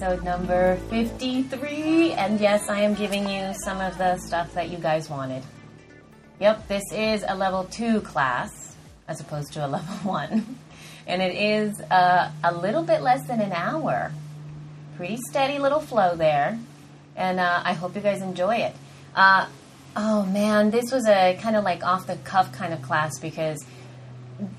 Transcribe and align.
episode 0.00 0.24
number 0.24 0.76
53. 0.88 2.12
And 2.12 2.40
yes, 2.40 2.70
I 2.70 2.80
am 2.80 2.94
giving 2.94 3.28
you 3.28 3.52
some 3.62 3.82
of 3.82 3.98
the 3.98 4.16
stuff 4.16 4.54
that 4.54 4.70
you 4.70 4.78
guys 4.78 5.10
wanted. 5.10 5.42
Yep, 6.38 6.68
this 6.68 6.84
is 6.90 7.22
a 7.28 7.34
level 7.34 7.64
2 7.64 8.00
class 8.00 8.76
as 9.08 9.20
opposed 9.20 9.52
to 9.54 9.66
a 9.66 9.68
level 9.68 9.94
1. 9.96 10.58
And 11.06 11.20
it 11.20 11.34
is 11.34 11.80
uh, 11.82 12.30
a 12.42 12.54
little 12.54 12.82
bit 12.82 13.02
less 13.02 13.26
than 13.26 13.40
an 13.40 13.52
hour. 13.52 14.10
Pretty 14.96 15.18
steady 15.28 15.58
little 15.58 15.80
flow 15.80 16.16
there. 16.16 16.58
And 17.14 17.38
uh, 17.38 17.60
I 17.62 17.74
hope 17.74 17.94
you 17.94 18.00
guys 18.00 18.22
enjoy 18.22 18.56
it. 18.56 18.74
Uh, 19.14 19.48
oh 19.96 20.24
man, 20.24 20.70
this 20.70 20.90
was 20.90 21.06
a 21.06 21.38
kind 21.42 21.56
of 21.56 21.64
like 21.64 21.84
off 21.84 22.06
the 22.06 22.16
cuff 22.16 22.52
kind 22.52 22.72
of 22.72 22.80
class 22.80 23.18
because 23.18 23.62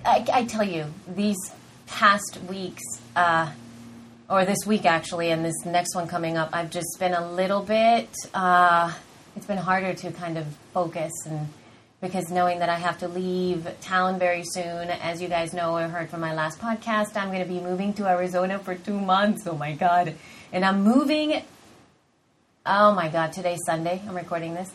I, 0.06 0.24
I 0.32 0.46
tell 0.46 0.64
you, 0.64 0.86
these 1.08 1.38
past 1.88 2.38
weeks, 2.48 2.84
uh, 3.16 3.50
or 4.32 4.46
this 4.46 4.66
week 4.66 4.86
actually, 4.86 5.30
and 5.30 5.44
this 5.44 5.66
next 5.66 5.94
one 5.94 6.08
coming 6.08 6.38
up, 6.38 6.50
I've 6.54 6.70
just 6.70 6.98
been 7.00 7.14
a 7.14 7.32
little 7.34 7.62
bit. 7.62 8.10
Uh, 8.34 8.94
it's 9.36 9.46
been 9.46 9.58
harder 9.58 9.94
to 9.94 10.12
kind 10.12 10.38
of 10.38 10.48
focus 10.74 11.12
and 11.26 11.50
because 12.00 12.32
knowing 12.32 12.60
that 12.60 12.70
I 12.70 12.78
have 12.78 12.98
to 13.00 13.08
leave 13.08 13.68
town 13.82 14.18
very 14.18 14.44
soon, 14.44 14.90
as 14.90 15.22
you 15.22 15.28
guys 15.28 15.54
know 15.54 15.76
or 15.76 15.88
heard 15.88 16.10
from 16.10 16.20
my 16.22 16.34
last 16.34 16.60
podcast, 16.60 17.16
I'm 17.16 17.28
going 17.28 17.44
to 17.44 17.48
be 17.48 17.60
moving 17.60 17.94
to 17.96 18.08
Arizona 18.08 18.58
for 18.58 18.74
two 18.74 19.00
months. 19.00 19.46
Oh 19.46 19.56
my 19.56 19.74
god! 19.74 20.16
And 20.52 20.66
I'm 20.66 20.82
moving. 20.82 21.44
Oh 22.66 22.96
my 22.96 23.08
god! 23.08 23.34
Today's 23.34 23.60
Sunday. 23.68 24.02
I'm 24.08 24.16
recording 24.16 24.56
this. 24.56 24.72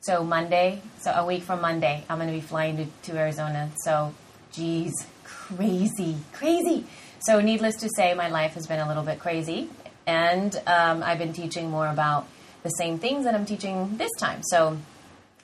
So 0.00 0.22
Monday, 0.22 0.82
so 1.00 1.12
a 1.12 1.24
week 1.24 1.44
from 1.44 1.62
Monday, 1.62 2.04
I'm 2.10 2.18
going 2.18 2.28
to 2.28 2.34
be 2.34 2.42
flying 2.42 2.76
to, 2.76 2.86
to 3.10 3.18
Arizona. 3.18 3.70
So 3.82 4.12
Jeez, 4.56 4.92
crazy, 5.22 6.16
crazy. 6.32 6.86
So, 7.20 7.40
needless 7.40 7.76
to 7.76 7.88
say, 7.96 8.14
my 8.14 8.28
life 8.28 8.54
has 8.54 8.66
been 8.66 8.80
a 8.80 8.86
little 8.86 9.02
bit 9.02 9.18
crazy, 9.18 9.68
and 10.06 10.54
um, 10.66 11.02
I've 11.02 11.18
been 11.18 11.32
teaching 11.32 11.70
more 11.70 11.88
about 11.88 12.26
the 12.62 12.68
same 12.70 12.98
things 12.98 13.24
that 13.24 13.34
I'm 13.34 13.46
teaching 13.46 13.96
this 13.96 14.10
time. 14.18 14.42
So, 14.42 14.78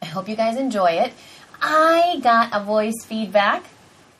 I 0.01 0.07
hope 0.07 0.29
you 0.29 0.37
guys 0.37 0.57
enjoy 0.57 0.93
it. 0.93 1.13
I 1.61 2.19
got 2.23 2.51
a 2.53 2.63
voice 2.65 3.05
feedback. 3.05 3.65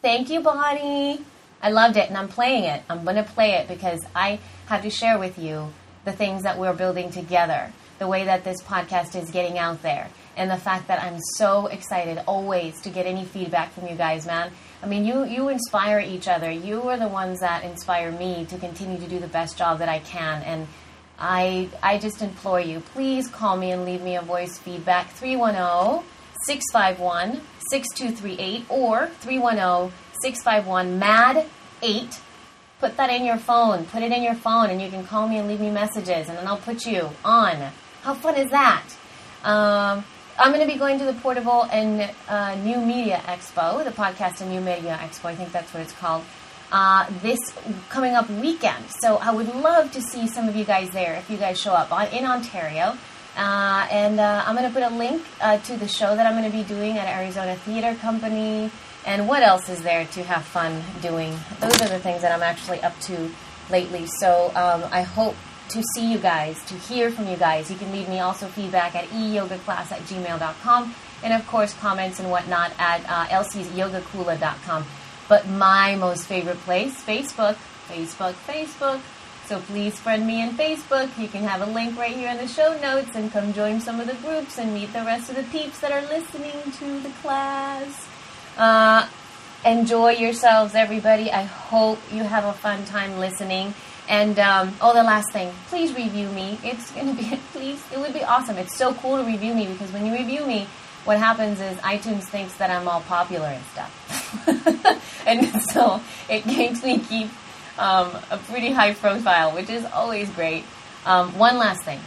Thank 0.01 0.31
you, 0.31 0.41
Bonnie. 0.41 1.21
I 1.61 1.71
loved 1.71 1.97
it, 1.97 2.09
and 2.09 2.17
I'm 2.17 2.29
playing 2.29 2.65
it. 2.65 2.83
I'm 2.89 3.05
going 3.05 3.17
to 3.17 3.23
play 3.23 3.53
it 3.53 3.69
because 3.69 4.01
I 4.15 4.39
have 4.67 4.83
to 4.83 4.91
share 4.91 5.19
with 5.19 5.39
you 5.39 5.73
the 6.05 6.13
things 6.13 6.43
that 6.43 6.59
we're 6.59 6.73
building 6.73 7.11
together, 7.11 7.73
the 7.99 8.09
way 8.09 8.25
that 8.25 8.45
this 8.45 8.63
podcast 8.63 9.21
is 9.21 9.31
getting 9.31 9.59
out 9.59 9.83
there, 9.83 10.09
and 10.37 10.51
the 10.51 10.57
fact 10.57 10.89
that 10.89 11.03
I'm 11.03 11.21
so 11.37 11.67
excited 11.67 12.23
always 12.27 12.81
to 12.83 12.91
get 12.91 13.07
any 13.07 13.25
feedback 13.25 13.73
from 13.73 13.87
you 13.89 13.95
guys, 13.95 14.27
man. 14.27 14.51
I 14.83 14.87
mean, 14.87 15.05
you 15.05 15.25
you 15.25 15.49
inspire 15.49 16.01
each 16.01 16.27
other. 16.27 16.51
You 16.51 16.89
are 16.89 16.99
the 16.99 17.09
ones 17.09 17.41
that 17.41 17.65
inspire 17.65 18.11
me 18.11 18.45
to 18.47 18.59
continue 18.59 18.99
to 18.99 19.07
do 19.07 19.21
the 19.21 19.29
best 19.29 19.57
job 19.57 19.79
that 19.79 19.89
I 19.89 20.01
can. 20.01 20.43
And 20.43 20.67
I 21.19 21.69
I 21.83 21.99
just 21.99 22.21
implore 22.21 22.61
you, 22.61 22.81
please 22.81 23.29
call 23.29 23.57
me 23.57 23.71
and 23.71 23.85
leave 23.85 24.03
me 24.03 24.17
a 24.17 24.23
voice 24.23 24.59
feedback 24.59 25.11
310 25.11 26.05
651 26.47 27.41
6238 27.71 28.67
or 28.69 29.07
310 29.21 29.93
651 30.21 30.99
MAD 30.99 31.47
8. 31.81 32.21
Put 32.81 32.97
that 32.97 33.11
in 33.11 33.25
your 33.25 33.37
phone. 33.37 33.85
Put 33.87 34.03
it 34.03 34.11
in 34.11 34.25
your 34.25 34.35
phone, 34.35 34.69
and 34.71 34.83
you 34.83 34.91
can 34.91 35.07
call 35.07 35.29
me 35.29 35.39
and 35.39 35.47
leave 35.47 35.61
me 35.61 35.71
messages, 35.71 36.29
and 36.29 36.37
then 36.37 36.49
I'll 36.49 36.57
put 36.57 36.85
you 36.85 37.11
on. 37.25 37.71
How 38.03 38.15
fun 38.15 38.35
is 38.35 38.51
that? 38.51 38.83
Um, 39.45 40.05
I'm 40.39 40.53
going 40.53 40.67
to 40.67 40.73
be 40.73 40.79
going 40.79 40.99
to 40.99 41.05
the 41.05 41.13
Portable 41.13 41.65
and 41.65 42.11
uh, 42.27 42.55
New 42.57 42.79
Media 42.79 43.21
Expo, 43.27 43.85
the 43.85 43.91
Podcast 43.91 44.41
and 44.41 44.51
New 44.51 44.61
Media 44.61 44.99
Expo. 45.01 45.27
I 45.27 45.35
think 45.35 45.53
that's 45.53 45.73
what 45.75 45.83
it's 45.83 45.93
called. 45.93 46.25
Uh, 46.71 47.07
this 47.21 47.39
coming 47.91 48.15
up 48.15 48.31
weekend. 48.31 48.83
So 49.03 49.19
I 49.19 49.31
would 49.31 49.55
love 49.55 49.93
to 49.93 50.01
see 50.01 50.27
some 50.27 50.49
of 50.49 50.57
you 50.57 50.65
guys 50.65 50.89
there 50.91 51.15
if 51.17 51.29
you 51.29 51.37
guys 51.37 51.61
show 51.61 51.75
up 51.75 51.93
on, 51.93 52.07
in 52.09 52.25
Ontario. 52.25 52.97
Uh, 53.37 53.87
and 53.91 54.19
uh, 54.19 54.43
I'm 54.47 54.57
going 54.57 54.67
to 54.67 54.73
put 54.73 54.83
a 54.83 54.95
link 54.95 55.23
uh, 55.43 55.59
to 55.59 55.77
the 55.77 55.87
show 55.87 56.17
that 56.17 56.27
I'm 56.27 56.33
going 56.33 56.51
to 56.51 56.57
be 56.57 56.65
doing 56.65 56.97
at 56.97 57.09
Arizona 57.09 57.55
Theater 57.57 57.95
Company. 57.97 58.71
And 59.05 59.29
what 59.29 59.43
else 59.43 59.69
is 59.69 59.83
there 59.83 60.07
to 60.07 60.23
have 60.23 60.45
fun 60.45 60.83
doing? 61.03 61.39
Those 61.61 61.81
are 61.83 61.89
the 61.89 61.99
things 61.99 62.23
that 62.23 62.33
I'm 62.33 62.43
actually 62.43 62.81
up 62.81 62.99
to 63.01 63.31
lately. 63.71 64.07
So 64.07 64.51
um, 64.55 64.85
I 64.91 65.03
hope 65.03 65.37
to 65.73 65.83
see 65.95 66.13
you 66.13 66.19
guys, 66.19 66.63
to 66.67 66.75
hear 66.75 67.11
from 67.11 67.29
you 67.29 67.37
guys. 67.37 67.71
You 67.71 67.77
can 67.77 67.93
leave 67.93 68.09
me 68.09 68.21
also 68.21 68.47
feedback 68.47 68.95
at 68.95 69.07
eyogaclass 69.09 69.93
at 69.93 70.01
gmail.com 70.03 70.95
and 71.23 71.33
of 71.33 71.47
course 71.47 71.75
comments 71.75 72.21
and 72.21 72.31
whatnot 72.31 72.73
at 72.79 73.05
uh. 73.09 74.85
But 75.29 75.49
my 75.49 75.97
most 75.97 76.27
favorite 76.27 76.59
place, 76.59 77.03
Facebook, 77.03 77.57
Facebook, 77.89 78.35
Facebook. 78.47 79.01
So 79.47 79.59
please 79.61 79.99
friend 79.99 80.27
me 80.27 80.43
in 80.43 80.51
Facebook. 80.51 81.17
You 81.19 81.29
can 81.29 81.43
have 81.45 81.67
a 81.67 81.71
link 81.73 81.99
right 81.99 82.15
here 82.15 82.31
in 82.31 82.37
the 82.39 82.49
show 82.49 82.79
notes 82.81 83.15
and 83.15 83.31
come 83.33 83.53
join 83.53 83.81
some 83.81 84.01
of 84.01 84.07
the 84.07 84.15
groups 84.15 84.59
and 84.59 84.73
meet 84.73 84.93
the 84.93 85.03
rest 85.03 85.31
of 85.31 85.37
the 85.37 85.43
peeps 85.45 85.81
that 85.81 85.93
are 85.93 86.03
listening 86.03 86.73
to 86.79 87.01
the 87.01 87.11
class. 87.21 88.09
Uh, 88.57 89.09
enjoy 89.65 90.13
yourselves, 90.13 90.75
everybody. 90.75 91.31
I 91.31 91.43
hope 91.43 91.99
you 92.13 92.23
have 92.23 92.45
a 92.45 92.53
fun 92.53 92.85
time 92.85 93.19
listening. 93.19 93.75
And 94.09 94.39
um, 94.39 94.75
oh, 94.81 94.95
the 94.95 95.03
last 95.03 95.33
thing, 95.33 95.53
please 95.69 95.95
review 95.95 96.29
me. 96.29 96.59
It's 96.63 96.91
gonna 96.93 97.15
be 97.15 97.39
please. 97.53 97.83
It 97.93 97.99
would 97.99 98.13
be 98.13 98.25
awesome. 98.25 98.59
It's 98.59 98.77
so 98.77 98.95
cool 98.95 99.17
to 99.19 99.25
review 99.25 99.55
me 99.55 99.67
because 99.67 99.93
when 99.93 100.07
you 100.07 100.13
review 100.13 100.45
me, 100.47 100.67
what 101.05 101.19
happens 101.19 101.61
is 101.61 101.77
iTunes 101.79 102.25
thinks 102.25 102.55
that 102.55 102.71
I'm 102.71 102.87
all 102.87 103.01
popular 103.03 103.47
and 103.47 103.65
stuff, 103.67 105.23
and 105.27 105.63
so 105.63 106.01
it 106.29 106.47
makes 106.47 106.85
me 106.85 106.99
keep 107.01 107.29
um, 107.79 108.11
a 108.31 108.39
pretty 108.39 108.71
high 108.71 108.95
profile, 108.95 109.53
which 109.53 109.71
is 109.71 109.85
always 109.87 110.31
great. 110.31 110.65
Um, 111.05 111.37
one 111.37 111.59
last 111.59 111.83
thing, 111.83 112.01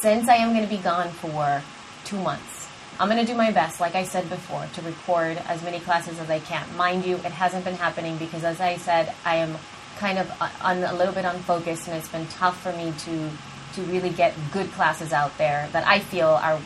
since 0.00 0.28
I 0.28 0.36
am 0.36 0.60
to 0.60 0.66
be 0.66 0.78
gone 0.78 1.10
for 1.10 1.62
two 2.04 2.18
months, 2.18 2.68
I'm 2.98 3.08
going 3.08 3.24
to 3.24 3.30
do 3.30 3.36
my 3.36 3.52
best, 3.52 3.80
like 3.80 3.94
I 3.94 4.02
said 4.02 4.28
before, 4.28 4.66
to 4.74 4.82
record 4.82 5.36
as 5.46 5.62
many 5.62 5.78
classes 5.78 6.18
as 6.18 6.28
I 6.28 6.40
can. 6.40 6.64
Mind 6.76 7.06
you, 7.06 7.14
it 7.16 7.26
hasn't 7.26 7.64
been 7.64 7.76
happening 7.76 8.16
because, 8.16 8.42
as 8.42 8.60
I 8.60 8.76
said, 8.76 9.14
I 9.24 9.36
am 9.36 9.56
kind 9.98 10.18
of 10.18 10.30
on 10.62 10.82
a 10.82 10.94
little 10.94 11.14
bit 11.14 11.24
unfocused, 11.24 11.88
and 11.88 11.96
it's 11.96 12.08
been 12.08 12.26
tough 12.28 12.60
for 12.62 12.72
me 12.72 12.92
to 13.04 13.30
to 13.74 13.82
really 13.82 14.10
get 14.10 14.34
good 14.52 14.70
classes 14.72 15.12
out 15.12 15.36
there 15.38 15.68
that 15.72 15.86
I 15.86 15.98
feel 16.00 16.28
are 16.28 16.58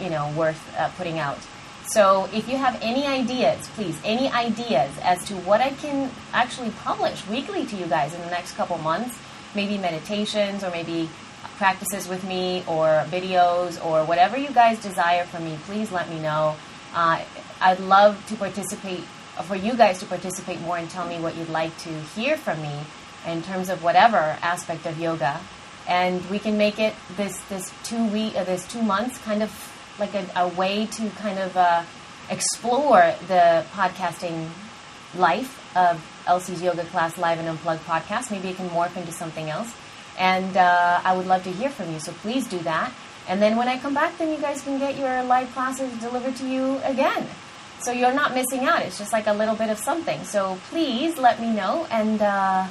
you 0.00 0.10
know 0.10 0.32
worth 0.36 0.60
uh, 0.76 0.88
putting 0.96 1.18
out. 1.18 1.38
So 1.86 2.28
if 2.34 2.48
you 2.48 2.58
have 2.58 2.78
any 2.82 3.06
ideas, 3.06 3.66
please, 3.68 3.98
any 4.04 4.30
ideas 4.30 4.92
as 5.02 5.24
to 5.28 5.34
what 5.36 5.62
I 5.62 5.70
can 5.70 6.10
actually 6.34 6.70
publish 6.70 7.26
weekly 7.28 7.64
to 7.64 7.76
you 7.76 7.86
guys 7.86 8.12
in 8.14 8.20
the 8.20 8.30
next 8.30 8.56
couple 8.56 8.76
months, 8.78 9.18
maybe 9.54 9.78
meditations 9.78 10.62
or 10.62 10.70
maybe 10.70 11.08
practices 11.56 12.06
with 12.06 12.24
me 12.24 12.62
or 12.66 13.04
videos 13.08 13.82
or 13.84 14.04
whatever 14.04 14.36
you 14.36 14.50
guys 14.50 14.78
desire 14.82 15.24
from 15.24 15.44
me, 15.44 15.58
please 15.64 15.90
let 15.90 16.10
me 16.10 16.20
know. 16.20 16.56
Uh, 16.94 17.22
I'd 17.60 17.80
love 17.80 18.22
to 18.26 18.36
participate 18.36 19.02
for 19.42 19.56
you 19.56 19.74
guys 19.74 20.00
to 20.00 20.06
participate 20.06 20.60
more 20.60 20.76
and 20.76 20.88
tell 20.90 21.06
me 21.06 21.18
what 21.20 21.36
you'd 21.36 21.48
like 21.48 21.76
to 21.78 21.90
hear 22.14 22.36
from 22.36 22.60
me 22.62 22.78
in 23.26 23.42
terms 23.42 23.68
of 23.68 23.82
whatever 23.82 24.38
aspect 24.42 24.86
of 24.86 24.98
yoga, 24.98 25.40
and 25.86 26.24
we 26.30 26.38
can 26.38 26.56
make 26.56 26.78
it 26.78 26.94
this 27.16 27.38
this 27.48 27.72
two 27.82 28.06
week 28.08 28.36
uh, 28.36 28.44
this 28.44 28.66
two 28.68 28.82
months 28.82 29.18
kind 29.18 29.42
of 29.42 29.50
like 29.98 30.14
a, 30.14 30.26
a 30.36 30.48
way 30.48 30.86
to 30.86 31.10
kind 31.10 31.38
of 31.38 31.56
uh, 31.56 31.82
explore 32.30 33.14
the 33.26 33.64
podcasting 33.72 34.48
life 35.16 35.58
of 35.76 36.00
Elsie's 36.26 36.62
Yoga 36.62 36.84
Class 36.84 37.18
Live 37.18 37.38
and 37.38 37.48
Unplugged 37.48 37.84
podcast. 37.84 38.30
Maybe 38.30 38.48
it 38.48 38.56
can 38.56 38.68
morph 38.68 38.96
into 38.96 39.12
something 39.12 39.48
else, 39.50 39.74
and 40.18 40.56
uh, 40.56 41.00
I 41.04 41.16
would 41.16 41.26
love 41.26 41.42
to 41.44 41.50
hear 41.50 41.70
from 41.70 41.92
you. 41.92 42.00
So 42.00 42.12
please 42.12 42.46
do 42.46 42.58
that. 42.60 42.92
And 43.28 43.42
then 43.42 43.56
when 43.56 43.68
I 43.68 43.78
come 43.78 43.92
back, 43.92 44.16
then 44.16 44.30
you 44.30 44.38
guys 44.38 44.62
can 44.62 44.78
get 44.78 44.96
your 44.96 45.22
live 45.24 45.52
classes 45.52 45.92
delivered 45.98 46.36
to 46.36 46.48
you 46.48 46.78
again. 46.84 47.26
So 47.80 47.92
you're 47.92 48.14
not 48.14 48.34
missing 48.34 48.64
out. 48.64 48.82
It's 48.82 48.98
just 48.98 49.12
like 49.12 49.26
a 49.26 49.32
little 49.32 49.54
bit 49.54 49.70
of 49.70 49.78
something. 49.78 50.22
So 50.24 50.58
please 50.70 51.16
let 51.18 51.40
me 51.40 51.52
know. 51.52 51.86
And 51.90 52.20
uh, 52.20 52.66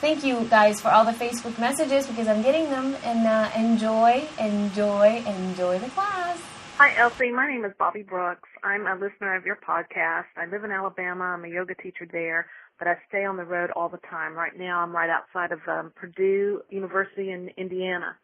thank 0.00 0.24
you 0.24 0.46
guys 0.48 0.80
for 0.80 0.88
all 0.88 1.04
the 1.04 1.12
Facebook 1.12 1.58
messages 1.58 2.06
because 2.06 2.28
I'm 2.28 2.42
getting 2.42 2.70
them. 2.70 2.96
And 3.04 3.26
uh, 3.26 3.50
enjoy, 3.56 4.26
enjoy, 4.38 5.22
enjoy 5.26 5.78
the 5.78 5.88
class. 5.88 6.40
Hi, 6.78 6.94
Elsie. 6.96 7.30
My 7.30 7.46
name 7.46 7.64
is 7.64 7.72
Bobby 7.78 8.02
Brooks. 8.02 8.48
I'm 8.62 8.86
a 8.86 8.94
listener 8.94 9.36
of 9.36 9.46
your 9.46 9.56
podcast. 9.56 10.26
I 10.36 10.46
live 10.46 10.64
in 10.64 10.72
Alabama. 10.72 11.24
I'm 11.24 11.44
a 11.44 11.48
yoga 11.48 11.74
teacher 11.74 12.06
there, 12.10 12.46
but 12.78 12.88
I 12.88 12.96
stay 13.08 13.24
on 13.24 13.36
the 13.36 13.44
road 13.44 13.70
all 13.76 13.88
the 13.88 14.00
time. 14.10 14.34
Right 14.34 14.58
now, 14.58 14.80
I'm 14.80 14.90
right 14.90 15.10
outside 15.10 15.52
of 15.52 15.60
um, 15.68 15.92
Purdue 15.94 16.62
University 16.70 17.30
in 17.30 17.50
Indiana. 17.56 18.16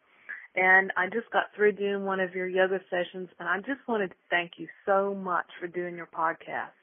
And 0.55 0.91
I 0.97 1.07
just 1.07 1.31
got 1.31 1.45
through 1.55 1.73
doing 1.73 2.05
one 2.05 2.19
of 2.19 2.35
your 2.35 2.47
yoga 2.47 2.79
sessions 2.89 3.29
and 3.39 3.47
I 3.47 3.57
just 3.59 3.87
wanted 3.87 4.09
to 4.09 4.15
thank 4.29 4.53
you 4.57 4.67
so 4.85 5.15
much 5.15 5.47
for 5.59 5.67
doing 5.67 5.95
your 5.95 6.07
podcast. 6.07 6.75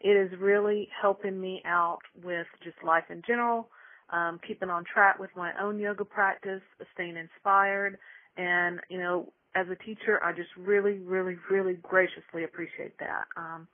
It 0.00 0.10
is 0.10 0.38
really 0.38 0.88
helping 1.00 1.40
me 1.40 1.62
out 1.64 2.00
with 2.22 2.46
just 2.62 2.76
life 2.84 3.04
in 3.10 3.22
general, 3.26 3.68
um, 4.10 4.38
keeping 4.46 4.68
on 4.70 4.84
track 4.84 5.18
with 5.18 5.30
my 5.36 5.52
own 5.60 5.78
yoga 5.78 6.04
practice, 6.04 6.62
staying 6.92 7.16
inspired, 7.16 7.98
and, 8.36 8.80
you 8.90 8.98
know, 8.98 9.32
as 9.54 9.66
a 9.70 9.76
teacher, 9.76 10.22
I 10.22 10.32
just 10.32 10.50
really, 10.56 10.98
really, 10.98 11.36
really 11.50 11.74
graciously 11.74 12.44
appreciate 12.44 12.98
that. 12.98 13.24
Um, 13.36 13.68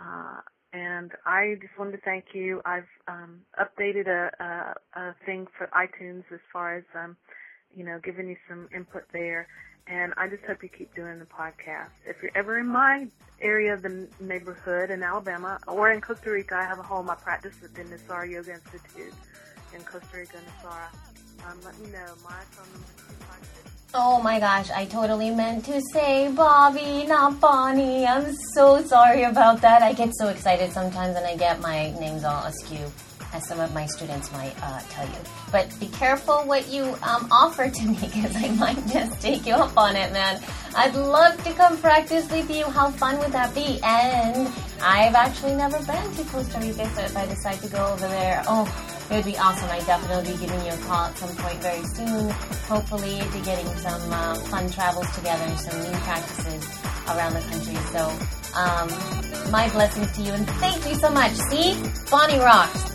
Uh, 0.00 0.40
and 0.72 1.12
I 1.26 1.56
just 1.60 1.76
wanted 1.78 1.92
to 1.92 2.02
thank 2.04 2.26
you. 2.32 2.62
I've 2.64 2.88
um, 3.08 3.40
updated 3.60 4.06
a, 4.08 4.30
a, 4.42 5.00
a 5.00 5.14
thing 5.26 5.46
for 5.58 5.68
iTunes 5.74 6.24
as 6.32 6.40
far 6.52 6.76
as 6.76 6.84
um, 6.94 7.16
you 7.76 7.84
know, 7.84 7.98
giving 8.02 8.28
you 8.28 8.36
some 8.48 8.68
input 8.74 9.04
there. 9.12 9.48
And 9.86 10.12
I 10.16 10.28
just 10.28 10.44
hope 10.44 10.62
you 10.62 10.68
keep 10.68 10.94
doing 10.94 11.18
the 11.18 11.24
podcast. 11.24 11.90
If 12.06 12.22
you're 12.22 12.32
ever 12.34 12.58
in 12.58 12.66
my 12.66 13.08
area 13.40 13.74
of 13.74 13.82
the 13.82 14.06
neighborhood 14.20 14.90
in 14.90 15.02
Alabama 15.02 15.58
or 15.66 15.90
in 15.90 16.00
Costa 16.00 16.30
Rica, 16.30 16.54
I 16.54 16.64
have 16.64 16.78
a 16.78 16.82
home. 16.82 17.10
I 17.10 17.14
practice 17.16 17.54
at 17.64 17.74
the 17.74 17.82
Nosara 17.82 18.30
Yoga 18.30 18.54
Institute 18.54 19.14
in 19.74 19.82
Costa 19.82 20.16
Rica, 20.16 20.36
Nosara. 20.36 21.50
Um, 21.50 21.58
let 21.64 21.78
me 21.80 21.90
know. 21.90 22.06
My 22.22 22.32
phone 22.50 22.70
number 22.72 23.00
Oh 23.92 24.22
my 24.22 24.38
gosh, 24.38 24.70
I 24.70 24.84
totally 24.84 25.30
meant 25.30 25.64
to 25.64 25.80
say 25.92 26.30
Bobby, 26.30 27.06
not 27.08 27.40
Bonnie. 27.40 28.06
I'm 28.06 28.32
so 28.54 28.80
sorry 28.84 29.24
about 29.24 29.60
that. 29.62 29.82
I 29.82 29.92
get 29.94 30.14
so 30.14 30.28
excited 30.28 30.70
sometimes 30.70 31.16
and 31.16 31.26
I 31.26 31.36
get 31.36 31.60
my 31.60 31.90
names 31.98 32.22
all 32.22 32.44
askew 32.44 32.86
as 33.32 33.46
some 33.46 33.60
of 33.60 33.72
my 33.72 33.86
students 33.86 34.32
might 34.32 34.54
uh, 34.62 34.80
tell 34.90 35.06
you. 35.06 35.20
But 35.52 35.68
be 35.78 35.88
careful 35.88 36.42
what 36.44 36.68
you 36.68 36.84
um, 37.02 37.28
offer 37.30 37.68
to 37.68 37.82
me 37.82 37.94
because 38.00 38.34
I 38.36 38.48
might 38.50 38.86
just 38.88 39.20
take 39.20 39.46
you 39.46 39.54
up 39.54 39.76
on 39.76 39.96
it, 39.96 40.12
man. 40.12 40.42
I'd 40.74 40.94
love 40.94 41.42
to 41.44 41.52
come 41.54 41.76
practice 41.78 42.30
with 42.30 42.50
you. 42.50 42.64
How 42.64 42.90
fun 42.90 43.18
would 43.18 43.32
that 43.32 43.54
be? 43.54 43.80
And 43.82 44.52
I've 44.82 45.14
actually 45.14 45.54
never 45.54 45.78
been 45.78 46.14
to 46.14 46.24
Costa 46.24 46.58
Rica, 46.60 46.88
so 46.94 47.02
if 47.02 47.16
I 47.16 47.26
decide 47.26 47.60
to 47.60 47.68
go 47.68 47.84
over 47.92 48.08
there, 48.08 48.42
oh, 48.46 48.66
it 49.10 49.14
would 49.14 49.24
be 49.24 49.36
awesome. 49.36 49.68
I'd 49.70 49.84
definitely 49.86 50.32
be 50.32 50.38
giving 50.38 50.64
you 50.64 50.72
a 50.72 50.76
call 50.86 51.06
at 51.06 51.18
some 51.18 51.34
point 51.36 51.60
very 51.60 51.84
soon. 51.84 52.30
Hopefully, 52.68 53.18
to 53.18 53.40
getting 53.44 53.66
some 53.78 54.12
uh, 54.12 54.34
fun 54.36 54.70
travels 54.70 55.10
together, 55.16 55.48
some 55.56 55.82
new 55.82 55.98
practices 55.98 56.64
around 57.08 57.34
the 57.34 57.40
country. 57.40 57.74
So, 57.90 58.06
um, 58.56 59.50
my 59.50 59.68
blessings 59.70 60.12
to 60.16 60.22
you, 60.22 60.32
and 60.32 60.46
thank 60.62 60.88
you 60.88 60.94
so 60.94 61.10
much. 61.10 61.32
See, 61.32 61.76
Bonnie 62.08 62.38
rocks. 62.38 62.89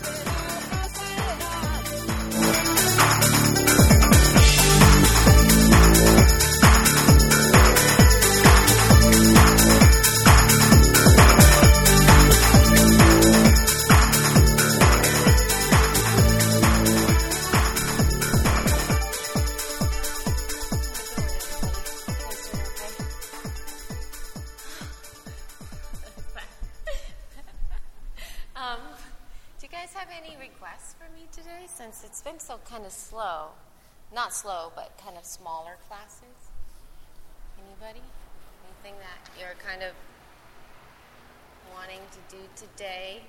Slow, 34.36 34.70
but 34.74 34.92
kind 35.02 35.16
of 35.16 35.24
smaller 35.24 35.76
classes. 35.88 36.36
Anybody? 37.58 38.04
Anything 38.68 39.00
that 39.00 39.40
you're 39.40 39.56
kind 39.66 39.82
of 39.82 39.92
wanting 41.74 42.00
to 42.12 42.36
do 42.36 42.42
today? 42.54 43.22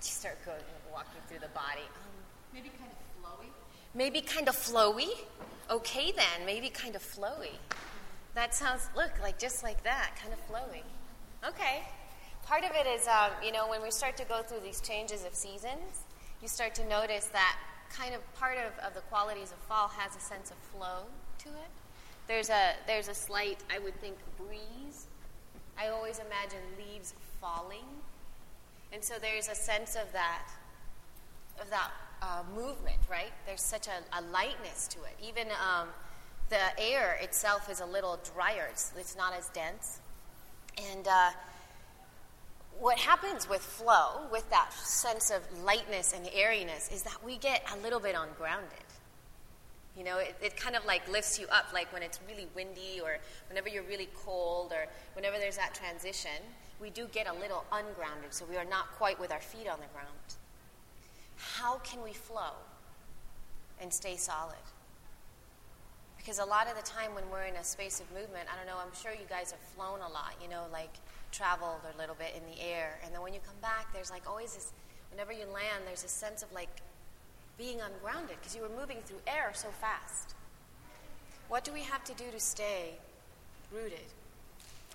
Just 0.00 0.20
start 0.20 0.38
going 0.44 0.58
walking 0.92 1.20
through 1.28 1.40
the 1.40 1.52
body. 1.54 1.82
Um, 1.82 2.14
maybe 2.52 2.70
kind 2.78 2.90
of 2.92 2.98
flowy. 3.18 3.48
Maybe 3.94 4.20
kind 4.20 4.48
of 4.48 4.56
flowy. 4.56 5.10
Okay, 5.70 6.12
then 6.12 6.46
maybe 6.46 6.68
kind 6.68 6.94
of 6.94 7.02
flowy. 7.02 7.58
That 8.34 8.54
sounds 8.54 8.88
look 8.96 9.12
like 9.22 9.38
just 9.38 9.62
like 9.64 9.82
that, 9.82 10.12
kind 10.20 10.32
of 10.32 10.40
flowy. 10.48 10.82
Okay. 11.46 11.82
Part 12.46 12.62
of 12.64 12.70
it 12.74 12.86
is, 12.86 13.08
um, 13.08 13.30
you 13.42 13.52
know, 13.52 13.68
when 13.68 13.82
we 13.82 13.90
start 13.90 14.16
to 14.18 14.24
go 14.24 14.42
through 14.42 14.60
these 14.60 14.80
changes 14.80 15.24
of 15.24 15.34
seasons, 15.34 16.04
you 16.42 16.48
start 16.48 16.74
to 16.76 16.86
notice 16.88 17.26
that 17.26 17.58
kind 17.96 18.14
of 18.14 18.34
part 18.34 18.58
of, 18.58 18.78
of 18.84 18.94
the 18.94 19.00
qualities 19.02 19.52
of 19.52 19.58
fall 19.68 19.88
has 19.88 20.16
a 20.16 20.20
sense 20.20 20.50
of 20.50 20.56
flow 20.56 21.04
to 21.38 21.48
it. 21.48 21.70
There's 22.26 22.50
a, 22.50 22.72
there's 22.86 23.08
a 23.08 23.14
slight, 23.14 23.58
I 23.74 23.78
would 23.78 23.94
think, 24.00 24.16
breeze. 24.38 25.06
I 25.78 25.88
always 25.88 26.18
imagine 26.18 26.60
leaves 26.78 27.14
falling. 27.40 27.84
And 28.92 29.02
so 29.02 29.14
there's 29.20 29.48
a 29.48 29.54
sense 29.54 29.96
of 29.96 30.10
that, 30.12 30.48
of 31.60 31.68
that 31.70 31.90
uh, 32.22 32.42
movement, 32.54 32.98
right? 33.10 33.32
There's 33.46 33.62
such 33.62 33.86
a, 33.86 34.18
a 34.18 34.22
lightness 34.32 34.88
to 34.88 34.98
it. 35.00 35.16
Even 35.22 35.48
um, 35.48 35.88
the 36.48 36.80
air 36.80 37.18
itself 37.20 37.70
is 37.70 37.80
a 37.80 37.86
little 37.86 38.18
drier, 38.34 38.68
it's, 38.70 38.92
it's 38.98 39.16
not 39.16 39.34
as 39.34 39.48
dense. 39.50 40.00
And 40.90 41.06
uh, 41.06 41.30
what 42.80 42.98
happens 42.98 43.48
with 43.48 43.60
flow, 43.60 44.22
with 44.30 44.48
that 44.50 44.72
sense 44.72 45.30
of 45.30 45.42
lightness 45.62 46.12
and 46.12 46.28
airiness, 46.32 46.90
is 46.92 47.02
that 47.02 47.16
we 47.24 47.36
get 47.38 47.64
a 47.72 47.82
little 47.82 48.00
bit 48.00 48.14
ungrounded. 48.14 48.68
You 49.96 50.04
know, 50.04 50.18
it, 50.18 50.34
it, 50.42 50.56
kind 50.56 50.74
of 50.74 50.84
like 50.84 51.08
lifts 51.10 51.38
you 51.38 51.46
up, 51.48 51.72
like 51.72 51.92
when 51.92 52.02
it's 52.02 52.18
really 52.28 52.48
windy 52.54 53.00
or 53.02 53.18
whenever 53.48 53.68
you're 53.68 53.84
really 53.84 54.08
cold 54.24 54.72
or 54.72 54.86
whenever 55.14 55.38
there's 55.38 55.56
that 55.56 55.72
transition, 55.72 56.42
we 56.80 56.90
do 56.90 57.06
get 57.12 57.28
a 57.28 57.32
little 57.32 57.64
ungrounded, 57.70 58.34
so 58.34 58.44
we 58.50 58.56
are 58.56 58.64
not 58.64 58.90
quite 58.96 59.20
with 59.20 59.30
our 59.30 59.40
feet 59.40 59.68
on 59.68 59.78
the 59.78 59.86
ground. 59.92 60.08
How 61.36 61.76
can 61.78 62.02
we 62.02 62.12
flow 62.12 62.54
and 63.80 63.92
stay 63.92 64.16
solid? 64.16 64.56
Because 66.16 66.38
a 66.40 66.44
lot 66.44 66.68
of 66.68 66.76
the 66.76 66.82
time 66.82 67.14
when 67.14 67.24
we're 67.30 67.44
in 67.44 67.54
a 67.56 67.64
space 67.64 68.00
of 68.00 68.10
movement, 68.10 68.48
I 68.52 68.56
don't 68.56 68.66
know, 68.66 68.80
I'm 68.82 68.94
sure 69.00 69.12
you 69.12 69.28
guys 69.28 69.52
have 69.52 69.60
flown 69.76 70.00
a 70.00 70.08
lot, 70.12 70.34
you 70.42 70.48
know, 70.48 70.64
like 70.72 70.94
traveled 71.34 71.80
a 71.92 71.98
little 71.98 72.14
bit 72.14 72.34
in 72.36 72.42
the 72.50 72.62
air. 72.62 72.98
And 73.04 73.12
then 73.12 73.20
when 73.20 73.34
you 73.34 73.40
come 73.44 73.56
back, 73.60 73.92
there's 73.92 74.10
like 74.10 74.28
always 74.28 74.54
this, 74.54 74.72
whenever 75.10 75.32
you 75.32 75.46
land, 75.52 75.84
there's 75.86 76.04
a 76.04 76.08
sense 76.08 76.42
of 76.42 76.52
like 76.52 76.68
being 77.58 77.80
ungrounded 77.80 78.36
because 78.40 78.54
you 78.54 78.62
were 78.62 78.70
moving 78.80 78.98
through 79.04 79.20
air 79.26 79.50
so 79.54 79.68
fast. 79.80 80.34
What 81.48 81.64
do 81.64 81.72
we 81.72 81.80
have 81.80 82.04
to 82.04 82.14
do 82.14 82.24
to 82.32 82.40
stay 82.40 82.94
rooted, 83.72 84.06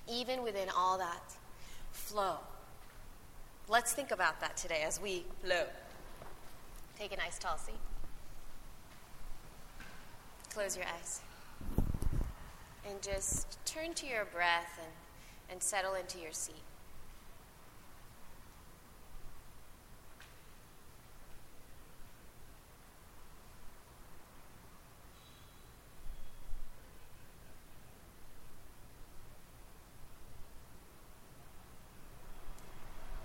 even 0.08 0.44
within 0.44 0.70
all 0.76 0.98
that 0.98 1.36
flow? 1.92 2.38
Let's 3.68 3.94
think 3.94 4.12
about 4.12 4.40
that 4.42 4.58
today 4.58 4.82
as 4.86 5.00
we 5.00 5.26
flow. 5.44 5.66
Take 6.98 7.14
a 7.14 7.18
nice 7.18 7.38
tall 7.38 7.58
seat. 7.58 7.76
Close 10.52 10.76
your 10.76 10.86
eyes. 10.98 11.22
And 12.90 13.02
just 13.02 13.64
turn 13.66 13.94
to 13.94 14.08
your 14.08 14.26
breath 14.26 14.80
and 14.82 14.92
and 15.52 15.62
settle 15.62 15.96
into 15.96 16.20
your 16.20 16.32
seat. 16.32 16.56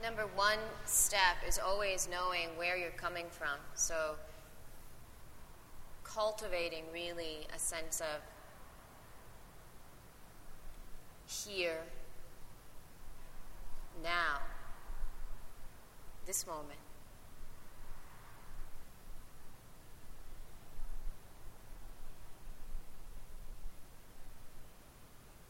Number 0.03 0.27
one 0.37 0.59
step 0.85 1.37
is 1.49 1.59
always 1.59 2.09
knowing 2.11 2.49
where 2.57 2.77
you're 2.77 2.91
coming 2.91 3.25
from. 3.31 3.59
So, 3.75 4.17
cultivating 6.05 6.85
really 6.93 7.47
a 7.55 7.59
sense 7.59 8.03
of 8.03 8.21
here 11.27 11.81
now, 14.03 14.39
this 16.27 16.47
moment. 16.47 16.79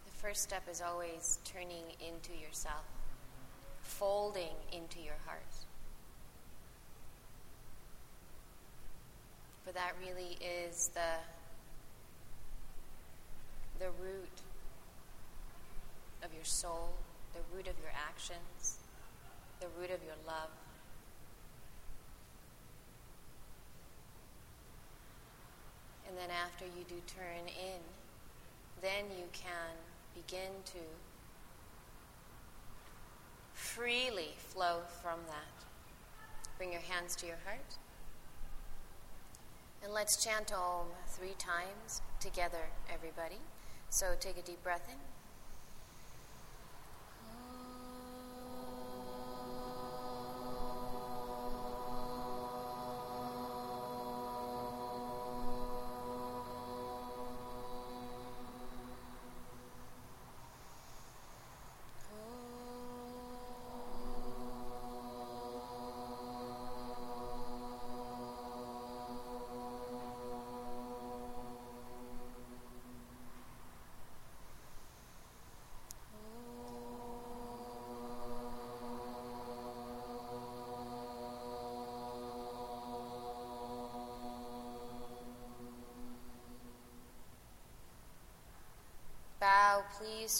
The 0.06 0.10
first 0.10 0.42
step 0.42 0.62
is 0.70 0.80
always 0.80 1.38
turning 1.44 1.84
into 2.00 2.32
yourself, 2.40 2.84
folding 3.82 4.54
into 4.72 5.00
your 5.00 5.16
heart. 5.26 5.42
For 9.64 9.72
that 9.72 9.92
really 10.00 10.36
is 10.66 10.90
the, 10.94 11.00
the 13.78 13.90
root 14.00 14.28
of 16.22 16.34
your 16.34 16.44
soul 16.44 16.92
the 17.34 17.40
root 17.54 17.66
of 17.66 17.74
your 17.82 17.92
actions, 18.08 18.78
the 19.60 19.66
root 19.78 19.90
of 19.90 20.02
your 20.04 20.16
love. 20.26 20.50
And 26.08 26.16
then 26.16 26.30
after 26.30 26.64
you 26.64 26.84
do 26.88 26.94
turn 27.06 27.48
in, 27.48 27.80
then 28.80 29.04
you 29.18 29.24
can 29.32 29.74
begin 30.14 30.52
to 30.66 30.78
freely 33.52 34.34
flow 34.36 34.80
from 35.02 35.18
that. 35.28 35.64
Bring 36.56 36.70
your 36.72 36.82
hands 36.82 37.16
to 37.16 37.26
your 37.26 37.38
heart. 37.44 37.78
And 39.82 39.92
let's 39.92 40.22
chant 40.22 40.52
Om 40.52 40.86
three 41.08 41.34
times 41.36 42.00
together, 42.20 42.70
everybody. 42.92 43.40
So 43.90 44.14
take 44.18 44.38
a 44.38 44.42
deep 44.42 44.62
breath 44.62 44.88
in. 44.88 45.13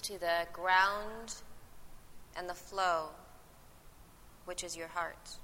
To 0.02 0.18
the 0.18 0.46
ground 0.52 1.34
and 2.36 2.48
the 2.48 2.54
flow, 2.54 3.08
which 4.44 4.64
is 4.64 4.76
your 4.76 4.88
heart. 4.88 5.36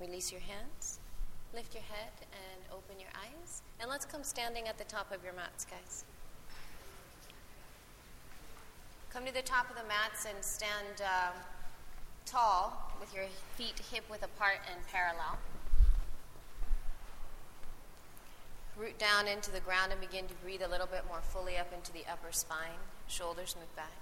Release 0.00 0.30
your 0.30 0.40
hands, 0.40 0.98
lift 1.54 1.74
your 1.74 1.82
head, 1.84 2.12
and 2.32 2.62
open 2.72 3.00
your 3.00 3.10
eyes. 3.14 3.62
And 3.80 3.88
let's 3.88 4.04
come 4.04 4.22
standing 4.22 4.68
at 4.68 4.78
the 4.78 4.84
top 4.84 5.12
of 5.12 5.24
your 5.24 5.32
mats, 5.32 5.64
guys. 5.64 6.04
Come 9.10 9.24
to 9.24 9.32
the 9.32 9.42
top 9.42 9.70
of 9.70 9.76
the 9.76 9.88
mats 9.88 10.26
and 10.26 10.44
stand 10.44 11.00
uh, 11.00 11.30
tall 12.26 12.92
with 13.00 13.14
your 13.14 13.24
feet 13.54 13.80
hip 13.90 14.04
width 14.10 14.24
apart 14.24 14.58
and 14.70 14.86
parallel. 14.88 15.38
Root 18.78 18.98
down 18.98 19.26
into 19.26 19.50
the 19.50 19.60
ground 19.60 19.92
and 19.92 20.00
begin 20.00 20.26
to 20.26 20.34
breathe 20.34 20.62
a 20.62 20.68
little 20.68 20.86
bit 20.86 21.02
more 21.08 21.22
fully 21.22 21.56
up 21.56 21.72
into 21.72 21.92
the 21.92 22.04
upper 22.10 22.30
spine. 22.30 22.78
Shoulders 23.08 23.56
move 23.58 23.74
back. 23.74 23.92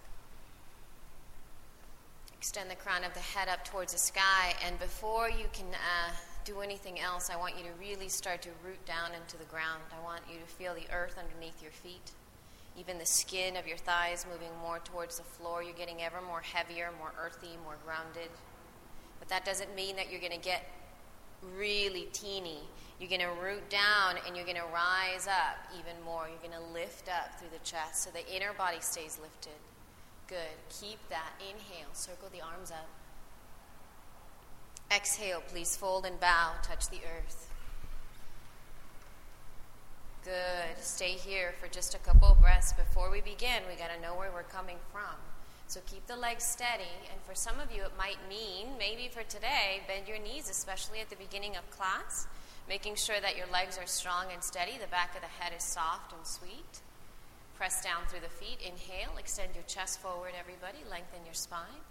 Extend 2.36 2.70
the 2.70 2.74
crown 2.74 3.04
of 3.04 3.14
the 3.14 3.20
head 3.20 3.48
up 3.48 3.64
towards 3.64 3.92
the 3.92 3.98
sky, 3.98 4.54
and 4.66 4.78
before 4.78 5.30
you 5.30 5.46
can 5.52 5.66
uh, 5.72 6.10
do 6.44 6.60
anything 6.60 7.00
else, 7.00 7.30
I 7.30 7.36
want 7.36 7.56
you 7.56 7.62
to 7.62 7.70
really 7.80 8.08
start 8.08 8.42
to 8.42 8.50
root 8.64 8.84
down 8.84 9.12
into 9.18 9.38
the 9.38 9.44
ground. 9.44 9.82
I 9.98 10.02
want 10.02 10.22
you 10.30 10.38
to 10.38 10.44
feel 10.44 10.74
the 10.74 10.92
earth 10.92 11.16
underneath 11.18 11.62
your 11.62 11.72
feet, 11.72 12.10
even 12.76 12.98
the 12.98 13.06
skin 13.06 13.56
of 13.56 13.66
your 13.66 13.78
thighs 13.78 14.26
moving 14.30 14.50
more 14.60 14.80
towards 14.80 15.18
the 15.18 15.24
floor. 15.24 15.62
You're 15.62 15.72
getting 15.72 16.02
ever 16.02 16.20
more 16.20 16.42
heavier, 16.42 16.90
more 16.98 17.12
earthy, 17.18 17.56
more 17.64 17.76
grounded. 17.84 18.30
But 19.20 19.28
that 19.28 19.44
doesn't 19.44 19.74
mean 19.74 19.96
that 19.96 20.10
you're 20.10 20.20
going 20.20 20.32
to 20.32 20.38
get 20.38 20.68
really 21.56 22.08
teeny. 22.12 22.60
You're 23.00 23.08
going 23.08 23.20
to 23.20 23.42
root 23.42 23.68
down 23.68 24.16
and 24.26 24.36
you're 24.36 24.44
going 24.44 24.56
to 24.56 24.72
rise 24.72 25.26
up 25.26 25.58
even 25.78 26.02
more. 26.04 26.28
You're 26.28 26.50
going 26.50 26.62
to 26.62 26.72
lift 26.72 27.08
up 27.08 27.38
through 27.38 27.50
the 27.52 27.64
chest 27.64 28.04
so 28.04 28.10
the 28.10 28.26
inner 28.34 28.52
body 28.52 28.78
stays 28.80 29.18
lifted. 29.20 29.58
Good. 30.28 30.56
Keep 30.70 31.08
that. 31.10 31.32
Inhale. 31.40 31.92
Circle 31.92 32.28
the 32.32 32.40
arms 32.40 32.70
up. 32.70 32.88
Exhale, 34.94 35.42
please 35.48 35.76
fold 35.76 36.06
and 36.06 36.20
bow. 36.20 36.52
Touch 36.62 36.88
the 36.88 36.98
earth. 36.98 37.50
Good. 40.24 40.82
Stay 40.82 41.12
here 41.12 41.54
for 41.60 41.68
just 41.68 41.94
a 41.94 41.98
couple 41.98 42.28
of 42.28 42.40
breaths. 42.40 42.72
Before 42.72 43.10
we 43.10 43.20
begin, 43.20 43.62
we 43.68 43.76
got 43.76 43.90
to 43.94 44.00
know 44.00 44.14
where 44.14 44.30
we're 44.32 44.44
coming 44.44 44.76
from. 44.92 45.16
So 45.66 45.80
keep 45.87 46.06
the 46.06 46.16
legs 46.16 46.44
steady. 46.44 46.94
And 47.11 47.21
for 47.23 47.35
some 47.35 47.59
of 47.61 47.75
you, 47.75 47.83
it 47.83 47.92
might 47.99 48.18
mean, 48.28 48.78
maybe 48.78 49.09
for 49.09 49.23
today, 49.25 49.83
bend 49.88 50.06
your 50.06 50.18
knees, 50.18 50.50
especially 50.50 51.00
at 51.00 51.11
the 51.11 51.16
beginning 51.16 51.56
of 51.56 51.68
class, 51.71 52.26
making 52.68 52.97
sure 52.97 53.21
that 53.21 53.37
your 53.37 53.47
legs 53.52 53.78
are 53.78 53.87
strong 53.87 54.26
and 54.33 54.42
steady. 54.42 54.78
The 54.80 54.88
back 54.88 55.14
of 55.14 55.23
the 55.23 55.42
head 55.42 55.52
is 55.56 55.64
soft 55.64 56.12
and 56.12 56.26
sweet. 56.26 56.80
Press 57.56 57.83
down 57.83 58.02
through 58.09 58.21
the 58.21 58.28
feet. 58.28 58.59
Inhale, 58.61 59.16
extend 59.18 59.54
your 59.54 59.64
chest 59.64 60.00
forward, 60.00 60.33
everybody. 60.38 60.78
Lengthen 60.90 61.25
your 61.25 61.35
spine. 61.35 61.83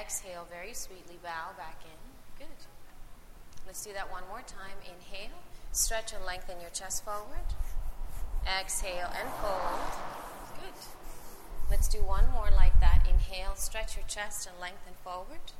Exhale, 0.00 0.46
very 0.50 0.72
sweetly 0.72 1.18
bow 1.22 1.52
back 1.56 1.80
in. 1.84 2.46
Good. 2.46 2.60
Let's 3.66 3.84
do 3.84 3.92
that 3.92 4.10
one 4.10 4.22
more 4.28 4.42
time. 4.46 4.76
Inhale, 4.84 5.38
stretch 5.72 6.12
and 6.12 6.24
lengthen 6.24 6.60
your 6.60 6.70
chest 6.70 7.04
forward. 7.04 7.48
Exhale 8.46 9.10
and 9.14 9.28
fold. 9.40 10.23
Let's 11.74 11.88
do 11.88 11.98
one 12.04 12.30
more 12.32 12.50
like 12.54 12.78
that. 12.78 13.04
Inhale, 13.10 13.56
stretch 13.56 13.96
your 13.96 14.06
chest 14.06 14.46
and 14.46 14.54
lengthen 14.60 14.94
forward. 15.02 15.50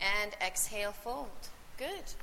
And 0.00 0.32
exhale, 0.40 0.92
fold. 0.92 1.50
Good. 1.76 2.16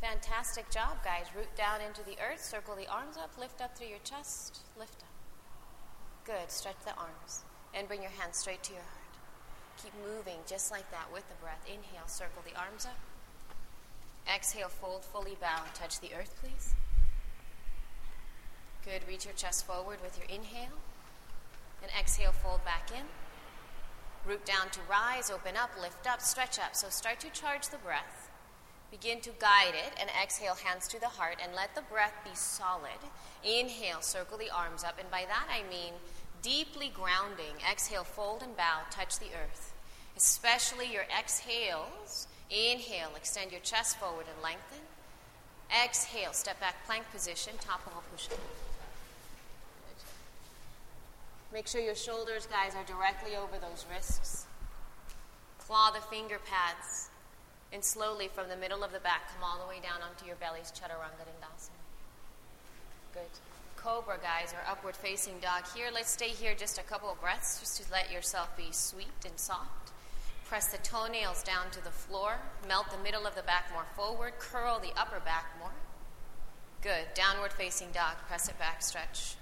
Fantastic 0.00 0.72
job, 0.72 1.04
guys. 1.04 1.26
Root 1.36 1.54
down 1.56 1.80
into 1.80 2.02
the 2.02 2.16
earth, 2.18 2.42
circle 2.42 2.74
the 2.74 2.90
arms 2.90 3.16
up, 3.16 3.38
lift 3.38 3.60
up 3.60 3.78
through 3.78 3.86
your 3.86 4.02
chest, 4.02 4.58
lift 4.76 5.04
up. 5.04 5.14
Good. 6.24 6.50
Stretch 6.50 6.82
the 6.84 6.96
arms 6.96 7.44
and 7.74 7.86
bring 7.86 8.02
your 8.02 8.10
hands 8.10 8.38
straight 8.38 8.64
to 8.64 8.72
your 8.72 8.82
heart. 8.82 9.14
Keep 9.80 9.92
moving 10.04 10.40
just 10.48 10.72
like 10.72 10.90
that 10.90 11.12
with 11.12 11.28
the 11.28 11.36
breath. 11.40 11.62
Inhale, 11.68 12.08
circle 12.08 12.42
the 12.44 12.58
arms 12.58 12.86
up. 12.86 12.98
Exhale, 14.26 14.68
fold, 14.68 15.04
fully 15.04 15.36
bow, 15.40 15.62
touch 15.74 16.00
the 16.00 16.12
earth, 16.18 16.34
please. 16.42 16.74
Good. 18.84 19.06
Reach 19.06 19.26
your 19.26 19.34
chest 19.34 19.64
forward 19.64 20.00
with 20.02 20.18
your 20.18 20.26
inhale. 20.26 20.74
And 21.82 21.90
exhale, 21.98 22.32
fold 22.32 22.64
back 22.64 22.90
in. 22.90 23.04
Root 24.26 24.44
down 24.44 24.68
to 24.70 24.80
rise, 24.88 25.30
open 25.30 25.56
up, 25.56 25.70
lift 25.80 26.06
up, 26.06 26.20
stretch 26.20 26.58
up. 26.58 26.76
So 26.76 26.88
start 26.88 27.20
to 27.20 27.30
charge 27.30 27.68
the 27.68 27.78
breath. 27.78 28.28
Begin 28.90 29.20
to 29.20 29.30
guide 29.38 29.74
it 29.74 29.92
and 30.00 30.10
exhale, 30.20 30.56
hands 30.56 30.88
to 30.88 31.00
the 31.00 31.08
heart, 31.08 31.36
and 31.42 31.54
let 31.54 31.74
the 31.74 31.82
breath 31.82 32.14
be 32.24 32.34
solid. 32.34 33.00
Inhale, 33.44 34.02
circle 34.02 34.36
the 34.36 34.50
arms 34.50 34.82
up, 34.82 34.98
and 34.98 35.10
by 35.10 35.24
that 35.26 35.46
I 35.48 35.62
mean 35.70 35.94
deeply 36.42 36.90
grounding. 36.92 37.56
Exhale, 37.70 38.04
fold 38.04 38.42
and 38.42 38.56
bow, 38.56 38.80
touch 38.90 39.18
the 39.18 39.26
earth. 39.26 39.72
Especially 40.16 40.92
your 40.92 41.04
exhales. 41.16 42.26
Inhale, 42.50 43.12
extend 43.16 43.52
your 43.52 43.60
chest 43.60 43.96
forward 43.98 44.26
and 44.32 44.42
lengthen. 44.42 44.80
Exhale, 45.84 46.32
step 46.32 46.58
back 46.58 46.84
plank 46.84 47.04
position, 47.12 47.54
top 47.60 47.86
of 47.86 48.10
push 48.10 48.28
up. 48.28 48.69
Make 51.52 51.66
sure 51.66 51.80
your 51.80 51.96
shoulders, 51.96 52.46
guys, 52.46 52.74
are 52.74 52.84
directly 52.84 53.36
over 53.36 53.58
those 53.58 53.84
wrists. 53.90 54.46
Claw 55.58 55.90
the 55.90 56.00
finger 56.00 56.38
pads 56.38 57.10
and 57.72 57.84
slowly 57.84 58.28
from 58.28 58.48
the 58.48 58.56
middle 58.56 58.82
of 58.82 58.92
the 58.92 59.00
back, 59.00 59.32
come 59.32 59.44
all 59.44 59.62
the 59.62 59.68
way 59.68 59.80
down 59.80 60.02
onto 60.02 60.26
your 60.26 60.36
bellies, 60.36 60.72
Chaturanga 60.72 61.22
Dandasana. 61.22 61.70
Good. 63.12 63.38
Cobra, 63.76 64.18
guys, 64.18 64.52
or 64.52 64.70
upward 64.70 64.96
facing 64.96 65.38
dog. 65.40 65.64
Here, 65.74 65.88
let's 65.92 66.10
stay 66.10 66.28
here 66.28 66.54
just 66.54 66.78
a 66.78 66.82
couple 66.82 67.10
of 67.10 67.20
breaths, 67.20 67.60
just 67.60 67.80
to 67.80 67.92
let 67.92 68.12
yourself 68.12 68.54
be 68.56 68.68
sweet 68.72 69.08
and 69.24 69.38
soft. 69.38 69.92
Press 70.46 70.66
the 70.66 70.78
toenails 70.78 71.42
down 71.44 71.70
to 71.70 71.82
the 71.82 71.90
floor. 71.90 72.38
Melt 72.66 72.90
the 72.90 73.02
middle 73.02 73.26
of 73.26 73.36
the 73.36 73.42
back 73.42 73.70
more 73.72 73.86
forward. 73.94 74.32
Curl 74.38 74.80
the 74.80 74.90
upper 75.00 75.20
back 75.20 75.46
more. 75.60 75.70
Good. 76.82 77.14
Downward 77.14 77.52
facing 77.52 77.92
dog. 77.92 78.16
Press 78.26 78.48
it 78.48 78.58
back, 78.58 78.82
stretch. 78.82 79.36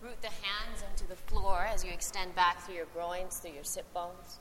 Root 0.00 0.20
the 0.22 0.28
hands 0.28 0.84
into 0.90 1.08
the 1.08 1.16
floor 1.16 1.66
as 1.72 1.84
you 1.84 1.90
extend 1.90 2.34
back 2.34 2.60
through 2.60 2.76
your 2.76 2.86
groins, 2.94 3.38
through 3.38 3.52
your 3.52 3.64
sit 3.64 3.92
bones. 3.92 4.38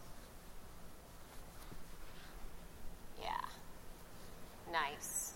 Yeah. 3.21 3.41
Nice. 4.71 5.33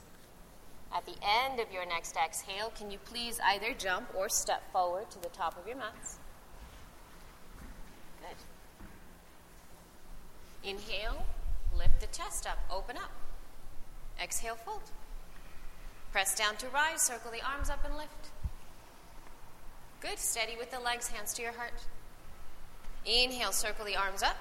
At 0.94 1.06
the 1.06 1.16
end 1.24 1.60
of 1.60 1.72
your 1.72 1.86
next 1.86 2.18
exhale, 2.18 2.72
can 2.76 2.92
you 2.92 2.98
please 3.06 3.40
either 3.46 3.74
jump 3.74 4.10
or 4.16 4.28
step 4.28 4.72
forward 4.72 5.10
to 5.12 5.22
the 5.22 5.30
top 5.30 5.58
of 5.58 5.66
your 5.66 5.78
mats? 5.78 6.20
Good. 8.20 8.38
Inhale, 10.70 11.26
lift 11.76 12.02
the 12.02 12.08
chest 12.08 12.46
up, 12.46 12.60
open 12.70 12.98
up. 12.98 13.12
Exhale, 14.22 14.56
fold. 14.56 14.92
Press 16.12 16.36
down 16.36 16.58
to 16.58 16.68
rise, 16.70 17.02
circle 17.02 17.32
the 17.32 17.42
arms 17.42 17.70
up 17.70 17.86
and 17.86 17.96
lift. 17.96 18.31
Good. 20.02 20.18
Steady 20.18 20.56
with 20.58 20.72
the 20.72 20.80
legs, 20.80 21.10
hands 21.10 21.34
to 21.36 21.44
your 21.44 21.52
heart. 21.52 21.74
Inhale, 23.06 23.52
circle 23.52 23.86
the 23.86 23.96
arms 23.96 24.24
up. 24.24 24.36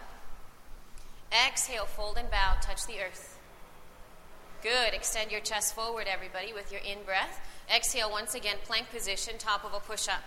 Exhale, 1.46 1.84
fold 1.84 2.16
and 2.16 2.30
bow, 2.30 2.56
touch 2.62 2.86
the 2.86 3.00
earth. 3.00 3.38
Good. 4.62 4.94
Extend 4.94 5.30
your 5.30 5.40
chest 5.40 5.74
forward, 5.74 6.06
everybody, 6.10 6.52
with 6.52 6.72
your 6.72 6.80
in 6.80 7.04
breath. 7.04 7.40
Exhale, 7.74 8.10
once 8.10 8.34
again, 8.34 8.56
plank 8.64 8.90
position, 8.90 9.34
top 9.38 9.64
of 9.64 9.74
a 9.74 9.80
push 9.80 10.08
up. 10.08 10.22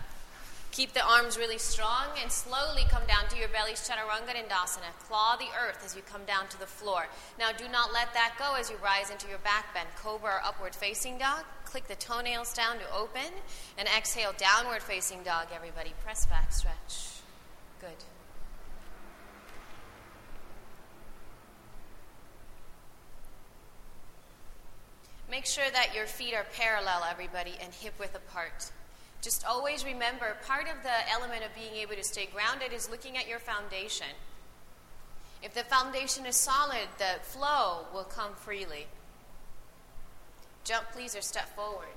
Keep 0.71 0.93
the 0.93 1.05
arms 1.05 1.37
really 1.37 1.59
strong 1.59 2.07
and 2.21 2.31
slowly 2.31 2.83
come 2.89 3.03
down 3.07 3.27
to 3.29 3.37
your 3.37 3.47
bellies, 3.49 3.87
Chaturanga 3.87 4.33
Dandasana. 4.33 4.89
Claw 5.07 5.35
the 5.35 5.49
earth 5.59 5.83
as 5.85 5.95
you 5.95 6.01
come 6.01 6.25
down 6.25 6.47
to 6.47 6.59
the 6.59 6.65
floor. 6.65 7.05
Now, 7.37 7.51
do 7.51 7.67
not 7.69 7.93
let 7.93 8.13
that 8.13 8.35
go 8.39 8.55
as 8.55 8.71
you 8.71 8.77
rise 8.83 9.11
into 9.11 9.27
your 9.27 9.37
back 9.39 9.71
bend. 9.73 9.89
Cobra 9.97 10.35
or 10.35 10.41
upward 10.43 10.73
facing 10.73 11.17
dog. 11.17 11.43
Click 11.73 11.87
the 11.87 11.95
toenails 11.95 12.53
down 12.53 12.77
to 12.77 12.83
open. 12.95 13.33
And 13.79 13.87
exhale, 13.87 14.31
downward 14.37 14.83
facing 14.83 15.23
dog, 15.23 15.47
everybody. 15.51 15.91
Press 16.03 16.27
back, 16.27 16.53
stretch. 16.53 17.23
Good. 17.81 17.89
Make 25.31 25.47
sure 25.47 25.65
that 25.73 25.95
your 25.95 26.05
feet 26.05 26.35
are 26.35 26.45
parallel, 26.55 27.07
everybody, 27.09 27.55
and 27.59 27.73
hip 27.73 27.95
width 27.97 28.15
apart. 28.15 28.71
Just 29.23 29.43
always 29.43 29.83
remember 29.83 30.37
part 30.45 30.67
of 30.67 30.83
the 30.83 31.11
element 31.11 31.43
of 31.43 31.55
being 31.55 31.81
able 31.81 31.95
to 31.95 32.03
stay 32.03 32.29
grounded 32.31 32.71
is 32.71 32.87
looking 32.87 33.17
at 33.17 33.27
your 33.27 33.39
foundation. 33.39 34.13
If 35.41 35.55
the 35.55 35.63
foundation 35.63 36.27
is 36.27 36.35
solid, 36.35 36.87
the 36.99 37.19
flow 37.23 37.87
will 37.91 38.03
come 38.03 38.35
freely. 38.35 38.85
Jump, 40.63 40.85
please, 40.91 41.15
or 41.15 41.21
step 41.21 41.55
forward. 41.55 41.87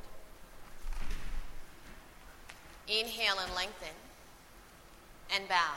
Inhale 2.89 3.39
and 3.43 3.55
lengthen. 3.55 3.95
And 5.35 5.49
bow. 5.49 5.75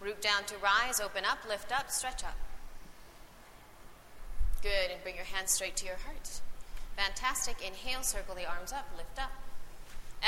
Root 0.00 0.20
down 0.20 0.44
to 0.44 0.54
rise, 0.58 1.00
open 1.00 1.24
up, 1.24 1.38
lift 1.48 1.70
up, 1.70 1.90
stretch 1.90 2.24
up. 2.24 2.36
Good, 4.62 4.90
and 4.92 5.02
bring 5.02 5.16
your 5.16 5.24
hands 5.24 5.50
straight 5.50 5.76
to 5.76 5.86
your 5.86 5.96
heart. 5.96 6.40
Fantastic. 6.96 7.56
Inhale, 7.66 8.02
circle 8.02 8.34
the 8.34 8.48
arms 8.48 8.72
up, 8.72 8.88
lift 8.96 9.18
up. 9.18 9.32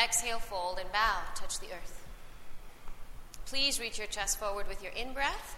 Exhale, 0.03 0.39
fold 0.39 0.79
and 0.81 0.91
bow, 0.93 1.21
touch 1.35 1.61
the 1.61 1.67
earth. 1.67 2.05
Please 3.47 3.79
reach 3.79 3.99
your 3.99 4.07
chest 4.07 4.39
forward 4.39 4.67
with 4.69 4.83
your 4.83 4.93
in 4.93 5.13
breath. 5.13 5.57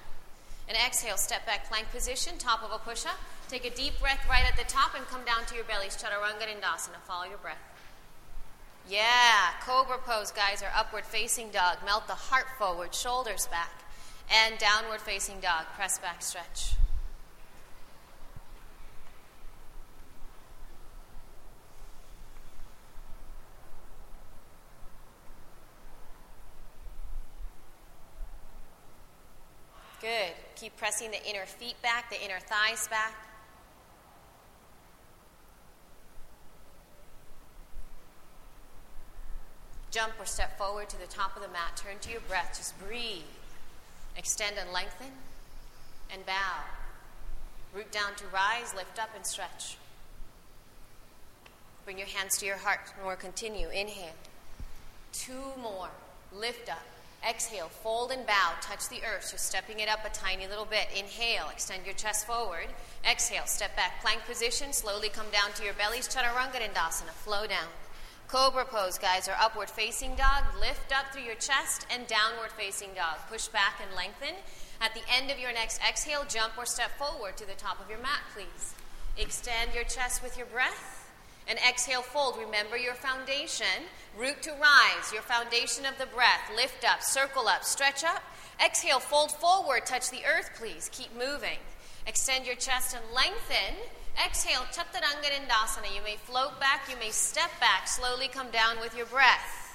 And 0.69 0.77
exhale, 0.77 1.17
step 1.17 1.47
back 1.47 1.69
plank 1.69 1.91
position, 1.91 2.39
top 2.39 2.63
of 2.63 2.73
a 2.73 2.79
push 2.79 3.07
up. 3.07 3.19
Take 3.49 3.65
a 3.65 3.71
deep 3.71 3.99
breath 4.01 4.27
right 4.29 4.45
at 4.45 4.57
the 4.57 4.65
top 4.65 4.97
and 4.97 5.07
come 5.07 5.25
down 5.25 5.47
to 5.47 5.55
your 5.55 5.65
bellies. 5.65 5.97
Chaturanga 5.97 6.43
Dandasana. 6.43 7.01
Follow 7.07 7.25
your 7.29 7.39
breath. 7.39 7.59
Yeah, 8.89 9.53
cobra 9.63 9.99
pose, 9.99 10.33
guys, 10.33 10.63
or 10.63 10.69
upward 10.75 11.05
facing 11.05 11.51
dog. 11.51 11.79
Melt 11.85 12.07
the 12.09 12.15
heart 12.15 12.47
forward, 12.59 12.95
shoulders 12.95 13.47
back. 13.47 13.71
And 14.33 14.59
downward 14.59 15.01
facing 15.01 15.39
dog. 15.39 15.67
Press 15.77 15.99
back, 15.99 16.23
stretch. 16.23 16.75
Good. 30.01 30.35
Keep 30.57 30.77
pressing 30.77 31.11
the 31.11 31.25
inner 31.29 31.47
feet 31.47 31.81
back, 31.83 32.11
the 32.11 32.25
inner 32.25 32.39
thighs 32.41 32.87
back. 32.89 33.15
Jump 39.97 40.13
or 40.21 40.27
step 40.27 40.59
forward 40.59 40.91
to 40.91 41.01
the 41.01 41.07
top 41.07 41.35
of 41.37 41.43
the 41.43 41.49
mat. 41.49 41.75
Turn 41.75 41.99
to 42.03 42.11
your 42.11 42.21
breath. 42.29 42.53
Just 42.59 42.79
breathe. 42.87 43.23
Extend 44.15 44.57
and 44.61 44.71
lengthen. 44.71 45.07
And 46.13 46.27
bow. 46.27 46.61
Root 47.75 47.91
down 47.93 48.15
to 48.17 48.25
rise, 48.27 48.75
lift 48.75 48.99
up, 48.99 49.09
and 49.17 49.25
stretch. 49.25 49.79
Bring 51.87 51.97
your 51.97 52.09
hands 52.09 52.37
to 52.41 52.45
your 52.45 52.59
heart. 52.59 52.81
More 53.03 53.17
continue. 53.17 53.71
Inhale. 53.71 54.13
Two 55.15 55.55
more. 55.63 55.89
Lift 56.31 56.69
up. 56.69 56.85
Exhale, 57.27 57.69
fold 57.69 58.13
and 58.13 58.27
bow, 58.27 58.53
touch 58.61 58.91
the 58.91 59.01
earth. 59.03 59.25
So 59.25 59.39
stepping 59.39 59.81
it 59.81 59.89
up 59.89 60.05
a 60.05 60.11
tiny 60.11 60.47
little 60.47 60.67
bit. 60.67 60.89
Inhale, 60.95 61.49
extend 61.51 61.87
your 61.87 61.95
chest 61.95 62.27
forward. 62.27 62.67
Exhale, 63.11 63.47
step 63.47 63.75
back, 63.77 64.03
plank 64.03 64.21
position. 64.27 64.75
Slowly 64.75 65.09
come 65.09 65.31
down 65.33 65.53
to 65.55 65.65
your 65.65 65.73
bellies. 65.73 66.07
Chaturanga 66.07 66.61
Dandasana, 66.61 67.13
flow 67.25 67.47
down. 67.47 67.69
Cobra 68.29 68.65
pose, 68.65 68.99
guys, 68.99 69.29
or 69.29 69.35
upward 69.41 69.71
facing 69.71 70.17
dog. 70.17 70.43
Lift 70.61 70.93
up 70.93 71.13
through 71.13 71.23
your 71.23 71.37
chest 71.37 71.87
and 71.95 72.07
downward 72.09 72.51
facing 72.57 72.91
dog. 72.95 73.19
Push 73.31 73.49
back 73.49 73.81
and 73.81 73.95
lengthen. 73.95 74.35
At 74.81 74.95
the 74.95 75.03
end 75.17 75.31
of 75.31 75.39
your 75.39 75.53
next 75.53 75.81
exhale, 75.89 76.25
jump 76.29 76.59
or 76.59 76.67
step 76.67 76.91
forward 76.99 77.37
to 77.37 77.47
the 77.47 77.55
top 77.55 77.81
of 77.81 77.89
your 77.89 78.01
mat, 78.01 78.21
please. 78.35 78.75
Extend 79.17 79.75
your 79.75 79.85
chest 79.85 80.25
with 80.25 80.37
your 80.37 80.47
breath. 80.47 81.09
And 81.49 81.57
exhale, 81.69 82.03
fold. 82.03 82.37
Remember 82.39 82.77
your 82.77 82.95
foundation. 82.95 83.87
Root 84.19 84.43
to 84.43 84.51
rise, 84.51 85.13
your 85.13 85.23
foundation 85.23 85.87
of 85.87 85.97
the 85.97 86.07
breath. 86.07 86.51
Lift 86.57 86.85
up, 86.85 87.03
circle 87.03 87.47
up, 87.47 87.63
stretch 87.63 88.03
up. 88.03 88.23
Exhale, 88.65 88.99
fold 88.99 89.31
forward, 89.31 89.87
touch 89.87 90.11
the 90.11 90.25
earth, 90.27 90.51
please. 90.59 90.91
Keep 90.93 91.15
moving. 91.17 91.59
Extend 92.09 92.45
your 92.45 92.57
chest 92.57 92.97
and 92.97 93.05
lengthen. 93.15 93.77
Exhale, 94.25 94.65
Chaturanga. 94.73 95.95
You 95.95 96.03
may 96.03 96.17
float 96.17 96.59
back, 96.59 96.89
you 96.91 96.97
may 96.99 97.11
step 97.11 97.51
back, 97.61 97.87
slowly 97.87 98.29
come 98.29 98.51
down 98.51 98.81
with 98.81 98.97
your 98.97 99.07
breath. 99.07 99.67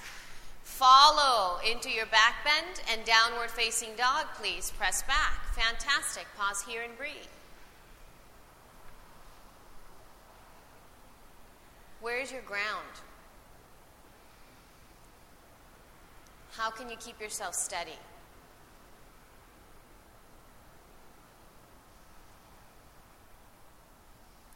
Follow 0.63 1.59
into 1.69 1.91
your 1.91 2.07
back 2.07 2.43
bend 2.43 2.81
and 2.91 3.05
downward 3.05 3.51
facing 3.51 3.95
dog, 3.95 4.25
please. 4.35 4.71
Press 4.77 5.03
back. 5.03 5.53
Fantastic. 5.53 6.25
Pause 6.37 6.63
here 6.67 6.81
and 6.81 6.97
breathe. 6.97 7.13
Where 12.01 12.19
is 12.19 12.31
your 12.31 12.41
ground? 12.41 12.95
How 16.53 16.71
can 16.71 16.89
you 16.89 16.95
keep 16.97 17.21
yourself 17.21 17.53
steady? 17.53 17.99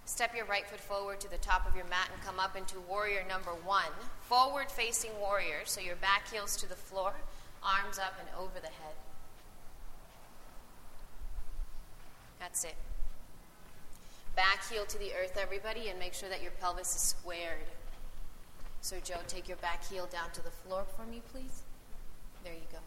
Step 0.06 0.36
your 0.36 0.46
right 0.46 0.68
foot 0.68 0.80
forward 0.80 1.20
to 1.20 1.30
the 1.30 1.38
top 1.38 1.68
of 1.68 1.76
your 1.76 1.86
mat 1.86 2.10
and 2.14 2.24
come 2.24 2.40
up 2.40 2.56
into 2.56 2.80
warrior 2.82 3.24
number 3.28 3.52
one. 3.66 3.92
Forward 4.22 4.72
facing 4.72 5.12
warrior, 5.20 5.62
so 5.66 5.82
your 5.82 5.96
back 5.96 6.32
heels 6.32 6.56
to 6.58 6.70
the 6.70 6.76
floor, 6.76 7.14
arms 7.64 7.98
up 7.98 8.14
and 8.20 8.30
over 8.40 8.60
the 8.60 8.68
head. 8.68 8.96
That's 12.40 12.64
it. 12.64 12.76
Back 14.36 14.70
heel 14.70 14.86
to 14.86 15.00
the 15.00 15.14
earth, 15.14 15.38
everybody, 15.42 15.90
and 15.90 15.98
make 15.98 16.14
sure 16.14 16.30
that 16.30 16.42
your 16.44 16.52
pelvis 16.52 16.96
is 16.96 17.02
squared. 17.02 17.66
So, 18.82 18.98
Joe, 19.04 19.16
take 19.28 19.48
your 19.48 19.58
back 19.58 19.84
heel 19.88 20.08
down 20.12 20.30
to 20.34 20.44
the 20.44 20.52
floor 20.52 20.86
for 20.96 21.06
me, 21.06 21.22
please. 21.32 21.64
There 22.44 22.54
you 22.54 22.68
go. 22.72 22.78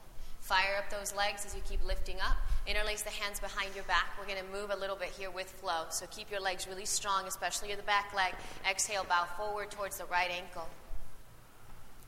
Fire 0.49 0.79
up 0.79 0.89
those 0.89 1.15
legs 1.15 1.45
as 1.45 1.55
you 1.55 1.61
keep 1.69 1.85
lifting 1.87 2.17
up. 2.21 2.39
Interlace 2.67 3.03
the 3.03 3.11
hands 3.11 3.39
behind 3.39 3.75
your 3.75 3.85
back. 3.85 4.17
We're 4.19 4.25
going 4.25 4.43
to 4.43 4.51
move 4.51 4.71
a 4.71 4.81
little 4.81 4.97
bit 4.97 5.11
here 5.11 5.31
with 5.31 5.51
flow. 5.51 5.85
So 5.91 6.07
keep 6.11 6.31
your 6.31 6.41
legs 6.41 6.67
really 6.67 6.87
strong, 6.87 7.27
especially 7.27 7.75
the 7.75 7.83
back 7.83 8.15
leg. 8.17 8.33
Exhale, 8.67 9.05
bow 9.07 9.27
forward 9.37 9.71
towards 9.71 9.99
the 9.99 10.07
right 10.07 10.31
ankle. 10.31 10.67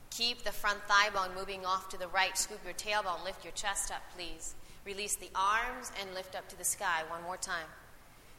Keep 0.08 0.44
the 0.44 0.52
front 0.52 0.78
thigh 0.88 1.10
bone 1.10 1.34
moving 1.36 1.66
off 1.66 1.90
to 1.90 1.98
the 1.98 2.08
right. 2.08 2.34
Scoop 2.38 2.60
your 2.64 2.72
tailbone. 2.72 3.22
Lift 3.26 3.44
your 3.44 3.52
chest 3.52 3.92
up, 3.92 4.00
please. 4.16 4.54
Release 4.86 5.16
the 5.16 5.28
arms 5.34 5.92
and 6.00 6.14
lift 6.14 6.34
up 6.34 6.48
to 6.48 6.56
the 6.56 6.64
sky. 6.64 7.02
One 7.10 7.22
more 7.22 7.36
time. 7.36 7.66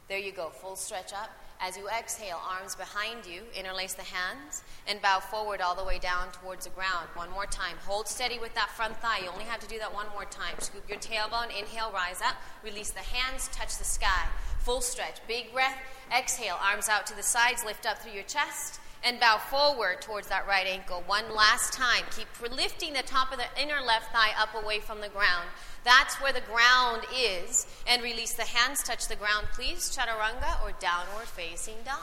There 0.08 0.18
you 0.18 0.32
go, 0.32 0.50
full 0.50 0.78
stretch 0.78 1.14
up. 1.14 1.30
As 1.64 1.78
you 1.78 1.88
exhale, 1.88 2.42
arms 2.50 2.74
behind 2.74 3.28
you, 3.28 3.44
interlace 3.56 3.94
the 3.94 4.02
hands, 4.02 4.64
and 4.88 5.00
bow 5.00 5.20
forward 5.20 5.62
all 5.62 5.76
the 5.76 5.84
way 5.84 6.00
down 6.00 6.32
towards 6.32 6.66
the 6.66 6.72
ground. 6.72 7.08
One 7.14 7.30
more 7.30 7.46
time. 7.46 7.78
Hold 7.86 8.08
steady 8.08 8.40
with 8.40 8.56
that 8.56 8.72
front 8.72 8.98
thigh. 8.98 9.20
You 9.20 9.30
only 9.30 9.44
have 9.44 9.60
to 9.60 9.68
do 9.68 9.78
that 9.78 9.94
one 9.94 10.08
more 10.12 10.26
time. 10.26 10.56
Scoop 10.58 10.90
your 10.90 10.98
tailbone, 10.98 11.56
inhale, 11.56 11.92
rise 11.94 12.20
up, 12.20 12.36
release 12.64 12.90
the 12.90 13.02
hands, 13.02 13.48
touch 13.50 13.78
the 13.78 13.84
sky. 13.84 14.26
Full 14.62 14.82
stretch. 14.82 15.18
Big 15.28 15.54
breath. 15.54 15.78
Exhale, 16.12 16.58
arms 16.60 16.90
out 16.90 17.06
to 17.06 17.16
the 17.16 17.22
sides, 17.22 17.64
lift 17.64 17.86
up 17.86 18.00
through 18.00 18.14
your 18.14 18.24
chest 18.24 18.80
and 19.04 19.20
bow 19.20 19.38
forward 19.38 20.02
towards 20.02 20.28
that 20.28 20.48
right 20.48 20.68
ankle. 20.68 21.04
One 21.06 21.36
last 21.36 21.74
time. 21.74 22.04
Keep 22.16 22.28
lifting 22.56 22.94
the 22.94 23.04
top 23.04 23.32
of 23.32 23.38
the 23.38 23.62
inner 23.62 23.82
left 23.86 24.12
thigh 24.12 24.32
up 24.38 24.54
away 24.56 24.80
from 24.80 25.02
the 25.02 25.10
ground. 25.10 25.48
That's 25.84 26.16
where 26.22 26.34
the 26.34 26.42
ground 26.42 27.04
is. 27.16 27.66
And 27.88 28.04
release 28.04 28.34
the 28.34 28.44
hands, 28.44 28.84
touch 28.84 29.08
the 29.08 29.16
ground, 29.16 29.48
please. 29.54 29.96
Chaturanga 29.96 30.64
or 30.64 30.74
downward 30.80 31.28
facing 31.28 31.78
dog. 31.84 31.98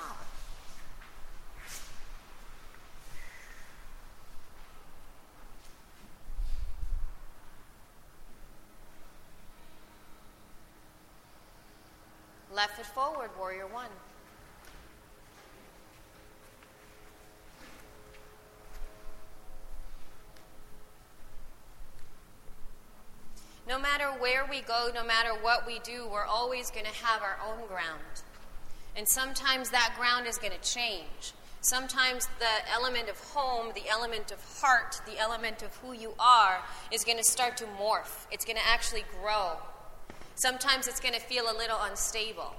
Left 12.52 12.76
foot 12.76 12.86
forward, 12.86 13.30
warrior 13.38 13.68
one. 13.68 13.90
No 23.68 23.78
matter 23.78 24.06
where 24.06 24.46
we 24.48 24.62
go, 24.62 24.90
no 24.94 25.04
matter 25.04 25.34
what 25.42 25.66
we 25.66 25.78
do, 25.80 26.08
we're 26.10 26.24
always 26.24 26.70
going 26.70 26.86
to 26.86 27.04
have 27.04 27.20
our 27.20 27.38
own 27.46 27.66
ground. 27.68 28.22
And 28.96 29.06
sometimes 29.06 29.68
that 29.70 29.94
ground 29.98 30.26
is 30.26 30.38
going 30.38 30.54
to 30.54 30.60
change. 30.60 31.34
Sometimes 31.60 32.26
the 32.38 32.72
element 32.72 33.10
of 33.10 33.18
home, 33.18 33.72
the 33.74 33.86
element 33.90 34.30
of 34.30 34.42
heart, 34.62 35.02
the 35.06 35.18
element 35.18 35.62
of 35.62 35.76
who 35.76 35.92
you 35.92 36.14
are 36.18 36.62
is 36.90 37.04
going 37.04 37.18
to 37.18 37.24
start 37.24 37.58
to 37.58 37.64
morph. 37.64 38.24
It's 38.32 38.46
going 38.46 38.56
to 38.56 38.66
actually 38.66 39.04
grow. 39.20 39.58
Sometimes 40.36 40.88
it's 40.88 41.00
going 41.00 41.14
to 41.14 41.20
feel 41.20 41.44
a 41.44 41.56
little 41.56 41.78
unstable. 41.82 42.54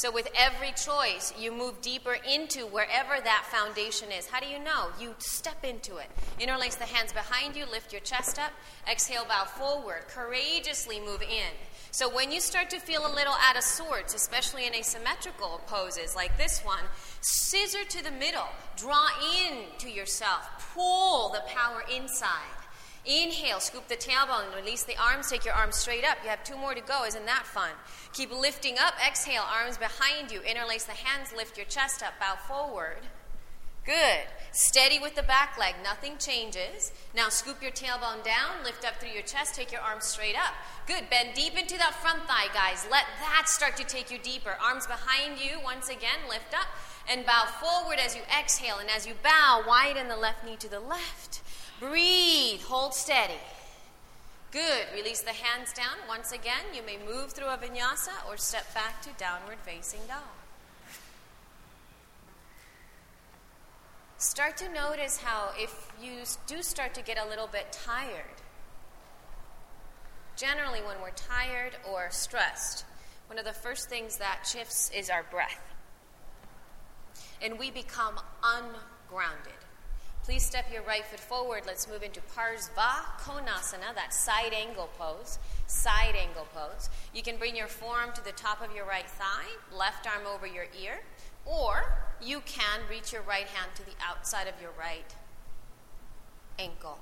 So, 0.00 0.10
with 0.10 0.28
every 0.34 0.72
choice, 0.72 1.34
you 1.38 1.52
move 1.52 1.82
deeper 1.82 2.16
into 2.26 2.60
wherever 2.60 3.20
that 3.22 3.44
foundation 3.50 4.10
is. 4.10 4.26
How 4.26 4.40
do 4.40 4.46
you 4.46 4.58
know? 4.58 4.86
You 4.98 5.14
step 5.18 5.62
into 5.62 5.98
it. 5.98 6.06
Interlace 6.38 6.76
the 6.76 6.86
hands 6.86 7.12
behind 7.12 7.54
you, 7.54 7.66
lift 7.66 7.92
your 7.92 8.00
chest 8.00 8.38
up, 8.38 8.50
exhale, 8.90 9.26
bow 9.28 9.44
forward, 9.44 10.04
courageously 10.08 11.00
move 11.00 11.20
in. 11.20 11.52
So, 11.90 12.08
when 12.08 12.32
you 12.32 12.40
start 12.40 12.70
to 12.70 12.80
feel 12.80 13.06
a 13.06 13.12
little 13.14 13.34
out 13.46 13.58
of 13.58 13.62
sorts, 13.62 14.14
especially 14.14 14.66
in 14.66 14.74
asymmetrical 14.74 15.60
poses 15.66 16.16
like 16.16 16.38
this 16.38 16.60
one, 16.60 16.84
scissor 17.20 17.84
to 17.84 18.02
the 18.02 18.10
middle, 18.10 18.48
draw 18.78 19.06
in 19.38 19.64
to 19.80 19.90
yourself, 19.90 20.72
pull 20.74 21.28
the 21.28 21.42
power 21.46 21.84
inside. 21.94 22.59
Inhale, 23.06 23.60
scoop 23.60 23.88
the 23.88 23.96
tailbone, 23.96 24.54
release 24.54 24.82
the 24.84 24.96
arms, 24.96 25.30
take 25.30 25.44
your 25.44 25.54
arms 25.54 25.76
straight 25.76 26.04
up. 26.04 26.18
You 26.22 26.28
have 26.28 26.44
two 26.44 26.56
more 26.56 26.74
to 26.74 26.82
go. 26.82 27.04
Isn't 27.04 27.24
that 27.26 27.46
fun? 27.46 27.70
Keep 28.12 28.30
lifting 28.38 28.76
up. 28.78 28.94
Exhale, 29.04 29.42
arms 29.50 29.78
behind 29.78 30.30
you. 30.30 30.40
Interlace 30.42 30.84
the 30.84 30.92
hands, 30.92 31.32
lift 31.34 31.56
your 31.56 31.66
chest 31.66 32.02
up, 32.02 32.12
bow 32.20 32.36
forward. 32.46 33.06
Good. 33.86 34.26
Steady 34.52 34.98
with 34.98 35.14
the 35.14 35.22
back 35.22 35.56
leg, 35.58 35.74
nothing 35.82 36.18
changes. 36.18 36.92
Now 37.14 37.30
scoop 37.30 37.62
your 37.62 37.72
tailbone 37.72 38.22
down, 38.22 38.62
lift 38.64 38.84
up 38.84 39.00
through 39.00 39.10
your 39.10 39.22
chest, 39.22 39.54
take 39.54 39.72
your 39.72 39.80
arms 39.80 40.04
straight 40.04 40.36
up. 40.36 40.52
Good. 40.86 41.08
Bend 41.08 41.30
deep 41.34 41.58
into 41.58 41.78
that 41.78 41.94
front 41.94 42.22
thigh, 42.28 42.52
guys. 42.52 42.86
Let 42.90 43.04
that 43.20 43.48
start 43.48 43.76
to 43.78 43.84
take 43.84 44.10
you 44.10 44.18
deeper. 44.18 44.56
Arms 44.62 44.86
behind 44.86 45.40
you, 45.40 45.58
once 45.64 45.88
again, 45.88 46.28
lift 46.28 46.52
up. 46.52 46.66
And 47.08 47.24
bow 47.24 47.46
forward 47.60 47.98
as 47.98 48.14
you 48.14 48.22
exhale. 48.38 48.76
And 48.78 48.90
as 48.90 49.06
you 49.06 49.14
bow, 49.22 49.64
widen 49.66 50.08
the 50.08 50.16
left 50.16 50.44
knee 50.44 50.56
to 50.56 50.68
the 50.68 50.80
left. 50.80 51.40
Breathe. 51.80 52.60
Hold 52.60 52.92
steady. 52.92 53.40
Good. 54.52 54.86
Release 54.94 55.22
the 55.22 55.30
hands 55.30 55.72
down. 55.72 55.96
Once 56.06 56.30
again, 56.30 56.74
you 56.74 56.82
may 56.82 56.98
move 56.98 57.32
through 57.32 57.46
a 57.46 57.56
vinyasa 57.56 58.28
or 58.28 58.36
step 58.36 58.72
back 58.74 59.00
to 59.02 59.10
downward 59.16 59.56
facing 59.64 60.00
dog. 60.06 60.18
Start 64.18 64.58
to 64.58 64.70
notice 64.70 65.16
how 65.16 65.52
if 65.56 65.90
you 66.02 66.24
do 66.46 66.62
start 66.62 66.92
to 66.92 67.02
get 67.02 67.16
a 67.16 67.26
little 67.26 67.46
bit 67.46 67.72
tired, 67.72 68.42
generally 70.36 70.80
when 70.80 71.00
we're 71.00 71.10
tired 71.12 71.76
or 71.90 72.08
stressed, 72.10 72.84
one 73.28 73.38
of 73.38 73.46
the 73.46 73.54
first 73.54 73.88
things 73.88 74.18
that 74.18 74.46
shifts 74.46 74.90
is 74.94 75.08
our 75.08 75.22
breath. 75.22 75.62
And 77.40 77.58
we 77.58 77.70
become 77.70 78.20
ungrounded. 78.44 79.59
Please 80.30 80.46
step 80.46 80.66
your 80.72 80.82
right 80.82 81.04
foot 81.04 81.18
forward. 81.18 81.64
Let's 81.66 81.88
move 81.88 82.04
into 82.04 82.20
Parsva 82.20 83.18
Konasana, 83.18 83.92
that 83.96 84.14
side 84.14 84.52
angle 84.54 84.88
pose. 84.96 85.40
Side 85.66 86.14
angle 86.14 86.46
pose. 86.54 86.88
You 87.12 87.20
can 87.20 87.36
bring 87.36 87.56
your 87.56 87.66
forearm 87.66 88.12
to 88.12 88.22
the 88.22 88.30
top 88.30 88.62
of 88.64 88.72
your 88.72 88.86
right 88.86 89.08
thigh, 89.08 89.48
left 89.76 90.06
arm 90.06 90.28
over 90.32 90.46
your 90.46 90.66
ear, 90.80 91.00
or 91.44 91.96
you 92.22 92.42
can 92.46 92.78
reach 92.88 93.12
your 93.12 93.22
right 93.22 93.48
hand 93.48 93.72
to 93.74 93.84
the 93.84 93.90
outside 94.00 94.46
of 94.46 94.54
your 94.62 94.70
right 94.78 95.16
ankle. 96.60 97.00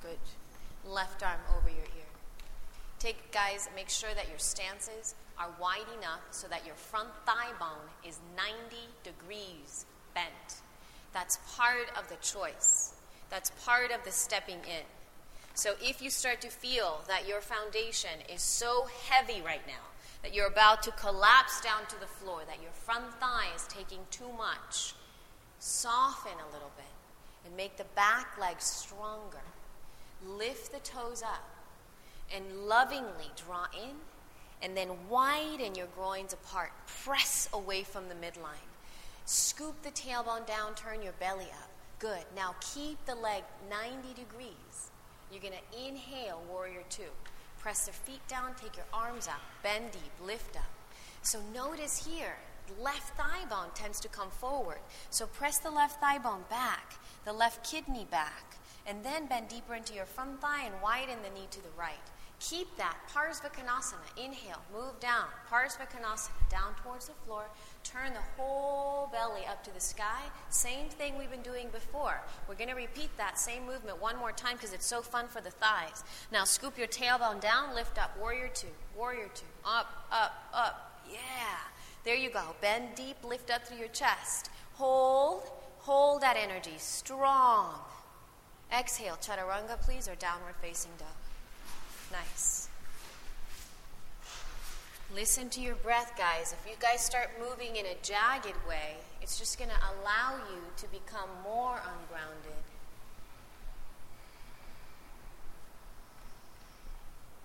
Good. 0.00 0.16
Left 0.86 1.22
arm 1.22 1.40
over 1.54 1.68
your 1.68 1.84
ear. 1.98 2.12
Take, 2.98 3.30
guys, 3.30 3.68
make 3.76 3.90
sure 3.90 4.14
that 4.14 4.30
your 4.30 4.38
stances 4.38 5.14
are 5.38 5.50
wide 5.60 5.92
enough 5.98 6.22
so 6.30 6.48
that 6.48 6.64
your 6.64 6.76
front 6.76 7.10
thigh 7.26 7.52
bone 7.60 7.90
is 8.08 8.20
90 8.38 8.74
degrees 9.04 9.84
bent. 10.14 10.62
That's 11.12 11.38
part 11.56 11.88
of 11.98 12.08
the 12.08 12.16
choice. 12.16 12.94
That's 13.30 13.50
part 13.64 13.90
of 13.90 14.04
the 14.04 14.12
stepping 14.12 14.60
in. 14.64 14.84
So 15.54 15.74
if 15.82 16.00
you 16.00 16.10
start 16.10 16.40
to 16.42 16.48
feel 16.48 17.02
that 17.08 17.28
your 17.28 17.40
foundation 17.40 18.10
is 18.32 18.40
so 18.42 18.86
heavy 19.08 19.42
right 19.42 19.66
now, 19.66 19.84
that 20.22 20.34
you're 20.34 20.46
about 20.46 20.82
to 20.84 20.90
collapse 20.92 21.60
down 21.60 21.86
to 21.88 22.00
the 22.00 22.06
floor, 22.06 22.40
that 22.46 22.62
your 22.62 22.72
front 22.72 23.12
thigh 23.20 23.48
is 23.54 23.66
taking 23.68 23.98
too 24.10 24.30
much, 24.36 24.94
soften 25.58 26.32
a 26.32 26.52
little 26.52 26.70
bit 26.76 26.86
and 27.44 27.56
make 27.56 27.76
the 27.76 27.84
back 27.94 28.38
leg 28.40 28.60
stronger. 28.60 29.42
Lift 30.26 30.72
the 30.72 30.78
toes 30.78 31.22
up 31.22 31.44
and 32.34 32.66
lovingly 32.66 33.30
draw 33.36 33.66
in 33.74 33.96
and 34.62 34.76
then 34.76 34.88
widen 35.08 35.74
your 35.74 35.88
groins 35.96 36.32
apart. 36.32 36.70
Press 37.04 37.48
away 37.52 37.82
from 37.82 38.08
the 38.08 38.14
midline. 38.14 38.71
Scoop 39.24 39.80
the 39.82 39.90
tailbone 39.90 40.46
down, 40.46 40.74
turn 40.74 41.02
your 41.02 41.12
belly 41.20 41.46
up. 41.62 41.70
Good. 41.98 42.24
Now 42.34 42.54
keep 42.74 43.04
the 43.06 43.14
leg 43.14 43.44
90 43.70 44.14
degrees. 44.14 44.90
You're 45.30 45.40
going 45.40 45.54
to 45.54 45.88
inhale, 45.88 46.42
warrior 46.50 46.82
two. 46.90 47.10
Press 47.58 47.86
the 47.86 47.92
feet 47.92 48.26
down, 48.26 48.54
take 48.60 48.76
your 48.76 48.86
arms 48.92 49.28
out, 49.28 49.40
bend 49.62 49.92
deep, 49.92 50.12
lift 50.26 50.56
up. 50.56 50.70
So 51.22 51.38
notice 51.54 52.04
here, 52.04 52.34
left 52.80 53.16
thigh 53.16 53.44
bone 53.48 53.70
tends 53.74 54.00
to 54.00 54.08
come 54.08 54.30
forward. 54.30 54.78
So 55.10 55.26
press 55.26 55.58
the 55.58 55.70
left 55.70 56.00
thigh 56.00 56.18
bone 56.18 56.44
back, 56.50 56.94
the 57.24 57.32
left 57.32 57.64
kidney 57.64 58.06
back, 58.10 58.56
and 58.86 59.04
then 59.04 59.26
bend 59.26 59.48
deeper 59.48 59.74
into 59.74 59.94
your 59.94 60.06
front 60.06 60.40
thigh 60.40 60.64
and 60.64 60.74
widen 60.82 61.18
the 61.22 61.30
knee 61.30 61.46
to 61.52 61.62
the 61.62 61.68
right. 61.78 61.94
Keep 62.50 62.76
that. 62.76 62.96
Parsvakonasana. 63.14 64.02
Inhale, 64.16 64.60
move 64.74 64.98
down. 64.98 65.26
Parsvakonasana, 65.48 66.50
down 66.50 66.74
towards 66.82 67.06
the 67.06 67.14
floor. 67.24 67.44
Turn 67.84 68.12
the 68.14 68.20
whole 68.36 69.08
belly 69.12 69.46
up 69.48 69.62
to 69.62 69.72
the 69.72 69.80
sky. 69.80 70.22
Same 70.50 70.88
thing 70.88 71.16
we've 71.16 71.30
been 71.30 71.42
doing 71.42 71.68
before. 71.72 72.20
We're 72.48 72.56
going 72.56 72.68
to 72.68 72.74
repeat 72.74 73.16
that 73.16 73.38
same 73.38 73.64
movement 73.64 74.02
one 74.02 74.18
more 74.18 74.32
time 74.32 74.56
because 74.56 74.72
it's 74.72 74.86
so 74.86 75.02
fun 75.02 75.28
for 75.28 75.40
the 75.40 75.52
thighs. 75.52 76.02
Now 76.32 76.42
scoop 76.42 76.76
your 76.76 76.88
tailbone 76.88 77.40
down, 77.40 77.76
lift 77.76 77.96
up. 77.96 78.18
Warrior 78.18 78.50
two, 78.52 78.66
warrior 78.96 79.28
two. 79.32 79.46
Up, 79.64 80.08
up, 80.10 80.32
up. 80.52 81.00
Yeah. 81.08 81.18
There 82.04 82.16
you 82.16 82.30
go. 82.30 82.56
Bend 82.60 82.96
deep, 82.96 83.22
lift 83.22 83.52
up 83.52 83.64
through 83.64 83.78
your 83.78 83.88
chest. 83.88 84.50
Hold, 84.74 85.48
hold 85.78 86.22
that 86.22 86.36
energy. 86.36 86.74
Strong. 86.78 87.76
Exhale, 88.76 89.16
chaturanga, 89.22 89.80
please, 89.80 90.08
or 90.08 90.16
downward 90.16 90.56
facing 90.60 90.90
dog. 90.98 91.08
Nice. 92.12 92.68
Listen 95.14 95.48
to 95.50 95.60
your 95.60 95.74
breath, 95.76 96.12
guys. 96.16 96.54
If 96.58 96.70
you 96.70 96.76
guys 96.80 97.02
start 97.02 97.30
moving 97.38 97.76
in 97.76 97.86
a 97.86 97.96
jagged 98.02 98.56
way, 98.68 98.96
it's 99.20 99.38
just 99.38 99.58
going 99.58 99.70
to 99.70 99.76
allow 99.76 100.36
you 100.50 100.60
to 100.76 100.86
become 100.88 101.28
more 101.42 101.76
ungrounded. 101.76 102.62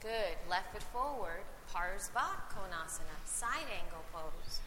Good. 0.02 0.38
Left 0.50 0.72
foot 0.74 0.84
forward. 0.84 1.44
Parsva 1.74 2.28
Konasana. 2.52 3.18
Side 3.26 3.68
angle 3.74 4.04
pose. 4.14 4.60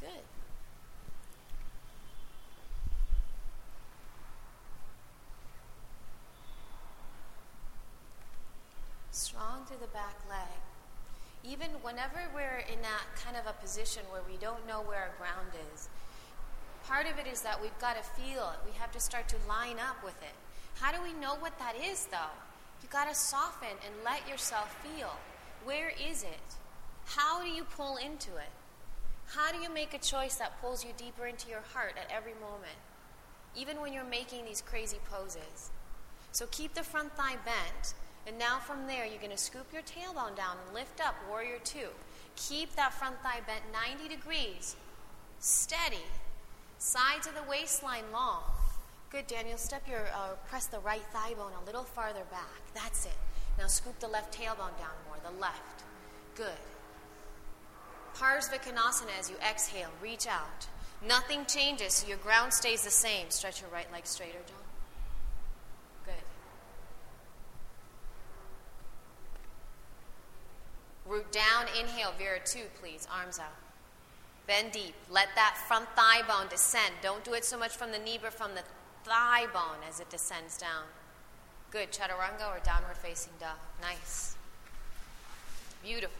Good. 0.00 0.35
Strong 9.16 9.64
through 9.64 9.80
the 9.80 9.96
back 9.96 10.14
leg. 10.28 10.60
Even 11.42 11.70
whenever 11.80 12.20
we're 12.34 12.62
in 12.70 12.82
that 12.82 13.04
kind 13.16 13.36
of 13.36 13.46
a 13.46 13.56
position 13.62 14.02
where 14.10 14.20
we 14.28 14.36
don't 14.36 14.66
know 14.66 14.82
where 14.82 15.08
our 15.08 15.14
ground 15.16 15.56
is, 15.72 15.88
part 16.84 17.06
of 17.06 17.18
it 17.18 17.26
is 17.26 17.40
that 17.40 17.60
we've 17.62 17.78
got 17.80 17.96
to 17.96 18.02
feel 18.02 18.52
it. 18.52 18.60
We 18.66 18.76
have 18.78 18.92
to 18.92 19.00
start 19.00 19.28
to 19.30 19.36
line 19.48 19.78
up 19.78 20.04
with 20.04 20.20
it. 20.22 20.36
How 20.80 20.92
do 20.92 21.02
we 21.02 21.14
know 21.18 21.34
what 21.40 21.58
that 21.58 21.74
is, 21.82 22.06
though? 22.06 22.36
You 22.82 22.88
got 22.90 23.08
to 23.08 23.14
soften 23.14 23.80
and 23.84 24.04
let 24.04 24.28
yourself 24.28 24.76
feel. 24.84 25.16
Where 25.64 25.92
is 25.96 26.22
it? 26.22 26.54
How 27.06 27.42
do 27.42 27.48
you 27.48 27.64
pull 27.64 27.96
into 27.96 28.36
it? 28.36 28.52
How 29.28 29.50
do 29.50 29.58
you 29.58 29.72
make 29.72 29.94
a 29.94 29.98
choice 29.98 30.36
that 30.36 30.60
pulls 30.60 30.84
you 30.84 30.90
deeper 30.96 31.26
into 31.26 31.48
your 31.48 31.64
heart 31.72 31.94
at 31.96 32.14
every 32.14 32.34
moment, 32.34 32.78
even 33.56 33.80
when 33.80 33.92
you're 33.92 34.04
making 34.04 34.44
these 34.44 34.60
crazy 34.60 34.98
poses? 35.10 35.70
So 36.32 36.46
keep 36.50 36.74
the 36.74 36.82
front 36.82 37.16
thigh 37.16 37.36
bent 37.44 37.94
and 38.26 38.38
now 38.38 38.58
from 38.58 38.86
there, 38.86 39.06
you're 39.06 39.20
going 39.20 39.30
to 39.30 39.36
scoop 39.36 39.66
your 39.72 39.82
tailbone 39.82 40.36
down 40.36 40.56
and 40.64 40.74
lift 40.74 41.00
up, 41.00 41.14
warrior 41.28 41.58
two. 41.62 41.88
Keep 42.34 42.74
that 42.76 42.92
front 42.92 43.16
thigh 43.22 43.40
bent 43.46 43.62
90 43.98 44.08
degrees. 44.14 44.76
Steady. 45.38 46.04
Sides 46.78 47.26
of 47.26 47.34
the 47.34 47.48
waistline 47.48 48.04
long. 48.12 48.42
Good, 49.10 49.26
Daniel. 49.28 49.56
Step 49.56 49.86
your, 49.88 50.06
uh, 50.14 50.34
press 50.48 50.66
the 50.66 50.80
right 50.80 51.04
thigh 51.12 51.34
bone 51.34 51.52
a 51.62 51.64
little 51.64 51.84
farther 51.84 52.24
back. 52.30 52.60
That's 52.74 53.06
it. 53.06 53.16
Now 53.58 53.68
scoop 53.68 53.98
the 54.00 54.08
left 54.08 54.36
tailbone 54.36 54.76
down 54.76 54.96
more, 55.06 55.16
the 55.24 55.38
left. 55.40 55.84
Good. 56.34 56.58
Parsvakonasana 58.16 59.18
as 59.18 59.30
you 59.30 59.36
exhale, 59.48 59.90
reach 60.02 60.26
out. 60.26 60.66
Nothing 61.06 61.44
changes, 61.46 61.94
so 61.94 62.08
your 62.08 62.16
ground 62.18 62.52
stays 62.52 62.82
the 62.82 62.90
same. 62.90 63.30
Stretch 63.30 63.60
your 63.60 63.70
right 63.70 63.90
leg 63.92 64.06
straighter, 64.06 64.38
John. 64.46 64.56
Root 71.08 71.30
down, 71.30 71.66
inhale, 71.78 72.12
Vira 72.18 72.40
two, 72.44 72.64
please. 72.80 73.06
Arms 73.12 73.38
out. 73.38 73.54
Bend 74.46 74.72
deep. 74.72 74.94
Let 75.10 75.28
that 75.34 75.56
front 75.68 75.88
thigh 75.96 76.22
bone 76.26 76.48
descend. 76.48 76.94
Don't 77.02 77.24
do 77.24 77.34
it 77.34 77.44
so 77.44 77.58
much 77.58 77.76
from 77.76 77.92
the 77.92 77.98
knee, 77.98 78.18
but 78.20 78.32
from 78.32 78.54
the 78.54 78.62
thigh 79.04 79.46
bone 79.52 79.82
as 79.88 80.00
it 80.00 80.10
descends 80.10 80.58
down. 80.58 80.84
Good. 81.70 81.92
Chaturanga 81.92 82.48
or 82.48 82.60
downward 82.64 82.96
facing 82.96 83.32
dog. 83.40 83.56
Nice. 83.80 84.36
Beautiful. 85.82 86.16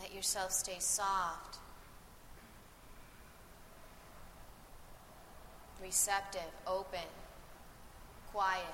Let 0.00 0.14
yourself 0.14 0.52
stay 0.52 0.76
soft. 0.78 1.58
Receptive, 5.84 6.50
open, 6.66 7.06
quiet. 8.32 8.64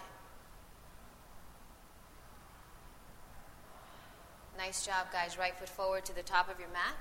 Nice 4.57 4.87
job, 4.87 5.07
guys. 5.13 5.37
Right 5.37 5.55
foot 5.59 5.69
forward 5.69 6.05
to 6.05 6.15
the 6.15 6.23
top 6.23 6.49
of 6.49 6.61
your 6.61 6.69
mat. 6.69 6.95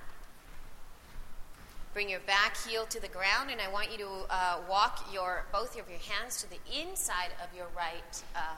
Bring 1.94 2.10
your 2.10 2.22
back 2.22 2.58
heel 2.58 2.86
to 2.88 3.00
the 3.00 3.08
ground, 3.08 3.50
and 3.52 3.62
I 3.62 3.72
want 3.72 3.92
you 3.92 3.98
to 4.00 4.10
uh, 4.30 4.58
walk 4.70 5.08
your 5.14 5.46
both 5.52 5.80
of 5.80 5.90
your 5.90 6.00
hands 6.00 6.42
to 6.42 6.50
the 6.50 6.60
inside 6.82 7.32
of 7.44 7.56
your 7.56 7.68
right 7.76 8.24
uh, 8.36 8.56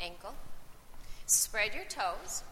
ankle. 0.00 0.34
Spread 1.26 1.74
your 1.74 1.84
toes. 1.84 2.42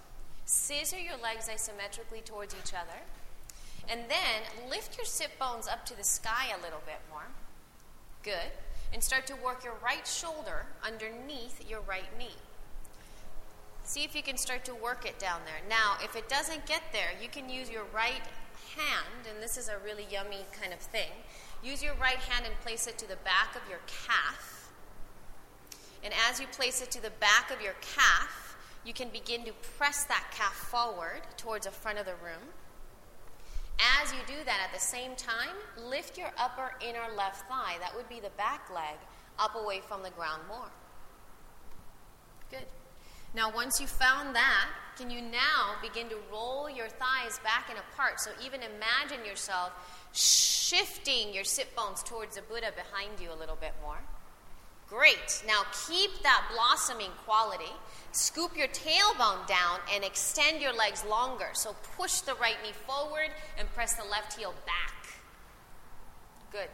Scissor 0.45 0.99
your 0.99 1.17
legs 1.17 1.49
isometrically 1.49 2.25
towards 2.25 2.55
each 2.55 2.73
other. 2.73 3.01
And 3.89 4.03
then 4.09 4.69
lift 4.71 4.97
your 4.97 5.07
sit 5.07 5.39
bones 5.39 5.67
up 5.67 5.85
to 5.87 5.97
the 5.97 6.05
sky 6.05 6.47
a 6.49 6.63
little 6.63 6.83
bit 6.87 7.01
more. 7.11 7.27
Good. 8.27 8.51
and 8.93 9.03
start 9.03 9.27
to 9.27 9.37
work 9.37 9.65
your 9.65 9.75
right 9.85 10.07
shoulder 10.07 10.67
underneath 10.85 11.69
your 11.69 11.81
right 11.81 12.09
knee. 12.19 12.37
See 13.85 14.05
if 14.05 14.15
you 14.17 14.23
can 14.23 14.37
start 14.37 14.65
to 14.65 14.75
work 14.75 15.07
it 15.07 15.19
down 15.19 15.41
there. 15.45 15.61
Now, 15.69 15.97
if 16.03 16.17
it 16.17 16.29
doesn't 16.29 16.67
get 16.67 16.83
there, 16.93 17.11
you 17.21 17.29
can 17.29 17.49
use 17.49 17.71
your 17.71 17.85
right 17.95 18.23
hand, 18.75 19.29
and 19.33 19.43
this 19.43 19.57
is 19.57 19.69
a 19.69 19.79
really 19.85 20.07
yummy 20.11 20.45
kind 20.59 20.73
of 20.73 20.81
thing. 20.81 21.11
Use 21.63 21.83
your 21.83 21.95
right 21.95 22.17
hand 22.17 22.47
and 22.47 22.55
place 22.63 22.87
it 22.87 22.99
to 22.99 23.09
the 23.09 23.17
back 23.17 23.55
of 23.55 23.63
your 23.69 23.81
calf. 23.87 24.73
And 26.03 26.13
as 26.29 26.41
you 26.41 26.47
place 26.49 26.83
it 26.83 26.91
to 26.93 27.03
the 27.03 27.11
back 27.11 27.51
of 27.51 27.61
your 27.61 27.75
calf, 27.81 28.57
you 28.85 28.93
can 28.93 29.09
begin 29.09 29.45
to 29.45 29.53
press 29.79 30.05
that 30.05 30.33
calf 30.33 30.55
forward 30.55 31.23
towards 31.37 31.67
the 31.67 31.73
front 31.73 31.99
of 31.99 32.07
the 32.07 32.15
room. 32.15 32.53
As 33.79 34.13
you 34.13 34.19
do 34.27 34.45
that, 34.45 34.61
at 34.65 34.73
the 34.73 34.81
same 34.81 35.15
time, 35.17 35.55
lift 35.77 36.17
your 36.17 36.31
upper 36.39 36.73
inner 36.81 37.15
left 37.17 37.49
thigh, 37.49 37.77
that 37.81 37.95
would 37.95 38.09
be 38.09 38.21
the 38.21 38.31
back 38.37 38.71
leg, 38.73 38.97
up 39.39 39.55
away 39.55 39.81
from 39.87 40.03
the 40.03 40.11
ground 40.11 40.43
more. 40.49 40.71
Good. 42.51 42.65
Now, 43.35 43.53
once 43.53 43.81
you 43.81 43.87
found 43.87 44.35
that, 44.35 44.69
can 44.97 45.11
you 45.11 45.21
now 45.21 45.75
begin 45.83 46.09
to 46.09 46.17
roll 46.33 46.71
your 46.71 46.89
thighs 46.89 47.39
back 47.45 47.69
and 47.69 47.79
apart? 47.79 48.21
So, 48.21 48.31
even 48.43 48.61
imagine 48.63 49.27
yourself 49.27 49.73
shifting 50.13 51.35
your 51.35 51.45
sit 51.45 51.77
bones 51.77 52.03
towards 52.03 52.37
the 52.37 52.43
Buddha 52.43 52.73
behind 52.75 53.21
you 53.21 53.31
a 53.31 53.39
little 53.39 53.57
bit 53.57 53.73
more. 53.83 53.99
Great. 54.89 55.43
Now, 55.47 55.63
keep 55.89 56.23
that 56.23 56.45
blossoming 56.53 57.11
quality. 57.25 57.73
Scoop 58.13 58.57
your 58.57 58.69
tailbone 58.69 59.47
down 59.47 59.81
and 59.93 60.05
extend 60.05 60.63
your 60.63 60.73
legs 60.73 61.05
longer. 61.05 61.49
So, 61.55 61.75
push 61.97 62.21
the 62.21 62.35
right 62.37 62.57
knee 62.63 62.73
forward 62.87 63.31
and 63.59 63.69
press 63.75 63.95
the 63.95 64.05
left 64.05 64.39
heel 64.39 64.55
back. 64.65 64.95
Good. 66.53 66.71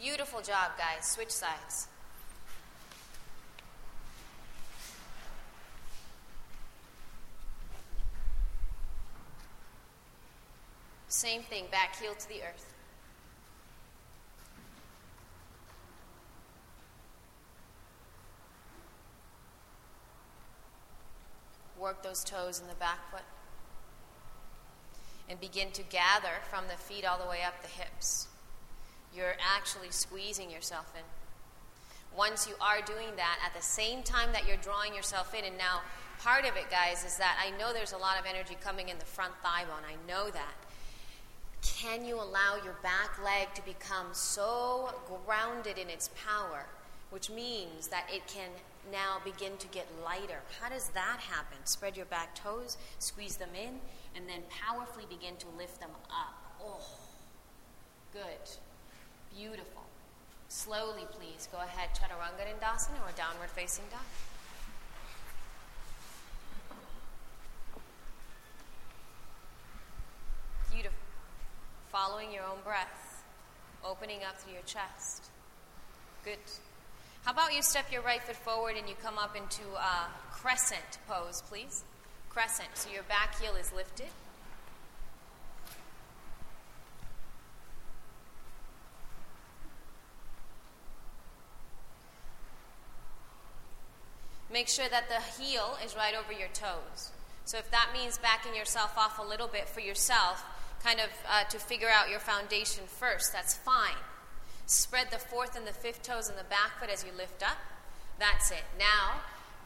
Beautiful 0.00 0.40
job, 0.40 0.72
guys. 0.78 1.06
Switch 1.06 1.30
sides. 1.30 1.88
Same 11.08 11.42
thing, 11.42 11.66
back 11.70 11.96
heel 11.96 12.14
to 12.14 12.28
the 12.28 12.42
earth. 12.42 12.73
Work 21.84 22.02
those 22.02 22.24
toes 22.24 22.60
in 22.60 22.66
the 22.66 22.74
back 22.76 23.10
foot. 23.10 23.20
And 25.28 25.38
begin 25.38 25.70
to 25.72 25.82
gather 25.82 26.40
from 26.48 26.64
the 26.66 26.78
feet 26.78 27.04
all 27.04 27.18
the 27.18 27.28
way 27.28 27.42
up 27.46 27.60
the 27.60 27.68
hips. 27.68 28.26
You're 29.14 29.34
actually 29.54 29.90
squeezing 29.90 30.50
yourself 30.50 30.90
in. 30.96 31.04
Once 32.16 32.48
you 32.48 32.54
are 32.58 32.80
doing 32.80 33.16
that, 33.16 33.38
at 33.44 33.52
the 33.54 33.62
same 33.62 34.02
time 34.02 34.32
that 34.32 34.48
you're 34.48 34.56
drawing 34.56 34.94
yourself 34.94 35.34
in, 35.34 35.44
and 35.44 35.58
now 35.58 35.82
part 36.20 36.46
of 36.46 36.56
it, 36.56 36.70
guys, 36.70 37.04
is 37.04 37.18
that 37.18 37.36
I 37.38 37.50
know 37.58 37.74
there's 37.74 37.92
a 37.92 37.98
lot 37.98 38.18
of 38.18 38.24
energy 38.24 38.56
coming 38.62 38.88
in 38.88 38.98
the 38.98 39.04
front 39.04 39.34
thigh 39.42 39.64
bone. 39.64 39.84
I 39.86 39.96
know 40.08 40.30
that. 40.30 40.54
Can 41.60 42.06
you 42.06 42.16
allow 42.16 42.56
your 42.64 42.76
back 42.82 43.22
leg 43.22 43.52
to 43.56 43.64
become 43.66 44.06
so 44.12 44.88
grounded 45.26 45.76
in 45.76 45.90
its 45.90 46.08
power, 46.26 46.64
which 47.10 47.28
means 47.28 47.88
that 47.88 48.06
it 48.10 48.26
can 48.26 48.48
now 48.90 49.18
begin 49.24 49.56
to 49.58 49.68
get 49.68 49.86
lighter? 50.04 50.40
How 50.60 50.68
does 50.68 50.88
that 50.90 51.20
happen? 51.20 51.58
Spread 51.64 51.96
your 51.96 52.06
back 52.06 52.34
toes, 52.34 52.76
squeeze 52.98 53.36
them 53.36 53.50
in, 53.54 53.80
and 54.16 54.28
then 54.28 54.42
powerfully 54.48 55.04
begin 55.08 55.36
to 55.36 55.46
lift 55.58 55.80
them 55.80 55.90
up. 56.10 56.54
Oh, 56.62 56.80
good. 58.12 58.22
Beautiful. 59.36 59.82
Slowly, 60.48 61.06
please, 61.10 61.48
go 61.50 61.58
ahead. 61.58 61.90
Chaturanga 61.94 62.46
Dandasana 62.46 63.00
or 63.04 63.12
downward 63.16 63.50
facing 63.50 63.84
dog. 63.90 64.00
Beautiful. 70.70 70.98
Following 71.90 72.32
your 72.32 72.44
own 72.44 72.58
breath, 72.64 73.24
opening 73.84 74.20
up 74.28 74.40
through 74.40 74.52
your 74.52 74.62
chest. 74.62 75.30
Good. 76.24 76.38
How 77.24 77.32
about 77.32 77.54
you 77.54 77.62
step 77.62 77.90
your 77.90 78.02
right 78.02 78.22
foot 78.22 78.36
forward 78.36 78.76
and 78.76 78.86
you 78.86 78.94
come 79.02 79.16
up 79.16 79.34
into 79.34 79.62
a 79.76 80.08
crescent 80.30 80.98
pose, 81.08 81.42
please? 81.48 81.82
Crescent. 82.28 82.68
So 82.74 82.90
your 82.90 83.02
back 83.04 83.40
heel 83.40 83.54
is 83.54 83.72
lifted. 83.72 84.08
Make 94.52 94.68
sure 94.68 94.88
that 94.90 95.08
the 95.08 95.42
heel 95.42 95.78
is 95.82 95.96
right 95.96 96.14
over 96.14 96.30
your 96.30 96.48
toes. 96.48 97.10
So 97.46 97.56
if 97.56 97.70
that 97.70 97.88
means 97.94 98.18
backing 98.18 98.54
yourself 98.54 98.98
off 98.98 99.18
a 99.18 99.26
little 99.26 99.48
bit 99.48 99.66
for 99.66 99.80
yourself, 99.80 100.44
kind 100.82 101.00
of 101.00 101.08
uh, 101.26 101.44
to 101.44 101.58
figure 101.58 101.88
out 101.88 102.10
your 102.10 102.20
foundation 102.20 102.84
first. 102.86 103.32
That's 103.32 103.54
fine. 103.54 103.96
Spread 104.66 105.10
the 105.10 105.18
fourth 105.18 105.56
and 105.56 105.66
the 105.66 105.72
fifth 105.72 106.02
toes 106.02 106.28
in 106.28 106.36
the 106.36 106.44
back 106.44 106.80
foot 106.80 106.90
as 106.90 107.04
you 107.04 107.10
lift 107.16 107.42
up. 107.42 107.58
That's 108.18 108.50
it. 108.50 108.64
Now, 108.78 109.20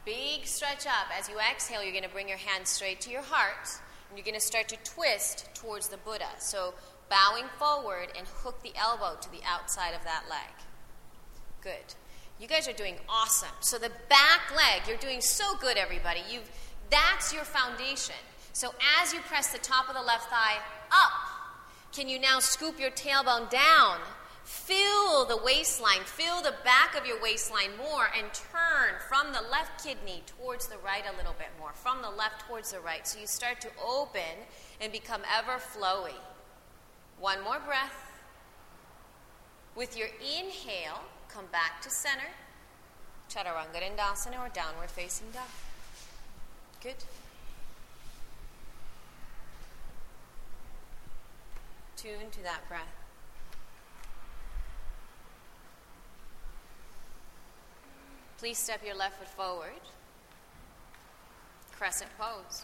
big 0.05 0.45
stretch 0.45 0.85
up. 0.85 1.07
As 1.17 1.29
you 1.29 1.35
exhale, 1.39 1.83
you're 1.83 1.91
going 1.91 2.03
to 2.03 2.09
bring 2.09 2.27
your 2.27 2.37
hands 2.37 2.69
straight 2.69 2.99
to 3.01 3.11
your 3.11 3.21
heart, 3.21 3.69
and 4.09 4.17
you're 4.17 4.25
going 4.25 4.39
to 4.39 4.45
start 4.45 4.67
to 4.69 4.77
twist 4.83 5.49
towards 5.53 5.87
the 5.87 5.97
Buddha. 5.97 6.29
So, 6.39 6.73
bowing 7.09 7.45
forward 7.57 8.09
and 8.17 8.27
hook 8.27 8.61
the 8.61 8.73
elbow 8.75 9.17
to 9.19 9.31
the 9.31 9.41
outside 9.45 9.93
of 9.93 10.03
that 10.03 10.23
leg. 10.29 10.49
Good. 11.61 11.95
You 12.39 12.47
guys 12.47 12.67
are 12.67 12.73
doing 12.73 12.95
awesome. 13.09 13.49
So 13.59 13.77
the 13.77 13.91
back 14.07 14.55
leg, 14.55 14.87
you're 14.87 14.97
doing 14.97 15.19
so 15.19 15.55
good, 15.59 15.75
everybody. 15.75 16.21
You've 16.29 16.49
that's 16.89 17.33
your 17.33 17.43
foundation. 17.43 18.15
So 18.53 18.73
as 19.01 19.13
you 19.13 19.19
press 19.19 19.51
the 19.51 19.59
top 19.59 19.89
of 19.89 19.95
the 19.95 20.01
left 20.01 20.29
thigh 20.29 20.57
up, 20.91 21.11
can 21.91 22.07
you 22.07 22.19
now 22.19 22.39
scoop 22.39 22.79
your 22.79 22.91
tailbone 22.91 23.49
down? 23.49 23.99
Fill 24.49 25.25
the 25.25 25.37
waistline, 25.37 26.01
fill 26.05 26.41
the 26.41 26.55
back 26.63 26.97
of 26.97 27.05
your 27.05 27.21
waistline 27.21 27.77
more, 27.77 28.09
and 28.17 28.33
turn 28.33 28.95
from 29.07 29.31
the 29.31 29.47
left 29.47 29.83
kidney 29.83 30.23
towards 30.25 30.67
the 30.67 30.79
right 30.79 31.03
a 31.07 31.15
little 31.15 31.35
bit 31.37 31.49
more, 31.59 31.71
from 31.71 32.01
the 32.01 32.09
left 32.09 32.47
towards 32.47 32.71
the 32.71 32.79
right. 32.79 33.07
So 33.07 33.19
you 33.19 33.27
start 33.27 33.61
to 33.61 33.69
open 33.79 34.47
and 34.81 34.91
become 34.91 35.21
ever 35.31 35.59
flowy. 35.59 36.15
One 37.19 37.43
more 37.43 37.59
breath. 37.59 38.11
With 39.75 39.95
your 39.95 40.07
inhale, 40.19 41.03
come 41.27 41.45
back 41.51 41.83
to 41.83 41.91
center. 41.91 42.31
Chaturanga 43.29 43.79
Dandasana 43.79 44.43
or 44.43 44.49
downward 44.49 44.89
facing 44.89 45.29
dog. 45.29 45.43
Good. 46.81 46.95
Tune 51.97 52.31
to 52.31 52.41
that 52.41 52.67
breath. 52.67 52.98
Please 58.39 58.57
step 58.57 58.79
your 58.85 58.95
left 58.95 59.19
foot 59.19 59.27
forward. 59.27 59.81
Crescent 61.73 62.09
pose. 62.17 62.63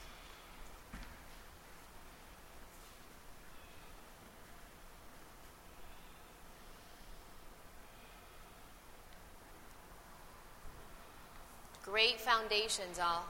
Great 11.84 12.22
foundations, 12.22 12.98
all. 12.98 13.26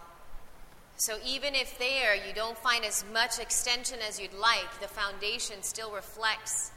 So 0.97 1.17
even 1.25 1.55
if 1.55 1.79
there 1.79 2.13
you 2.13 2.31
don't 2.35 2.57
find 2.59 2.85
as 2.85 3.03
much 3.11 3.39
extension 3.39 3.97
as 4.07 4.19
you'd 4.19 4.33
like, 4.35 4.79
the 4.79 4.87
foundation 4.87 5.63
still 5.63 5.91
reflects 5.91 6.69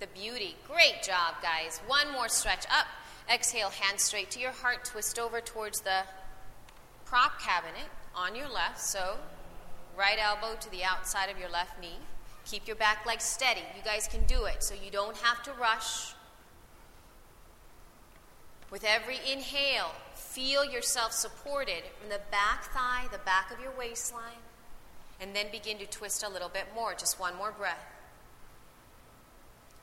the 0.00 0.08
beauty. 0.08 0.56
Great 0.66 1.04
job, 1.04 1.36
guys. 1.40 1.80
One 1.86 2.10
more 2.10 2.28
stretch 2.28 2.64
up. 2.66 2.88
Exhale, 3.32 3.70
hands 3.70 4.02
straight 4.02 4.30
to 4.32 4.40
your 4.40 4.52
heart. 4.52 4.84
Twist 4.84 5.18
over 5.18 5.40
towards 5.40 5.80
the 5.80 6.02
prop 7.04 7.40
cabinet 7.40 7.88
on 8.14 8.36
your 8.36 8.48
left. 8.48 8.80
So, 8.80 9.16
right 9.96 10.18
elbow 10.20 10.58
to 10.60 10.70
the 10.70 10.84
outside 10.84 11.30
of 11.30 11.38
your 11.38 11.48
left 11.48 11.80
knee. 11.80 11.98
Keep 12.44 12.66
your 12.66 12.76
back 12.76 13.06
leg 13.06 13.20
steady. 13.20 13.62
You 13.76 13.82
guys 13.82 14.06
can 14.06 14.24
do 14.24 14.44
it. 14.44 14.62
So, 14.62 14.74
you 14.74 14.90
don't 14.90 15.16
have 15.18 15.42
to 15.44 15.52
rush. 15.52 16.14
With 18.70 18.84
every 18.84 19.18
inhale, 19.30 19.92
feel 20.14 20.64
yourself 20.64 21.12
supported 21.12 21.84
from 22.00 22.10
the 22.10 22.20
back 22.30 22.64
thigh, 22.72 23.06
the 23.12 23.18
back 23.18 23.52
of 23.52 23.60
your 23.60 23.70
waistline, 23.78 24.42
and 25.20 25.34
then 25.34 25.46
begin 25.52 25.78
to 25.78 25.86
twist 25.86 26.24
a 26.24 26.28
little 26.28 26.48
bit 26.48 26.64
more. 26.74 26.92
Just 26.92 27.20
one 27.20 27.36
more 27.36 27.52
breath. 27.52 27.86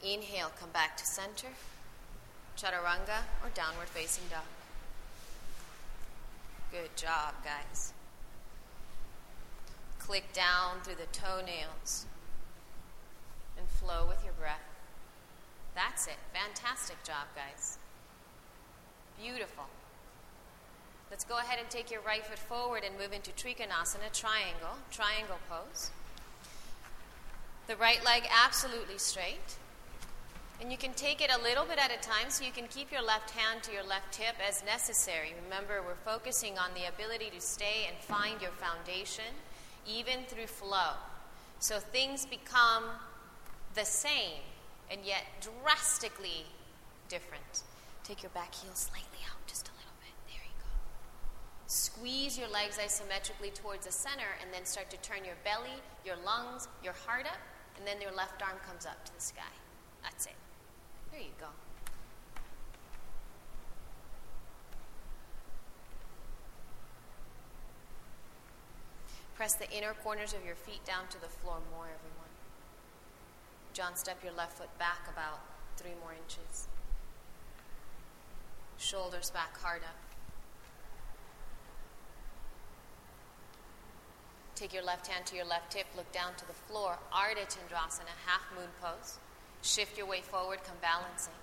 Inhale, 0.03 0.51
come 0.59 0.71
back 0.71 0.97
to 0.97 1.05
center. 1.05 1.47
Chaturanga 2.57 3.23
or 3.43 3.49
downward 3.53 3.89
facing 3.89 4.23
dog. 4.29 4.43
Good 6.71 6.95
job, 6.95 7.33
guys. 7.43 7.93
Click 9.99 10.31
down 10.33 10.81
through 10.83 10.95
the 10.95 11.05
toenails 11.11 12.05
and 13.57 13.67
flow 13.67 14.05
with 14.07 14.23
your 14.23 14.33
breath. 14.33 14.61
That's 15.75 16.07
it. 16.07 16.17
Fantastic 16.33 17.03
job, 17.03 17.27
guys. 17.35 17.77
Beautiful. 19.21 19.65
Let's 21.09 21.25
go 21.25 21.37
ahead 21.37 21.59
and 21.59 21.69
take 21.69 21.91
your 21.91 22.01
right 22.01 22.25
foot 22.25 22.39
forward 22.39 22.83
and 22.85 22.97
move 22.97 23.11
into 23.11 23.31
Trikonasana, 23.31 24.13
triangle, 24.13 24.77
triangle 24.91 25.39
pose. 25.49 25.91
The 27.67 27.75
right 27.75 28.03
leg 28.03 28.23
absolutely 28.31 28.97
straight. 28.97 29.57
And 30.61 30.71
you 30.71 30.77
can 30.77 30.93
take 30.93 31.21
it 31.21 31.31
a 31.33 31.41
little 31.41 31.65
bit 31.65 31.79
at 31.79 31.91
a 31.91 31.99
time 32.07 32.29
so 32.29 32.45
you 32.45 32.51
can 32.51 32.67
keep 32.67 32.91
your 32.91 33.01
left 33.01 33.31
hand 33.31 33.63
to 33.63 33.73
your 33.73 33.83
left 33.83 34.15
hip 34.15 34.35
as 34.47 34.63
necessary. 34.63 35.33
Remember, 35.45 35.81
we're 35.81 35.95
focusing 36.05 36.59
on 36.59 36.69
the 36.75 36.87
ability 36.87 37.31
to 37.33 37.41
stay 37.41 37.89
and 37.89 37.97
find 37.97 38.39
your 38.39 38.51
foundation 38.51 39.33
even 39.87 40.19
through 40.27 40.45
flow. 40.45 40.93
So 41.57 41.79
things 41.79 42.27
become 42.27 42.83
the 43.73 43.85
same 43.85 44.45
and 44.91 45.01
yet 45.03 45.23
drastically 45.63 46.45
different. 47.09 47.63
Take 48.03 48.21
your 48.21 48.29
back 48.29 48.53
heel 48.53 48.75
slightly 48.75 49.25
out 49.31 49.47
just 49.47 49.67
a 49.67 49.71
little 49.71 49.97
bit. 49.99 50.13
There 50.27 50.45
you 50.45 50.59
go. 50.59 50.69
Squeeze 51.65 52.37
your 52.37 52.49
legs 52.49 52.77
isometrically 52.77 53.51
towards 53.55 53.87
the 53.87 53.91
center 53.91 54.37
and 54.43 54.53
then 54.53 54.65
start 54.65 54.91
to 54.91 54.97
turn 54.97 55.25
your 55.25 55.37
belly, 55.43 55.81
your 56.05 56.17
lungs, 56.23 56.67
your 56.83 56.93
heart 56.93 57.25
up, 57.25 57.39
and 57.77 57.87
then 57.87 57.99
your 57.99 58.11
left 58.11 58.43
arm 58.43 58.57
comes 58.69 58.85
up 58.85 59.03
to 59.05 59.15
the 59.15 59.21
sky. 59.21 59.53
That's 60.03 60.27
it. 60.27 60.35
There 61.11 61.19
you 61.19 61.27
go. 61.39 61.47
Press 69.35 69.55
the 69.55 69.69
inner 69.71 69.93
corners 70.03 70.33
of 70.33 70.45
your 70.45 70.55
feet 70.55 70.85
down 70.85 71.07
to 71.09 71.19
the 71.19 71.27
floor 71.27 71.57
more, 71.75 71.85
everyone. 71.85 72.29
John, 73.73 73.95
step 73.95 74.23
your 74.23 74.33
left 74.33 74.57
foot 74.57 74.69
back 74.77 75.07
about 75.11 75.39
three 75.77 75.93
more 76.01 76.13
inches. 76.13 76.67
Shoulders 78.77 79.31
back 79.31 79.57
hard 79.57 79.81
up. 79.83 79.95
Take 84.55 84.73
your 84.73 84.83
left 84.83 85.07
hand 85.07 85.25
to 85.25 85.35
your 85.35 85.45
left 85.45 85.73
hip, 85.73 85.87
look 85.97 86.11
down 86.11 86.35
to 86.37 86.45
the 86.45 86.53
floor. 86.53 86.99
Ardha 87.11 87.45
Chandrasana, 87.45 88.13
half 88.27 88.43
moon 88.55 88.69
pose. 88.79 89.17
Shift 89.61 89.97
your 89.97 90.07
way 90.07 90.21
forward, 90.21 90.59
come 90.63 90.77
balancing. 90.81 91.33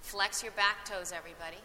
Flex 0.00 0.42
your 0.42 0.52
back 0.52 0.84
toes, 0.84 1.12
everybody. 1.14 1.56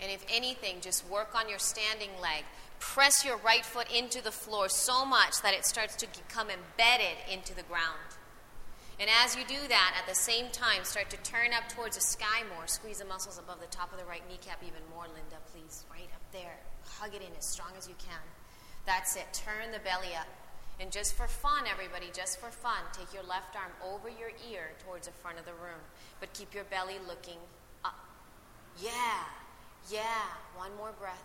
And 0.00 0.10
if 0.10 0.24
anything, 0.30 0.76
just 0.80 1.08
work 1.08 1.34
on 1.34 1.48
your 1.48 1.58
standing 1.58 2.10
leg. 2.22 2.44
Press 2.78 3.24
your 3.24 3.36
right 3.38 3.64
foot 3.64 3.86
into 3.94 4.22
the 4.22 4.30
floor 4.30 4.68
so 4.68 5.04
much 5.04 5.42
that 5.42 5.52
it 5.52 5.66
starts 5.66 5.94
to 5.96 6.06
become 6.06 6.48
embedded 6.48 7.18
into 7.30 7.54
the 7.54 7.62
ground. 7.62 7.98
And 9.00 9.08
as 9.24 9.34
you 9.34 9.44
do 9.48 9.56
that, 9.68 9.94
at 9.98 10.06
the 10.06 10.14
same 10.14 10.50
time, 10.52 10.84
start 10.84 11.08
to 11.08 11.16
turn 11.24 11.54
up 11.56 11.66
towards 11.70 11.96
the 11.96 12.02
sky 12.02 12.44
more. 12.54 12.66
Squeeze 12.66 12.98
the 12.98 13.06
muscles 13.06 13.38
above 13.38 13.58
the 13.58 13.66
top 13.74 13.92
of 13.92 13.98
the 13.98 14.04
right 14.04 14.20
kneecap 14.28 14.60
even 14.62 14.82
more, 14.94 15.04
Linda, 15.04 15.40
please. 15.50 15.84
Right 15.90 16.10
up 16.14 16.20
there. 16.32 16.60
Hug 16.84 17.14
it 17.14 17.22
in 17.22 17.34
as 17.38 17.46
strong 17.46 17.72
as 17.78 17.88
you 17.88 17.94
can. 17.98 18.20
That's 18.84 19.16
it. 19.16 19.24
Turn 19.32 19.72
the 19.72 19.78
belly 19.78 20.14
up. 20.14 20.28
And 20.80 20.92
just 20.92 21.14
for 21.16 21.26
fun, 21.26 21.64
everybody, 21.70 22.10
just 22.12 22.40
for 22.40 22.50
fun, 22.50 22.80
take 22.92 23.12
your 23.12 23.22
left 23.22 23.56
arm 23.56 23.72
over 23.82 24.08
your 24.08 24.32
ear 24.52 24.72
towards 24.84 25.06
the 25.06 25.12
front 25.12 25.38
of 25.38 25.46
the 25.46 25.52
room. 25.52 25.80
But 26.20 26.34
keep 26.34 26.54
your 26.54 26.64
belly 26.64 26.96
looking 27.08 27.40
up. 27.84 28.04
Yeah, 28.82 29.24
yeah. 29.90 30.28
One 30.56 30.76
more 30.76 30.92
breath. 30.98 31.24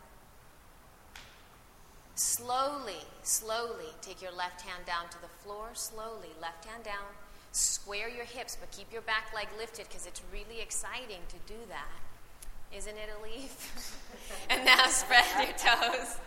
Slowly, 2.16 3.04
slowly 3.24 3.92
take 4.02 4.22
your 4.22 4.32
left 4.32 4.62
hand 4.62 4.86
down 4.86 5.10
to 5.10 5.22
the 5.22 5.28
floor. 5.44 5.72
Slowly, 5.74 6.32
left 6.42 6.64
hand 6.64 6.86
down. 6.86 7.12
Square 7.56 8.10
your 8.10 8.26
hips, 8.26 8.58
but 8.60 8.70
keep 8.72 8.92
your 8.92 9.02
back 9.04 9.32
leg 9.34 9.48
lifted 9.58 9.88
because 9.88 10.06
it's 10.06 10.22
really 10.30 10.60
exciting 10.60 11.24
to 11.30 11.38
do 11.48 11.58
that. 11.70 12.76
Isn't 12.76 12.98
it, 12.98 13.08
Elif? 13.16 13.96
and 14.50 14.66
now 14.66 14.88
spread 14.88 15.24
your 15.40 15.56
toes. 15.56 16.18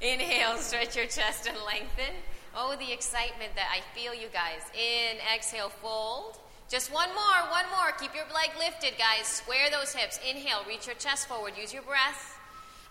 Inhale, 0.00 0.58
stretch 0.58 0.94
your 0.94 1.06
chest 1.06 1.48
and 1.48 1.56
lengthen. 1.66 2.14
Oh, 2.54 2.76
the 2.78 2.92
excitement 2.92 3.50
that 3.56 3.66
I 3.74 3.82
feel, 3.98 4.14
you 4.14 4.28
guys. 4.32 4.62
In, 4.78 5.16
exhale, 5.34 5.70
fold. 5.70 6.38
Just 6.68 6.94
one 6.94 7.08
more, 7.08 7.50
one 7.50 7.66
more. 7.74 7.90
Keep 7.98 8.14
your 8.14 8.26
leg 8.32 8.50
lifted, 8.56 8.96
guys. 8.96 9.26
Square 9.26 9.70
those 9.72 9.92
hips. 9.92 10.20
Inhale, 10.22 10.62
reach 10.68 10.86
your 10.86 10.94
chest 10.94 11.26
forward. 11.26 11.54
Use 11.60 11.74
your 11.74 11.82
breath. 11.82 12.38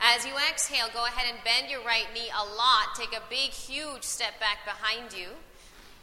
As 0.02 0.26
you 0.26 0.34
exhale, 0.52 0.88
go 0.94 1.06
ahead 1.06 1.34
and 1.34 1.42
bend 1.46 1.72
your 1.72 1.82
right 1.86 2.12
knee 2.14 2.28
a 2.28 2.44
lot. 2.44 2.92
Take 2.98 3.16
a 3.16 3.24
big, 3.30 3.52
huge 3.52 4.04
step 4.04 4.38
back 4.42 4.66
behind 4.66 5.14
you. 5.18 5.30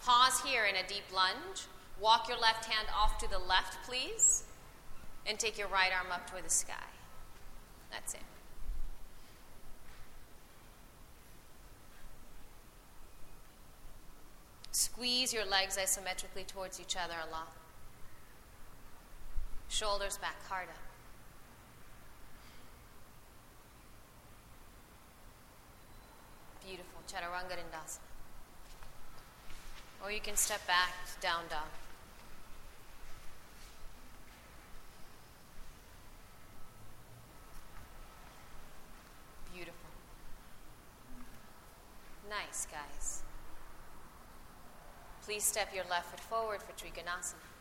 Pause 0.06 0.40
here 0.46 0.64
in 0.64 0.76
a 0.76 0.88
deep 0.88 1.04
lunge. 1.14 1.68
Walk 2.02 2.28
your 2.28 2.38
left 2.38 2.64
hand 2.64 2.88
off 2.92 3.16
to 3.18 3.30
the 3.30 3.38
left, 3.38 3.86
please. 3.86 4.42
And 5.24 5.38
take 5.38 5.56
your 5.56 5.68
right 5.68 5.92
arm 5.96 6.10
up 6.10 6.28
toward 6.28 6.44
the 6.44 6.50
sky. 6.50 6.74
That's 7.92 8.14
it. 8.14 8.20
Squeeze 14.72 15.32
your 15.32 15.44
legs 15.44 15.78
isometrically 15.78 16.44
towards 16.44 16.80
each 16.80 16.96
other 16.96 17.14
a 17.24 17.30
lot. 17.30 17.52
Shoulders 19.68 20.18
back 20.18 20.36
hard 20.48 20.68
up. 20.68 20.74
Beautiful. 26.66 27.00
Chaturanga 27.08 27.56
Dandasana. 27.56 27.98
Or 30.02 30.10
you 30.10 30.20
can 30.20 30.34
step 30.34 30.66
back 30.66 30.90
down 31.20 31.42
dog. 31.48 31.68
Beautiful. 39.54 39.74
Nice, 42.32 42.66
guys. 42.66 43.22
Please 45.22 45.44
step 45.44 45.68
your 45.74 45.84
left 45.90 46.10
foot 46.10 46.20
forward 46.20 46.62
for 46.62 46.72
Trikonasana. 46.72 47.51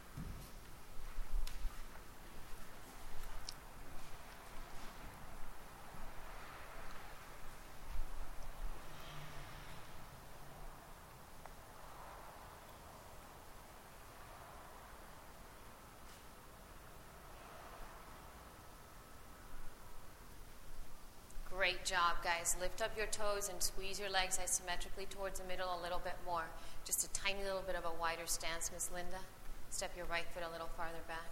Great 21.72 21.86
job, 21.86 22.20
guys. 22.22 22.58
Lift 22.60 22.82
up 22.82 22.92
your 22.98 23.08
toes 23.08 23.48
and 23.48 23.64
squeeze 23.64 23.98
your 23.98 24.10
legs 24.10 24.38
isometrically 24.38 25.08
towards 25.08 25.40
the 25.40 25.48
middle 25.48 25.70
a 25.72 25.80
little 25.82 26.02
bit 26.04 26.16
more. 26.26 26.44
Just 26.84 27.06
a 27.06 27.14
tiny 27.14 27.42
little 27.46 27.64
bit 27.66 27.76
of 27.76 27.86
a 27.86 27.98
wider 27.98 28.26
stance, 28.26 28.70
Miss 28.74 28.90
Linda. 28.94 29.24
Step 29.70 29.92
your 29.96 30.06
right 30.08 30.26
foot 30.34 30.44
a 30.44 30.52
little 30.52 30.68
farther 30.76 31.00
back. 31.08 31.32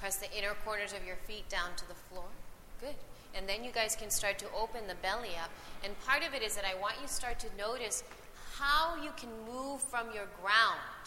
Press 0.00 0.16
the 0.16 0.26
inner 0.36 0.54
corners 0.64 0.92
of 0.92 1.06
your 1.06 1.14
feet 1.14 1.48
down 1.48 1.76
to 1.76 1.86
the 1.86 1.94
floor. 1.94 2.24
Good. 2.80 2.96
And 3.36 3.48
then 3.48 3.62
you 3.62 3.70
guys 3.70 3.94
can 3.94 4.10
start 4.10 4.36
to 4.40 4.46
open 4.50 4.88
the 4.88 4.96
belly 4.96 5.38
up. 5.40 5.50
And 5.84 5.94
part 6.00 6.26
of 6.26 6.34
it 6.34 6.42
is 6.42 6.56
that 6.56 6.64
I 6.64 6.74
want 6.80 6.96
you 7.00 7.06
to 7.06 7.12
start 7.12 7.38
to 7.38 7.46
notice 7.56 8.02
how 8.58 8.96
you 9.00 9.10
can 9.16 9.30
move 9.46 9.80
from 9.80 10.06
your 10.12 10.26
ground. 10.42 11.06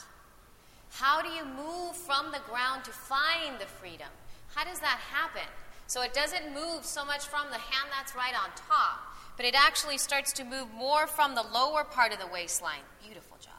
How 0.91 1.21
do 1.21 1.27
you 1.27 1.43
move 1.43 1.97
from 1.97 2.31
the 2.31 2.39
ground 2.47 2.85
to 2.85 2.91
find 2.91 3.59
the 3.59 3.65
freedom? 3.65 4.15
How 4.55 4.63
does 4.63 4.79
that 4.79 4.99
happen? 5.11 5.51
So 5.87 6.01
it 6.01 6.13
doesn't 6.13 6.53
move 6.53 6.83
so 6.83 7.05
much 7.05 7.25
from 7.25 7.49
the 7.49 7.57
hand 7.57 7.89
that's 7.91 8.15
right 8.15 8.33
on 8.33 8.49
top, 8.55 9.15
but 9.37 9.45
it 9.45 9.55
actually 9.55 9.97
starts 9.97 10.33
to 10.33 10.43
move 10.43 10.73
more 10.73 11.07
from 11.07 11.35
the 11.35 11.43
lower 11.43 11.83
part 11.83 12.11
of 12.11 12.19
the 12.19 12.27
waistline. 12.27 12.81
Beautiful 13.03 13.37
job. 13.39 13.53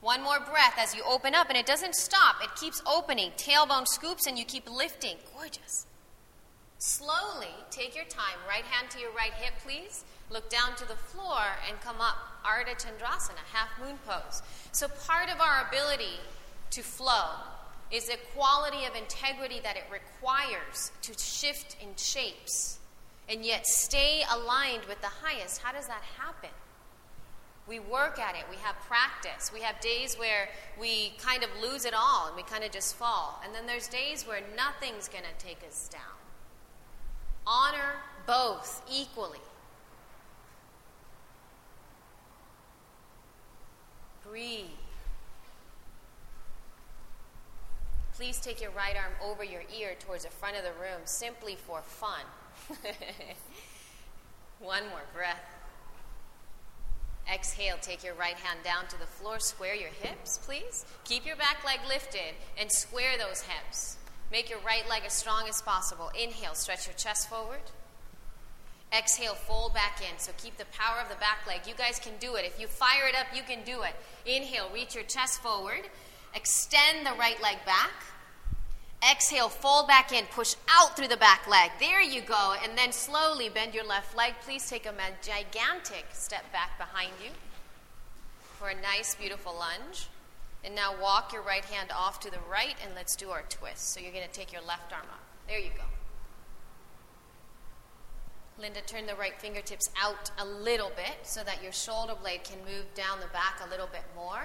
One 0.00 0.22
more 0.22 0.40
breath 0.40 0.74
as 0.78 0.94
you 0.94 1.02
open 1.08 1.34
up, 1.34 1.48
and 1.48 1.58
it 1.58 1.66
doesn't 1.66 1.94
stop, 1.94 2.36
it 2.42 2.54
keeps 2.58 2.82
opening. 2.86 3.32
Tailbone 3.36 3.86
scoops, 3.86 4.26
and 4.26 4.38
you 4.38 4.44
keep 4.44 4.70
lifting. 4.70 5.16
Gorgeous. 5.34 5.86
Slowly, 6.78 7.52
take 7.70 7.94
your 7.94 8.06
time. 8.06 8.38
Right 8.48 8.64
hand 8.64 8.90
to 8.92 8.98
your 8.98 9.12
right 9.12 9.34
hip, 9.34 9.54
please. 9.62 10.04
Look 10.30 10.48
down 10.48 10.76
to 10.76 10.88
the 10.88 10.96
floor 10.96 11.42
and 11.68 11.78
come 11.80 12.00
up. 12.00 12.16
Ardha 12.44 12.74
Chandrasana, 12.74 13.44
half 13.52 13.68
moon 13.78 13.98
pose. 14.06 14.42
So, 14.72 14.88
part 14.88 15.28
of 15.28 15.40
our 15.40 15.66
ability 15.68 16.20
to 16.70 16.82
flow 16.82 17.34
is 17.90 18.06
the 18.06 18.16
quality 18.34 18.84
of 18.84 18.94
integrity 18.94 19.60
that 19.62 19.76
it 19.76 19.84
requires 19.90 20.92
to 21.02 21.18
shift 21.18 21.76
in 21.82 21.88
shapes 21.96 22.78
and 23.28 23.44
yet 23.44 23.66
stay 23.66 24.22
aligned 24.32 24.84
with 24.86 25.00
the 25.00 25.08
highest. 25.08 25.62
How 25.62 25.72
does 25.72 25.86
that 25.86 26.02
happen? 26.18 26.50
We 27.68 27.78
work 27.78 28.18
at 28.18 28.34
it, 28.34 28.44
we 28.50 28.56
have 28.56 28.74
practice. 28.88 29.52
We 29.52 29.60
have 29.60 29.80
days 29.80 30.16
where 30.16 30.48
we 30.80 31.12
kind 31.18 31.44
of 31.44 31.50
lose 31.62 31.84
it 31.84 31.94
all 31.94 32.26
and 32.26 32.36
we 32.36 32.42
kind 32.42 32.64
of 32.64 32.72
just 32.72 32.96
fall. 32.96 33.40
And 33.44 33.54
then 33.54 33.66
there's 33.66 33.86
days 33.86 34.26
where 34.26 34.40
nothing's 34.56 35.08
going 35.08 35.24
to 35.24 35.44
take 35.44 35.58
us 35.66 35.88
down. 35.88 36.02
Honor 37.46 37.94
both 38.26 38.82
equally. 38.90 39.38
Breathe. 44.28 44.79
Please 48.20 48.38
take 48.38 48.60
your 48.60 48.70
right 48.72 48.96
arm 48.96 49.14
over 49.30 49.42
your 49.42 49.62
ear 49.74 49.92
towards 49.98 50.24
the 50.24 50.30
front 50.30 50.54
of 50.54 50.62
the 50.62 50.72
room 50.72 51.00
simply 51.06 51.56
for 51.56 51.80
fun. 51.80 52.20
One 54.60 54.82
more 54.90 55.06
breath. 55.14 55.40
Exhale, 57.32 57.76
take 57.80 58.04
your 58.04 58.12
right 58.12 58.34
hand 58.34 58.58
down 58.62 58.86
to 58.88 58.98
the 58.98 59.06
floor. 59.06 59.38
Square 59.40 59.76
your 59.76 59.88
hips, 59.88 60.36
please. 60.36 60.84
Keep 61.04 61.24
your 61.24 61.36
back 61.36 61.64
leg 61.64 61.80
lifted 61.88 62.34
and 62.60 62.70
square 62.70 63.16
those 63.16 63.40
hips. 63.40 63.96
Make 64.30 64.50
your 64.50 64.60
right 64.66 64.86
leg 64.86 65.04
as 65.06 65.14
strong 65.14 65.48
as 65.48 65.62
possible. 65.62 66.10
Inhale, 66.22 66.54
stretch 66.54 66.86
your 66.86 66.96
chest 66.96 67.30
forward. 67.30 67.70
Exhale, 68.92 69.32
fold 69.32 69.72
back 69.72 70.02
in. 70.02 70.18
So 70.18 70.32
keep 70.36 70.58
the 70.58 70.66
power 70.66 71.00
of 71.00 71.08
the 71.08 71.14
back 71.14 71.46
leg. 71.46 71.60
You 71.66 71.72
guys 71.72 71.98
can 71.98 72.12
do 72.20 72.34
it. 72.34 72.44
If 72.44 72.60
you 72.60 72.66
fire 72.66 73.08
it 73.08 73.14
up, 73.18 73.28
you 73.34 73.42
can 73.42 73.64
do 73.64 73.80
it. 73.80 73.94
Inhale, 74.26 74.68
reach 74.74 74.94
your 74.94 75.04
chest 75.04 75.40
forward. 75.40 75.88
Extend 76.34 77.06
the 77.06 77.12
right 77.18 77.40
leg 77.42 77.56
back. 77.64 77.92
Exhale, 79.10 79.48
fold 79.48 79.86
back 79.86 80.12
in, 80.12 80.26
push 80.26 80.54
out 80.68 80.96
through 80.96 81.08
the 81.08 81.16
back 81.16 81.48
leg. 81.48 81.70
There 81.80 82.02
you 82.02 82.20
go. 82.20 82.54
And 82.62 82.76
then 82.76 82.92
slowly 82.92 83.48
bend 83.48 83.74
your 83.74 83.84
left 83.84 84.16
leg. 84.16 84.34
Please 84.42 84.68
take 84.68 84.86
a 84.86 84.94
gigantic 85.22 86.06
step 86.12 86.50
back 86.52 86.76
behind 86.78 87.12
you 87.22 87.30
for 88.58 88.68
a 88.68 88.74
nice, 88.74 89.14
beautiful 89.14 89.54
lunge. 89.54 90.08
And 90.62 90.74
now 90.74 90.94
walk 91.00 91.32
your 91.32 91.40
right 91.42 91.64
hand 91.64 91.90
off 91.96 92.20
to 92.20 92.30
the 92.30 92.38
right 92.50 92.76
and 92.84 92.94
let's 92.94 93.16
do 93.16 93.30
our 93.30 93.42
twist. 93.48 93.94
So 93.94 94.00
you're 94.00 94.12
going 94.12 94.26
to 94.26 94.32
take 94.32 94.52
your 94.52 94.62
left 94.62 94.92
arm 94.92 95.06
up. 95.10 95.22
There 95.48 95.58
you 95.58 95.70
go. 95.74 95.84
Linda, 98.58 98.82
turn 98.82 99.06
the 99.06 99.14
right 99.14 99.40
fingertips 99.40 99.88
out 99.98 100.30
a 100.38 100.44
little 100.44 100.92
bit 100.94 101.16
so 101.22 101.42
that 101.44 101.62
your 101.62 101.72
shoulder 101.72 102.12
blade 102.20 102.44
can 102.44 102.58
move 102.58 102.84
down 102.94 103.20
the 103.20 103.26
back 103.28 103.62
a 103.66 103.70
little 103.70 103.88
bit 103.90 104.04
more. 104.14 104.42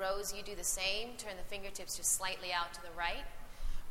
Rose, 0.00 0.32
you 0.34 0.42
do 0.42 0.54
the 0.54 0.64
same. 0.64 1.10
Turn 1.18 1.32
the 1.36 1.54
fingertips 1.54 1.96
just 1.96 2.16
slightly 2.16 2.52
out 2.52 2.72
to 2.72 2.80
the 2.80 2.88
right. 2.96 3.24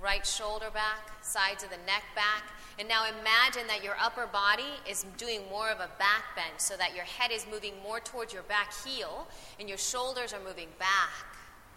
Right 0.01 0.26
shoulder 0.26 0.70
back, 0.74 1.12
sides 1.22 1.64
of 1.64 1.70
the 1.70 1.78
neck 1.86 2.03
back. 2.16 2.43
And 2.80 2.88
now 2.88 3.03
imagine 3.05 3.68
that 3.68 3.84
your 3.84 3.95
upper 4.01 4.26
body 4.26 4.80
is 4.89 5.05
doing 5.18 5.41
more 5.49 5.70
of 5.70 5.80
a 5.80 5.89
back 5.99 6.24
bend 6.36 6.55
so 6.57 6.76
that 6.78 6.95
your 6.95 7.03
head 7.03 7.32
is 7.32 7.45
moving 7.51 7.74
more 7.84 7.99
towards 7.99 8.34
your 8.34 8.43
back 8.43 8.74
heel 8.84 9.28
and 9.60 9.70
your 9.70 9.78
shoulders 9.78 10.34
are 10.34 10.39
moving 10.39 10.70
back. 10.80 11.30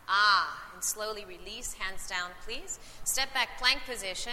Ah, 0.09 0.70
and 0.74 0.83
slowly 0.83 1.24
release, 1.24 1.74
hands 1.74 2.09
down, 2.09 2.30
please. 2.45 2.78
Step 3.05 3.33
back, 3.35 3.59
plank 3.59 3.80
position. 3.87 4.33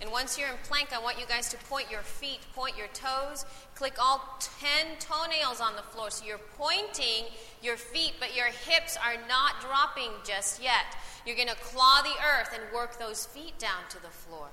And 0.00 0.10
once 0.10 0.38
you're 0.38 0.48
in 0.48 0.56
plank, 0.64 0.92
I 0.92 0.98
want 0.98 1.20
you 1.20 1.26
guys 1.26 1.48
to 1.50 1.56
point 1.56 1.90
your 1.90 2.00
feet, 2.00 2.40
point 2.54 2.76
your 2.76 2.88
toes, 2.88 3.44
click 3.74 3.94
all 4.00 4.38
10 4.60 4.96
toenails 4.98 5.60
on 5.60 5.76
the 5.76 5.82
floor. 5.82 6.10
So 6.10 6.24
you're 6.24 6.40
pointing 6.56 7.26
your 7.62 7.76
feet, 7.76 8.14
but 8.18 8.34
your 8.34 8.46
hips 8.46 8.96
are 8.96 9.16
not 9.28 9.60
dropping 9.60 10.10
just 10.24 10.62
yet. 10.62 10.96
You're 11.26 11.36
going 11.36 11.48
to 11.48 11.54
claw 11.56 12.02
the 12.02 12.14
earth 12.38 12.50
and 12.54 12.62
work 12.74 12.98
those 12.98 13.26
feet 13.26 13.58
down 13.58 13.88
to 13.90 14.02
the 14.02 14.08
floor. 14.08 14.48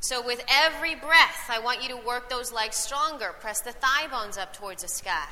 So, 0.00 0.20
with 0.24 0.44
every 0.50 0.94
breath, 0.94 1.48
I 1.48 1.60
want 1.60 1.82
you 1.82 1.88
to 1.88 1.96
work 1.96 2.28
those 2.28 2.52
legs 2.52 2.76
stronger. 2.76 3.34
Press 3.40 3.60
the 3.60 3.72
thigh 3.72 4.06
bones 4.10 4.36
up 4.36 4.52
towards 4.52 4.82
the 4.82 4.88
sky. 4.88 5.28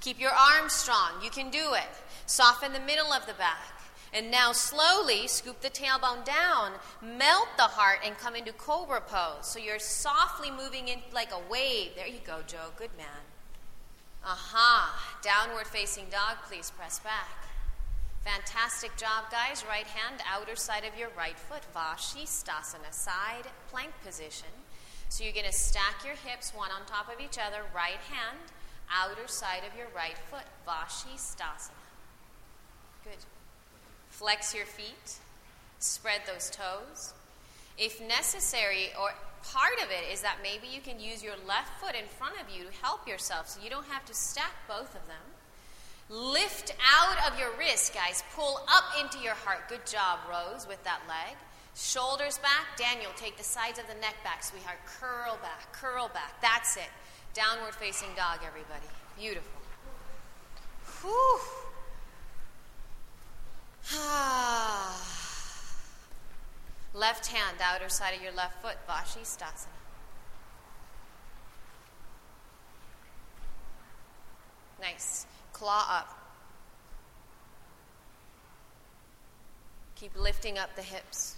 Keep 0.00 0.20
your 0.20 0.30
arms 0.30 0.72
strong. 0.72 1.20
You 1.22 1.30
can 1.30 1.50
do 1.50 1.74
it. 1.74 1.90
Soften 2.26 2.72
the 2.72 2.80
middle 2.80 3.12
of 3.12 3.26
the 3.26 3.34
back. 3.34 3.80
And 4.14 4.30
now 4.30 4.52
slowly 4.52 5.26
scoop 5.26 5.60
the 5.60 5.70
tailbone 5.70 6.24
down, 6.24 6.72
melt 7.02 7.48
the 7.56 7.62
heart, 7.62 8.00
and 8.04 8.16
come 8.18 8.36
into 8.36 8.52
cobra 8.52 9.00
pose. 9.00 9.46
So 9.46 9.58
you're 9.58 9.78
softly 9.78 10.50
moving 10.50 10.88
in 10.88 11.00
like 11.12 11.32
a 11.32 11.50
wave. 11.50 11.92
There 11.96 12.06
you 12.06 12.20
go, 12.24 12.40
Joe. 12.46 12.70
Good 12.76 12.90
man. 12.96 13.31
Aha. 14.24 15.18
Downward 15.22 15.66
facing 15.66 16.06
dog, 16.10 16.36
please 16.48 16.70
press 16.70 16.98
back. 17.00 17.28
Fantastic 18.24 18.96
job, 18.96 19.24
guys. 19.30 19.64
Right 19.68 19.86
hand, 19.86 20.22
outer 20.30 20.54
side 20.54 20.84
of 20.84 20.98
your 20.98 21.08
right 21.16 21.38
foot. 21.38 21.62
Vashisthasana, 21.74 22.92
side 22.92 23.48
plank 23.70 23.90
position. 24.04 24.48
So 25.08 25.24
you're 25.24 25.32
going 25.32 25.46
to 25.46 25.52
stack 25.52 26.04
your 26.04 26.14
hips 26.14 26.52
one 26.54 26.70
on 26.70 26.86
top 26.86 27.12
of 27.12 27.20
each 27.20 27.36
other. 27.36 27.62
Right 27.74 28.00
hand, 28.08 28.38
outer 28.90 29.26
side 29.26 29.62
of 29.68 29.76
your 29.76 29.88
right 29.94 30.16
foot. 30.30 30.44
Vashisthasana. 30.66 31.72
Good. 33.04 33.18
Flex 34.10 34.54
your 34.54 34.66
feet, 34.66 35.18
spread 35.80 36.20
those 36.26 36.48
toes. 36.50 37.14
If 37.76 38.00
necessary, 38.00 38.90
or 39.00 39.10
part 39.50 39.78
of 39.82 39.90
it 39.90 40.12
is 40.12 40.22
that 40.22 40.38
maybe 40.42 40.66
you 40.72 40.80
can 40.80 41.00
use 41.00 41.22
your 41.22 41.34
left 41.46 41.80
foot 41.80 41.94
in 41.94 42.06
front 42.18 42.34
of 42.40 42.46
you 42.54 42.64
to 42.64 42.72
help 42.82 43.08
yourself 43.08 43.48
so 43.48 43.60
you 43.62 43.70
don't 43.70 43.86
have 43.86 44.04
to 44.06 44.14
stack 44.14 44.52
both 44.68 44.94
of 44.94 45.06
them. 45.06 45.24
Lift 46.10 46.74
out 46.94 47.30
of 47.30 47.38
your 47.38 47.48
wrist, 47.58 47.94
guys. 47.94 48.22
Pull 48.34 48.60
up 48.68 48.84
into 49.00 49.18
your 49.18 49.34
heart. 49.34 49.68
Good 49.68 49.86
job, 49.86 50.18
Rose, 50.28 50.66
with 50.68 50.82
that 50.84 51.00
leg. 51.08 51.36
Shoulders 51.74 52.38
back. 52.38 52.76
Daniel, 52.76 53.10
take 53.16 53.38
the 53.38 53.44
sides 53.44 53.78
of 53.78 53.86
the 53.86 53.94
neck 53.94 54.16
back, 54.22 54.42
sweetheart. 54.42 54.78
Curl 54.84 55.38
back, 55.40 55.72
curl 55.72 56.10
back. 56.12 56.40
That's 56.42 56.76
it. 56.76 56.90
Downward 57.34 57.74
facing 57.74 58.08
dog, 58.14 58.40
everybody. 58.46 58.86
Beautiful. 59.18 59.60
Whew. 61.02 61.40
Ah. 63.94 65.21
Left 66.94 67.26
hand, 67.28 67.58
outer 67.62 67.88
side 67.88 68.14
of 68.14 68.22
your 68.22 68.32
left 68.32 68.60
foot, 68.62 68.76
Vashisthasana. 68.88 69.66
Nice. 74.80 75.26
Claw 75.52 75.86
up. 75.88 76.18
Keep 79.94 80.18
lifting 80.18 80.58
up 80.58 80.74
the 80.74 80.82
hips. 80.82 81.36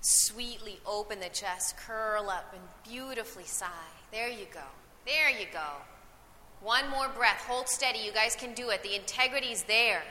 Sweetly 0.00 0.78
open 0.86 1.18
the 1.18 1.28
chest, 1.28 1.76
curl 1.76 2.30
up, 2.30 2.54
and 2.54 2.62
beautifully 2.88 3.44
sigh. 3.44 3.66
There 4.12 4.28
you 4.28 4.46
go. 4.54 4.60
There 5.04 5.28
you 5.28 5.46
go. 5.52 5.82
One 6.62 6.88
more 6.90 7.08
breath. 7.08 7.44
Hold 7.48 7.68
steady. 7.68 7.98
You 7.98 8.12
guys 8.12 8.36
can 8.36 8.54
do 8.54 8.70
it. 8.70 8.84
The 8.84 8.94
integrity's 8.94 9.64
there. 9.64 10.02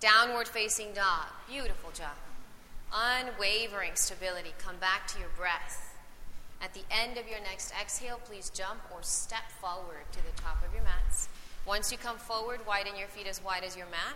Downward 0.00 0.48
facing 0.48 0.92
dog. 0.94 1.26
Beautiful 1.48 1.90
job. 1.90 2.16
Unwavering 2.94 3.96
stability. 3.96 4.54
Come 4.58 4.76
back 4.76 5.08
to 5.08 5.18
your 5.18 5.30
breath. 5.36 5.96
At 6.62 6.74
the 6.74 6.84
end 6.90 7.18
of 7.18 7.28
your 7.28 7.40
next 7.40 7.72
exhale, 7.78 8.20
please 8.24 8.50
jump 8.50 8.80
or 8.94 9.02
step 9.02 9.50
forward 9.60 10.06
to 10.12 10.18
the 10.18 10.40
top 10.40 10.64
of 10.64 10.72
your 10.72 10.84
mats. 10.84 11.28
Once 11.66 11.90
you 11.90 11.98
come 11.98 12.16
forward, 12.16 12.60
widen 12.66 12.96
your 12.96 13.08
feet 13.08 13.26
as 13.26 13.42
wide 13.42 13.64
as 13.64 13.76
your 13.76 13.86
mat. 13.86 14.14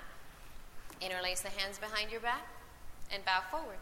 Interlace 1.00 1.40
the 1.40 1.48
hands 1.48 1.78
behind 1.78 2.12
your 2.12 2.20
back 2.20 2.46
and 3.12 3.24
bow 3.24 3.40
forward. 3.50 3.78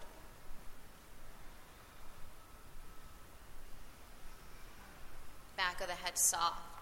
Back 5.56 5.80
of 5.80 5.88
the 5.88 5.94
head 5.94 6.16
soft. 6.16 6.75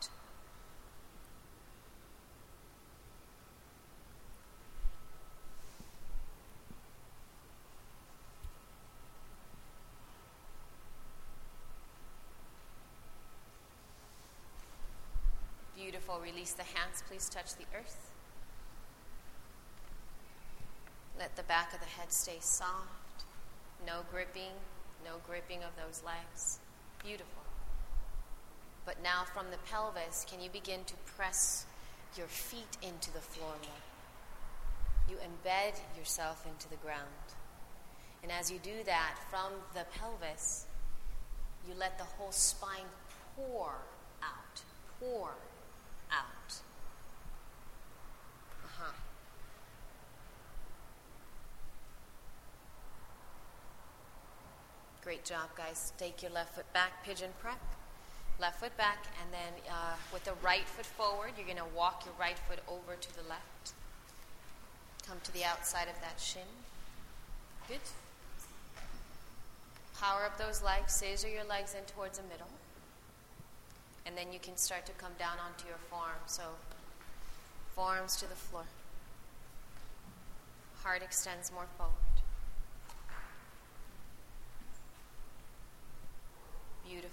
Beautiful. 16.04 16.22
Release 16.22 16.52
the 16.52 16.64
hands. 16.64 17.02
Please 17.08 17.30
touch 17.30 17.54
the 17.54 17.64
earth. 17.74 18.10
Let 21.18 21.34
the 21.36 21.42
back 21.44 21.72
of 21.72 21.80
the 21.80 21.86
head 21.86 22.12
stay 22.12 22.36
soft. 22.40 23.24
No 23.86 24.00
gripping, 24.10 24.52
no 25.02 25.12
gripping 25.26 25.62
of 25.62 25.70
those 25.82 26.02
legs. 26.04 26.58
Beautiful. 27.02 27.42
But 28.84 29.02
now 29.02 29.22
from 29.32 29.46
the 29.50 29.56
pelvis, 29.70 30.26
can 30.28 30.42
you 30.42 30.50
begin 30.50 30.84
to 30.84 30.94
press 31.16 31.64
your 32.18 32.26
feet 32.26 32.76
into 32.82 33.10
the 33.12 33.20
floor 33.20 33.54
more? 33.62 35.08
You 35.08 35.16
embed 35.16 35.80
yourself 35.98 36.44
into 36.46 36.68
the 36.68 36.76
ground. 36.76 37.00
And 38.22 38.30
as 38.30 38.50
you 38.50 38.58
do 38.58 38.84
that, 38.84 39.14
from 39.30 39.52
the 39.72 39.86
pelvis, 39.98 40.66
you 41.66 41.72
let 41.78 41.96
the 41.96 42.04
whole 42.04 42.32
spine 42.32 42.90
pour 43.36 43.72
out, 44.22 44.60
pour 45.00 45.30
out. 46.14 46.54
Uh-huh. 48.64 48.92
Great 55.04 55.22
job, 55.26 55.50
guys. 55.54 55.92
Take 55.98 56.22
your 56.22 56.32
left 56.32 56.54
foot 56.54 56.72
back, 56.72 57.04
pigeon 57.04 57.28
prep. 57.38 57.60
Left 58.40 58.58
foot 58.58 58.74
back, 58.78 59.04
and 59.22 59.30
then 59.30 59.52
uh, 59.70 59.96
with 60.14 60.24
the 60.24 60.32
right 60.42 60.66
foot 60.66 60.86
forward, 60.86 61.32
you're 61.36 61.46
going 61.46 61.58
to 61.58 61.76
walk 61.76 62.06
your 62.06 62.14
right 62.18 62.38
foot 62.48 62.60
over 62.66 62.96
to 62.98 63.14
the 63.14 63.22
left. 63.28 63.74
Come 65.06 65.18
to 65.24 65.32
the 65.34 65.44
outside 65.44 65.88
of 65.88 66.00
that 66.00 66.18
shin. 66.18 66.48
Good. 67.68 67.84
Power 70.00 70.24
up 70.24 70.38
those 70.38 70.62
legs, 70.62 70.94
scissor 70.94 71.28
your 71.28 71.44
legs 71.44 71.74
in 71.78 71.84
towards 71.84 72.18
the 72.18 72.24
middle. 72.24 72.48
And 74.06 74.16
then 74.16 74.32
you 74.32 74.38
can 74.38 74.56
start 74.56 74.86
to 74.86 74.92
come 74.92 75.12
down 75.18 75.36
onto 75.38 75.68
your 75.68 75.78
forearms. 75.90 76.28
So, 76.28 76.42
forearms 77.74 78.16
to 78.16 78.28
the 78.28 78.34
floor. 78.34 78.64
Heart 80.82 81.02
extends 81.02 81.52
more 81.52 81.66
forward. 81.76 82.03
Beautiful. 86.86 87.10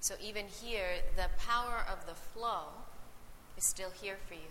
So, 0.00 0.14
even 0.22 0.46
here, 0.46 1.02
the 1.16 1.28
power 1.38 1.84
of 1.90 2.06
the 2.06 2.14
flow 2.14 2.64
is 3.56 3.64
still 3.64 3.90
here 3.90 4.16
for 4.26 4.34
you. 4.34 4.50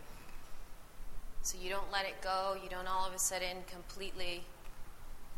So, 1.41 1.57
you 1.61 1.69
don't 1.69 1.91
let 1.91 2.05
it 2.05 2.21
go. 2.21 2.55
You 2.61 2.69
don't 2.69 2.87
all 2.87 3.07
of 3.07 3.13
a 3.13 3.19
sudden 3.19 3.57
completely 3.69 4.43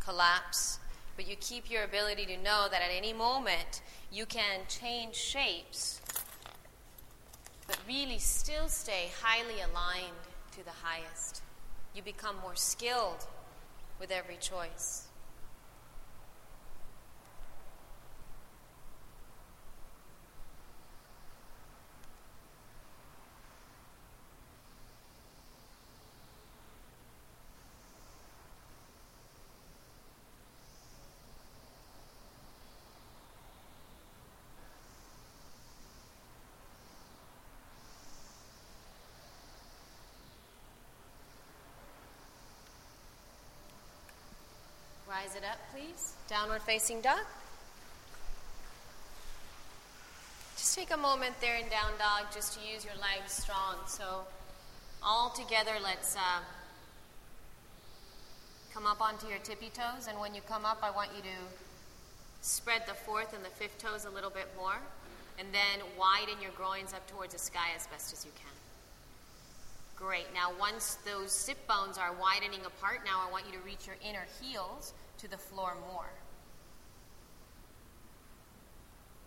collapse. 0.03 0.79
But 1.15 1.29
you 1.29 1.35
keep 1.39 1.69
your 1.69 1.83
ability 1.83 2.25
to 2.25 2.37
know 2.37 2.67
that 2.69 2.81
at 2.81 2.89
any 2.91 3.13
moment 3.13 3.81
you 4.11 4.25
can 4.25 4.61
change 4.67 5.15
shapes, 5.15 6.01
but 7.67 7.77
really 7.87 8.17
still 8.17 8.67
stay 8.67 9.11
highly 9.21 9.61
aligned 9.61 10.15
to 10.57 10.63
the 10.63 10.71
highest. 10.83 11.41
You 11.95 12.01
become 12.01 12.35
more 12.41 12.55
skilled 12.55 13.27
with 13.99 14.11
every 14.11 14.37
choice. 14.37 15.07
Rise 45.11 45.35
it 45.35 45.40
up, 45.51 45.59
please. 45.73 46.13
Downward 46.29 46.61
facing 46.61 47.01
dog. 47.01 47.25
Just 50.55 50.77
take 50.77 50.91
a 50.91 50.97
moment 50.97 51.35
there 51.41 51.57
in 51.57 51.67
down 51.67 51.91
dog 51.99 52.31
just 52.33 52.57
to 52.57 52.65
use 52.65 52.85
your 52.85 52.93
legs 52.95 53.33
strong. 53.33 53.75
So, 53.85 54.21
all 55.03 55.31
together, 55.31 55.73
let's 55.83 56.15
uh, 56.15 56.39
come 58.73 58.85
up 58.85 59.01
onto 59.01 59.27
your 59.27 59.39
tippy 59.39 59.69
toes. 59.73 60.07
And 60.07 60.19
when 60.19 60.33
you 60.33 60.41
come 60.47 60.63
up, 60.63 60.79
I 60.83 60.91
want 60.91 61.09
you 61.15 61.21
to 61.21 61.37
spread 62.41 62.83
the 62.87 62.93
fourth 62.93 63.33
and 63.35 63.43
the 63.43 63.49
fifth 63.49 63.77
toes 63.77 64.05
a 64.05 64.09
little 64.09 64.29
bit 64.29 64.47
more. 64.55 64.79
And 65.37 65.49
then 65.51 65.85
widen 65.99 66.41
your 66.41 66.51
groins 66.51 66.93
up 66.93 67.05
towards 67.07 67.33
the 67.33 67.39
sky 67.39 67.75
as 67.75 67.87
best 67.87 68.13
as 68.13 68.23
you 68.23 68.31
can. 68.35 68.53
Great. 69.97 70.27
Now, 70.33 70.51
once 70.57 70.97
those 71.03 71.31
sit 71.31 71.67
bones 71.67 71.97
are 71.97 72.13
widening 72.13 72.61
apart, 72.65 73.01
now 73.03 73.21
I 73.27 73.31
want 73.31 73.45
you 73.47 73.53
to 73.59 73.65
reach 73.65 73.85
your 73.85 73.97
inner 74.07 74.25
heels 74.41 74.93
to 75.21 75.29
the 75.29 75.37
floor 75.37 75.75
more. 75.91 76.09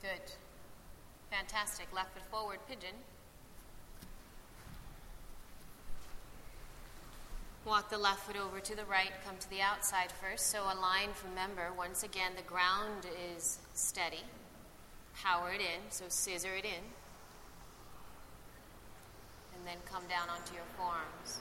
Good. 0.02 0.32
Fantastic. 1.30 1.86
Left 1.94 2.12
foot 2.12 2.26
forward, 2.30 2.58
pigeon. 2.68 2.96
Walk 7.64 7.88
the 7.90 7.96
left 7.96 8.26
foot 8.26 8.36
over 8.36 8.60
to 8.60 8.76
the 8.76 8.84
right, 8.84 9.12
come 9.24 9.36
to 9.38 9.48
the 9.48 9.62
outside 9.62 10.12
first. 10.20 10.48
So 10.48 10.64
align, 10.64 11.10
remember, 11.30 11.70
once 11.78 12.02
again, 12.02 12.32
the 12.36 12.42
ground 12.42 13.06
is 13.32 13.60
steady. 13.72 14.24
Power 15.22 15.52
it 15.52 15.60
in, 15.60 15.80
so 15.90 16.04
scissor 16.08 16.56
it 16.56 16.64
in. 16.64 16.84
And 19.56 19.64
then 19.64 19.76
come 19.90 20.02
down 20.10 20.28
onto 20.28 20.54
your 20.54 20.64
forearms. 20.76 21.40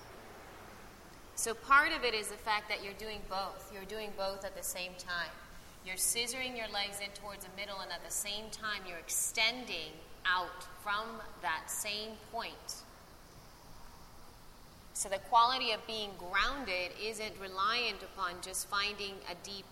So 1.36 1.54
part 1.54 1.92
of 1.92 2.04
it 2.04 2.14
is 2.14 2.28
the 2.28 2.38
fact 2.38 2.70
that 2.70 2.84
you're 2.84 2.94
doing 2.94 3.20
both. 3.30 3.72
You're 3.74 3.86
doing 3.86 4.12
both 4.18 4.46
at 4.46 4.56
the 4.56 4.64
same 4.64 4.92
time. 4.98 5.32
You're 5.86 5.96
scissoring 5.96 6.56
your 6.56 6.70
legs 6.70 7.00
in 7.04 7.10
towards 7.22 7.44
the 7.44 7.52
middle, 7.58 7.80
and 7.82 7.92
at 7.92 8.04
the 8.06 8.12
same 8.12 8.46
time, 8.52 8.82
you're 8.88 9.00
extending 9.00 9.92
out 10.26 10.64
from 10.82 11.22
that 11.42 11.70
same 11.70 12.12
point. 12.32 12.84
So 14.94 15.10
the 15.10 15.20
quality 15.30 15.72
of 15.72 15.86
being 15.86 16.12
grounded 16.18 16.92
isn't 17.02 17.34
reliant 17.42 18.04
upon 18.04 18.36
just 18.42 18.70
finding 18.70 19.16
a 19.30 19.36
deep 19.44 19.66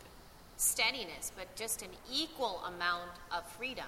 steadiness, 0.58 1.32
but 1.38 1.56
just 1.56 1.82
an 1.84 1.90
equal 2.12 2.62
amount 2.68 3.12
of 3.32 3.46
freedom. 3.48 3.86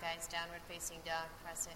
Guys. 0.00 0.28
Downward 0.28 0.60
facing 0.68 0.98
dog. 1.04 1.26
Press 1.42 1.66
it. 1.66 1.72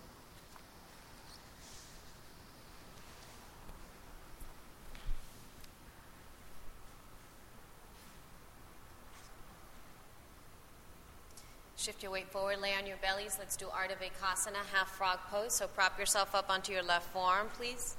Shift 11.76 12.02
your 12.02 12.10
weight 12.10 12.28
forward, 12.28 12.60
lay 12.60 12.74
on 12.74 12.86
your 12.86 12.96
bellies. 12.96 13.36
Let's 13.38 13.56
do 13.56 13.66
Ardha 13.66 13.96
Bhekasana, 13.96 14.66
half 14.72 14.88
frog 14.96 15.20
pose. 15.30 15.52
So 15.52 15.68
prop 15.68 15.98
yourself 15.98 16.34
up 16.34 16.50
onto 16.50 16.72
your 16.72 16.82
left 16.82 17.12
forearm, 17.12 17.48
please. 17.56 17.96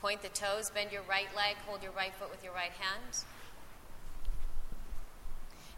Point 0.00 0.22
the 0.22 0.28
toes, 0.30 0.70
bend 0.70 0.92
your 0.92 1.02
right 1.02 1.28
leg, 1.36 1.56
hold 1.66 1.82
your 1.82 1.92
right 1.92 2.14
foot 2.14 2.30
with 2.30 2.42
your 2.42 2.54
right 2.54 2.72
hand 2.72 3.24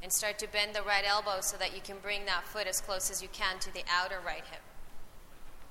and 0.02 0.12
start 0.12 0.38
to 0.38 0.48
bend 0.48 0.74
the 0.74 0.82
right 0.82 1.04
elbow 1.06 1.40
so 1.40 1.56
that 1.56 1.74
you 1.74 1.80
can 1.80 1.96
bring 2.02 2.24
that 2.26 2.44
foot 2.44 2.66
as 2.66 2.80
close 2.80 3.10
as 3.10 3.22
you 3.22 3.28
can 3.32 3.58
to 3.58 3.72
the 3.74 3.82
outer 3.90 4.20
right 4.24 4.44
hip. 4.50 4.62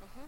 Mm-hmm. 0.04 0.26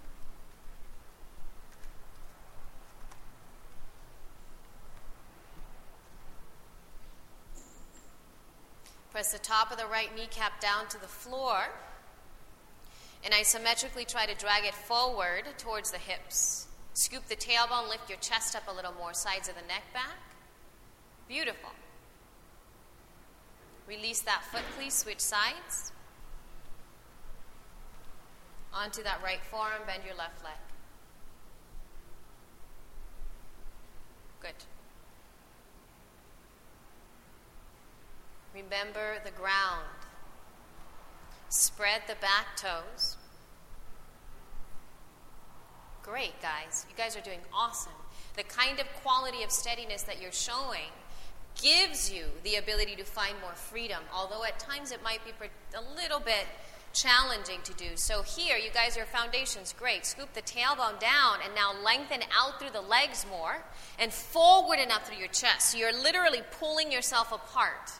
Press 9.12 9.32
the 9.32 9.40
top 9.40 9.72
of 9.72 9.78
the 9.78 9.88
right 9.88 10.16
kneecap 10.16 10.62
down 10.62 10.88
to 10.88 11.02
the 11.02 11.08
floor 11.08 11.70
and 13.24 13.34
isometrically 13.34 14.08
try 14.08 14.26
to 14.26 14.36
drag 14.36 14.64
it 14.66 14.74
forward 14.74 15.44
towards 15.58 15.92
the 15.92 15.98
hips. 15.98 16.68
Scoop 16.94 17.26
the 17.28 17.36
tailbone, 17.36 17.90
lift 17.90 18.10
your 18.10 18.18
chest 18.20 18.56
up 18.56 18.64
a 18.68 18.74
little 18.74 18.94
more, 18.94 19.14
sides 19.14 19.50
of 19.50 19.56
the 19.56 19.62
neck 19.68 19.84
back. 19.94 20.18
Beautiful. 21.28 21.72
Release 23.90 24.22
that 24.22 24.44
foot, 24.52 24.62
please. 24.78 24.94
Switch 24.94 25.20
sides. 25.20 25.92
Onto 28.72 29.02
that 29.02 29.20
right 29.24 29.40
forearm, 29.50 29.82
bend 29.88 30.04
your 30.06 30.16
left 30.16 30.44
leg. 30.44 30.54
Good. 34.40 34.54
Remember 38.54 39.16
the 39.26 39.32
ground. 39.32 39.86
Spread 41.50 42.04
the 42.08 42.16
back 42.22 42.56
toes. 42.58 43.18
Great, 46.04 46.40
guys. 46.44 46.86
You 46.88 46.96
guys 46.96 47.18
are 47.18 47.22
doing 47.22 47.40
awesome. 47.52 47.92
The 48.38 48.44
kind 48.44 48.80
of 48.80 48.86
quality 49.02 49.42
of 49.42 49.50
steadiness 49.50 50.04
that 50.04 50.22
you're 50.22 50.32
showing 50.32 50.92
gives 51.62 52.12
you 52.12 52.26
the 52.44 52.56
ability 52.56 52.96
to 52.96 53.04
find 53.04 53.36
more 53.42 53.54
freedom, 53.54 54.04
although 54.14 54.44
at 54.44 54.60
times 54.60 54.92
it 54.92 55.04
might 55.04 55.24
be 55.26 55.32
a 55.76 55.82
little 55.96 56.20
bit 56.20 56.46
challenging 56.94 57.60
to 57.64 57.74
do. 57.74 57.96
So 57.96 58.24
here, 58.24 58.58
you 58.58 58.72
guys, 58.72 58.96
your 58.96 59.06
foundation's 59.06 59.74
great. 59.74 60.06
Scoop 60.06 60.34
the 60.34 60.42
tailbone 60.42 61.00
down 61.00 61.40
and 61.44 61.54
now 61.54 61.74
lengthen 61.84 62.22
out 62.38 62.60
through 62.60 62.72
the 62.72 62.82
legs 62.82 63.26
more 63.30 63.64
and 64.00 64.12
forward 64.12 64.80
enough 64.80 65.08
through 65.08 65.18
your 65.18 65.28
chest. 65.28 65.72
So 65.72 65.78
you're 65.78 65.94
literally 65.94 66.42
pulling 66.60 66.92
yourself 66.92 67.32
apart. 67.32 67.92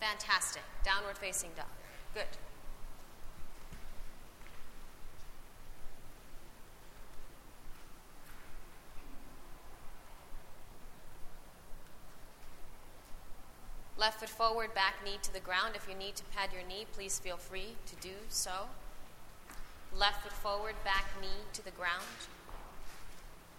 Fantastic. 0.00 0.62
Downward 0.84 1.18
facing 1.18 1.50
dog. 1.56 1.66
Good. 2.14 2.24
Left 14.02 14.18
foot 14.18 14.30
forward, 14.30 14.74
back 14.74 14.96
knee 15.04 15.20
to 15.22 15.32
the 15.32 15.38
ground. 15.38 15.76
If 15.76 15.86
you 15.88 15.94
need 15.94 16.16
to 16.16 16.24
pad 16.34 16.50
your 16.52 16.66
knee, 16.66 16.86
please 16.92 17.20
feel 17.20 17.36
free 17.36 17.76
to 17.86 17.94
do 18.00 18.14
so. 18.28 18.66
Left 19.96 20.24
foot 20.24 20.32
forward, 20.32 20.74
back 20.82 21.04
knee 21.20 21.28
to 21.52 21.64
the 21.64 21.70
ground. 21.70 22.02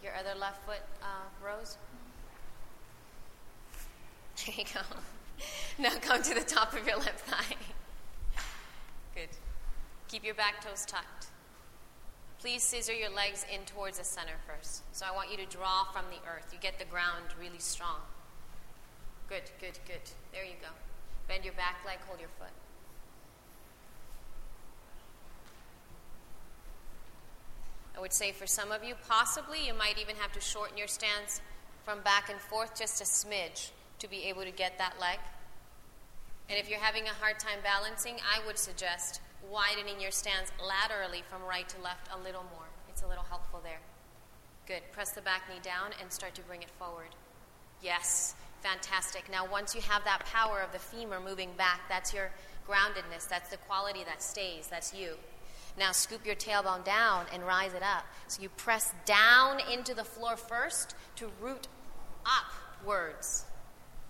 Your 0.03 0.11
other 0.19 0.37
left 0.37 0.65
foot, 0.65 0.81
uh, 1.01 1.29
Rose. 1.41 1.77
There 4.45 4.55
you 4.57 4.65
go. 4.65 4.81
Now 5.81 5.91
come 6.01 6.21
to 6.21 6.33
the 6.33 6.41
top 6.41 6.73
of 6.73 6.85
your 6.85 6.97
left 6.97 7.21
thigh. 7.21 7.55
Good. 9.15 9.29
Keep 10.09 10.25
your 10.25 10.35
back 10.35 10.61
toes 10.61 10.85
tucked. 10.85 11.27
Please 12.39 12.63
scissor 12.63 12.93
your 12.93 13.11
legs 13.11 13.45
in 13.49 13.61
towards 13.61 13.97
the 13.97 14.03
center 14.03 14.35
first. 14.45 14.83
So 14.91 15.05
I 15.05 15.15
want 15.15 15.31
you 15.31 15.37
to 15.37 15.45
draw 15.45 15.85
from 15.85 16.03
the 16.09 16.17
earth. 16.29 16.49
You 16.51 16.59
get 16.59 16.79
the 16.79 16.85
ground 16.85 17.27
really 17.39 17.59
strong. 17.59 18.01
Good, 19.34 19.49
good, 19.59 19.79
good. 19.88 20.11
There 20.31 20.43
you 20.43 20.53
go. 20.61 20.67
Bend 21.27 21.43
your 21.43 21.55
back 21.55 21.77
leg, 21.88 21.97
hold 22.05 22.19
your 22.19 22.29
foot. 22.38 22.53
I 27.97 27.99
would 27.99 28.13
say 28.13 28.31
for 28.31 28.45
some 28.45 28.71
of 28.71 28.84
you, 28.84 28.93
possibly 29.09 29.65
you 29.65 29.73
might 29.73 29.97
even 29.97 30.17
have 30.17 30.31
to 30.34 30.39
shorten 30.39 30.77
your 30.77 30.86
stance 30.86 31.41
from 31.84 32.01
back 32.01 32.29
and 32.29 32.39
forth 32.39 32.77
just 32.77 33.01
a 33.01 33.05
smidge 33.05 33.71
to 33.97 34.07
be 34.07 34.25
able 34.25 34.43
to 34.43 34.51
get 34.51 34.77
that 34.77 34.99
leg. 35.01 35.17
And 36.47 36.59
if 36.59 36.69
you're 36.69 36.79
having 36.79 37.07
a 37.07 37.13
hard 37.13 37.39
time 37.39 37.57
balancing, 37.63 38.17
I 38.17 38.45
would 38.45 38.59
suggest 38.59 39.19
widening 39.49 39.99
your 39.99 40.11
stance 40.11 40.51
laterally 40.63 41.23
from 41.27 41.41
right 41.41 41.67
to 41.69 41.81
left 41.81 42.07
a 42.13 42.19
little 42.19 42.43
more. 42.55 42.67
It's 42.88 43.01
a 43.01 43.07
little 43.07 43.25
helpful 43.27 43.61
there. 43.63 43.81
Good. 44.67 44.84
Press 44.91 45.09
the 45.09 45.21
back 45.21 45.49
knee 45.49 45.59
down 45.63 45.89
and 45.99 46.11
start 46.11 46.36
to 46.36 46.41
bring 46.43 46.61
it 46.61 46.69
forward. 46.77 47.15
Yes. 47.81 48.36
Fantastic. 48.64 49.30
Now, 49.30 49.45
once 49.45 49.76
you 49.76 49.82
have 49.82 50.05
that 50.05 50.26
power 50.26 50.61
of 50.61 50.72
the 50.72 50.80
femur 50.80 51.20
moving 51.20 51.49
back, 51.57 51.82
that's 51.89 52.14
your 52.14 52.32
groundedness. 52.66 53.28
That's 53.28 53.49
the 53.49 53.57
quality 53.57 54.05
that 54.05 54.24
stays. 54.24 54.68
That's 54.68 54.93
you. 54.93 55.16
Now, 55.78 55.91
scoop 55.91 56.26
your 56.26 56.36
tailbone 56.36 56.86
down 56.86 57.26
and 57.34 57.45
rise 57.45 57.74
it 57.74 57.84
up. 57.84 58.05
So 58.28 58.41
you 58.41 58.47
press 58.47 58.93
down 59.05 59.59
into 59.70 59.93
the 59.93 60.05
floor 60.05 60.38
first 60.38 60.95
to 61.18 61.30
root 61.41 61.68
upwards. 62.26 63.43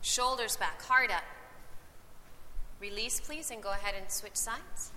Shoulders 0.03 0.55
back, 0.55 0.83
heart 0.83 1.09
up. 1.09 1.23
Release, 2.79 3.19
please, 3.19 3.49
and 3.49 3.63
go 3.63 3.71
ahead 3.71 3.95
and 3.97 4.11
switch 4.11 4.35
sides. 4.35 4.91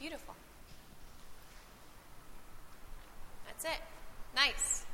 Beautiful. 0.00 0.34
That's 3.46 3.64
it. 3.66 3.82
Nice. 4.34 4.86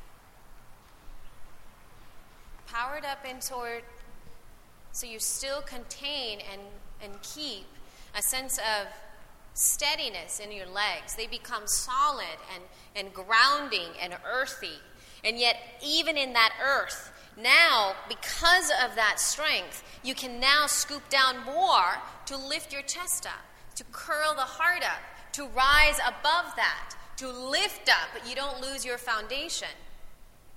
Powered 2.66 3.05
up 3.25 3.41
toward 3.41 3.83
so 4.93 5.07
you 5.07 5.19
still 5.19 5.61
contain 5.62 6.39
and, 6.51 6.61
and 7.03 7.12
keep 7.23 7.67
a 8.17 8.23
sense 8.23 8.59
of 8.59 8.87
steadiness 9.55 10.41
in 10.41 10.53
your 10.53 10.67
legs. 10.67 11.14
They 11.17 11.27
become 11.27 11.67
solid 11.67 12.39
and, 12.55 12.64
and 12.95 13.12
grounding 13.12 13.91
and 14.01 14.17
earthy. 14.27 14.79
And 15.25 15.39
yet, 15.39 15.57
even 15.85 16.17
in 16.17 16.33
that 16.35 16.53
earth, 16.62 17.12
now, 17.37 17.95
because 18.09 18.71
of 18.85 18.97
that 18.97 19.21
strength, 19.21 19.83
you 20.03 20.14
can 20.14 20.41
now 20.41 20.67
scoop 20.67 21.09
down 21.09 21.45
more 21.45 21.99
to 22.27 22.37
lift 22.37 22.73
your 22.73 22.83
chest 22.83 23.27
up 23.27 23.45
to 23.77 23.85
curl 23.93 24.35
the 24.35 24.41
heart 24.41 24.83
up, 24.83 25.03
to 25.33 25.45
rise 25.49 25.99
above 25.99 26.57
that, 26.57 26.95
to 27.19 27.31
lift 27.31 27.89
up, 27.89 28.09
but 28.12 28.29
you 28.29 28.35
don't 28.35 28.61
lose 28.61 28.85
your 28.85 28.99
foundation. 28.99 29.69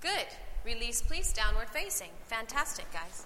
Good. 0.01 0.25
Release, 0.65 1.01
please, 1.01 1.33
downward 1.33 1.69
facing. 1.69 2.09
Fantastic, 2.27 2.85
guys. 2.91 3.25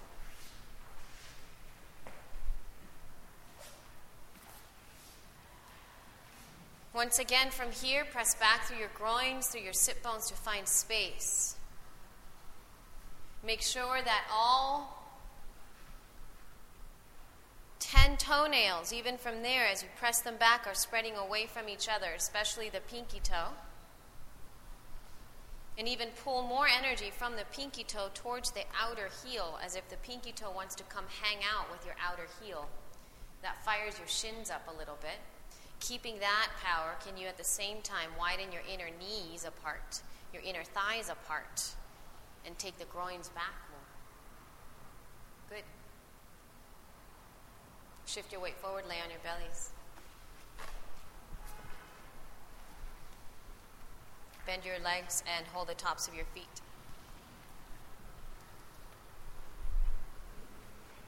Once 6.94 7.18
again, 7.18 7.50
from 7.50 7.72
here, 7.72 8.04
press 8.04 8.36
back 8.36 8.64
through 8.64 8.78
your 8.78 8.90
groins, 8.94 9.48
through 9.48 9.62
your 9.62 9.72
sit 9.72 10.00
bones 10.02 10.28
to 10.28 10.34
find 10.34 10.68
space. 10.68 11.56
Make 13.44 13.62
sure 13.62 14.00
that 14.04 14.24
all 14.32 15.04
10 17.80 18.16
toenails, 18.16 18.92
even 18.92 19.18
from 19.18 19.42
there, 19.42 19.66
as 19.66 19.82
you 19.82 19.88
press 19.96 20.20
them 20.20 20.36
back, 20.36 20.66
are 20.66 20.74
spreading 20.74 21.16
away 21.16 21.46
from 21.46 21.68
each 21.68 21.88
other, 21.88 22.12
especially 22.16 22.68
the 22.68 22.80
pinky 22.80 23.20
toe. 23.20 23.50
And 25.76 25.88
even 25.88 26.08
pull 26.24 26.42
more 26.42 26.66
energy 26.68 27.10
from 27.10 27.34
the 27.34 27.44
pinky 27.52 27.82
toe 27.82 28.08
towards 28.14 28.52
the 28.52 28.62
outer 28.80 29.08
heel, 29.24 29.58
as 29.64 29.74
if 29.74 29.88
the 29.88 29.96
pinky 29.96 30.30
toe 30.30 30.52
wants 30.54 30.74
to 30.76 30.84
come 30.84 31.04
hang 31.22 31.38
out 31.42 31.70
with 31.70 31.84
your 31.84 31.96
outer 32.00 32.28
heel. 32.40 32.68
That 33.42 33.64
fires 33.64 33.98
your 33.98 34.06
shins 34.06 34.50
up 34.50 34.68
a 34.72 34.78
little 34.78 34.98
bit. 35.00 35.18
Keeping 35.80 36.20
that 36.20 36.48
power, 36.62 36.94
can 37.04 37.16
you 37.16 37.26
at 37.26 37.36
the 37.36 37.44
same 37.44 37.82
time 37.82 38.10
widen 38.18 38.52
your 38.52 38.62
inner 38.72 38.88
knees 38.98 39.44
apart, 39.44 40.00
your 40.32 40.42
inner 40.42 40.62
thighs 40.62 41.10
apart, 41.10 41.74
and 42.46 42.56
take 42.58 42.78
the 42.78 42.86
groins 42.86 43.28
back 43.30 43.54
more? 43.70 45.58
Good. 45.58 45.64
Shift 48.06 48.32
your 48.32 48.40
weight 48.40 48.56
forward, 48.56 48.84
lay 48.88 49.00
on 49.04 49.10
your 49.10 49.20
bellies. 49.24 49.70
Bend 54.54 54.64
your 54.64 54.78
legs 54.84 55.24
and 55.26 55.44
hold 55.48 55.66
the 55.66 55.74
tops 55.74 56.06
of 56.06 56.14
your 56.14 56.26
feet. 56.26 56.60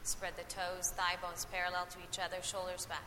Spread 0.02 0.32
the 0.36 0.42
toes, 0.52 0.90
thigh 0.90 1.14
bones 1.22 1.46
parallel 1.52 1.86
to 1.92 1.98
each 1.98 2.18
other, 2.18 2.42
shoulders 2.42 2.86
back. 2.86 3.06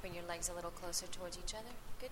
Bring 0.00 0.14
your 0.14 0.24
legs 0.26 0.48
a 0.48 0.54
little 0.54 0.70
closer 0.70 1.04
towards 1.08 1.36
each 1.36 1.52
other. 1.52 1.76
Good. 2.00 2.08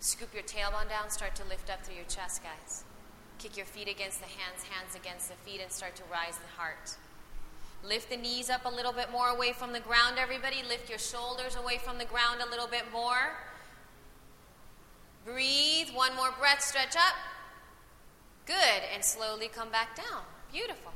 Scoop 0.00 0.34
your 0.34 0.42
tailbone 0.42 0.88
down, 0.88 1.08
start 1.08 1.36
to 1.36 1.44
lift 1.44 1.70
up 1.70 1.84
through 1.84 1.94
your 1.94 2.10
chest, 2.10 2.42
guys. 2.42 2.82
Kick 3.38 3.56
your 3.56 3.66
feet 3.66 3.88
against 3.88 4.18
the 4.18 4.26
hands, 4.26 4.64
hands 4.64 4.96
against 4.96 5.28
the 5.28 5.36
feet, 5.48 5.60
and 5.62 5.70
start 5.70 5.94
to 5.94 6.02
rise 6.10 6.38
the 6.38 6.60
heart. 6.60 6.96
Lift 7.84 8.10
the 8.10 8.16
knees 8.16 8.50
up 8.50 8.64
a 8.64 8.68
little 8.68 8.92
bit 8.92 9.12
more 9.12 9.28
away 9.28 9.52
from 9.52 9.72
the 9.72 9.80
ground, 9.80 10.16
everybody. 10.18 10.56
Lift 10.68 10.90
your 10.90 10.98
shoulders 10.98 11.54
away 11.54 11.78
from 11.78 11.98
the 11.98 12.04
ground 12.04 12.40
a 12.44 12.50
little 12.50 12.66
bit 12.66 12.90
more. 12.92 13.30
Breathe. 15.24 15.88
One 15.94 16.14
more 16.16 16.32
breath. 16.38 16.62
Stretch 16.62 16.96
up. 16.96 17.14
Good. 18.46 18.82
And 18.94 19.04
slowly 19.04 19.48
come 19.48 19.70
back 19.70 19.96
down. 19.96 20.22
Beautiful. 20.52 20.92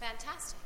Fantastic. 0.00 0.61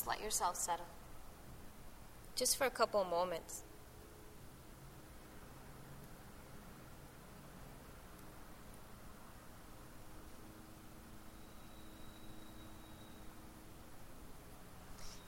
just 0.00 0.08
let 0.08 0.22
yourself 0.22 0.56
settle. 0.56 0.86
Just 2.34 2.56
for 2.56 2.64
a 2.64 2.70
couple 2.70 3.04
moments. 3.04 3.64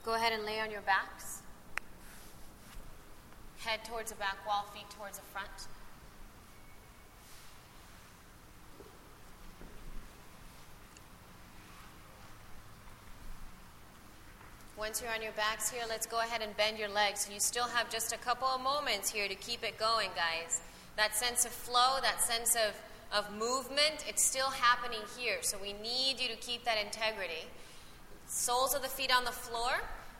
Go 0.03 0.15
ahead 0.15 0.33
and 0.33 0.43
lay 0.43 0.59
on 0.59 0.71
your 0.71 0.81
backs. 0.81 1.43
Head 3.59 3.85
towards 3.85 4.11
the 4.11 4.17
back 4.17 4.37
wall, 4.47 4.65
feet 4.73 4.89
towards 4.97 5.19
the 5.19 5.25
front. 5.25 5.67
Once 14.83 15.01
you're 15.01 15.13
on 15.13 15.21
your 15.21 15.31
backs 15.31 15.69
here, 15.69 15.83
let's 15.87 16.05
go 16.05 16.19
ahead 16.19 16.41
and 16.41 16.57
bend 16.57 16.77
your 16.77 16.89
legs. 16.89 17.29
You 17.33 17.39
still 17.39 17.69
have 17.69 17.89
just 17.89 18.11
a 18.11 18.17
couple 18.17 18.49
of 18.49 18.59
moments 18.59 19.09
here 19.09 19.29
to 19.29 19.35
keep 19.35 19.63
it 19.63 19.77
going, 19.77 20.09
guys. 20.13 20.59
That 20.97 21.15
sense 21.15 21.45
of 21.45 21.51
flow, 21.51 22.01
that 22.01 22.19
sense 22.19 22.57
of, 22.57 22.75
of 23.17 23.31
movement, 23.31 24.03
it's 24.09 24.21
still 24.21 24.49
happening 24.49 24.99
here. 25.17 25.37
So 25.39 25.57
we 25.57 25.71
need 25.71 26.19
you 26.19 26.27
to 26.27 26.35
keep 26.35 26.65
that 26.65 26.75
integrity. 26.83 27.47
Soles 28.27 28.75
of 28.75 28.81
the 28.81 28.89
feet 28.89 29.09
on 29.15 29.23
the 29.23 29.31
floor. 29.31 29.71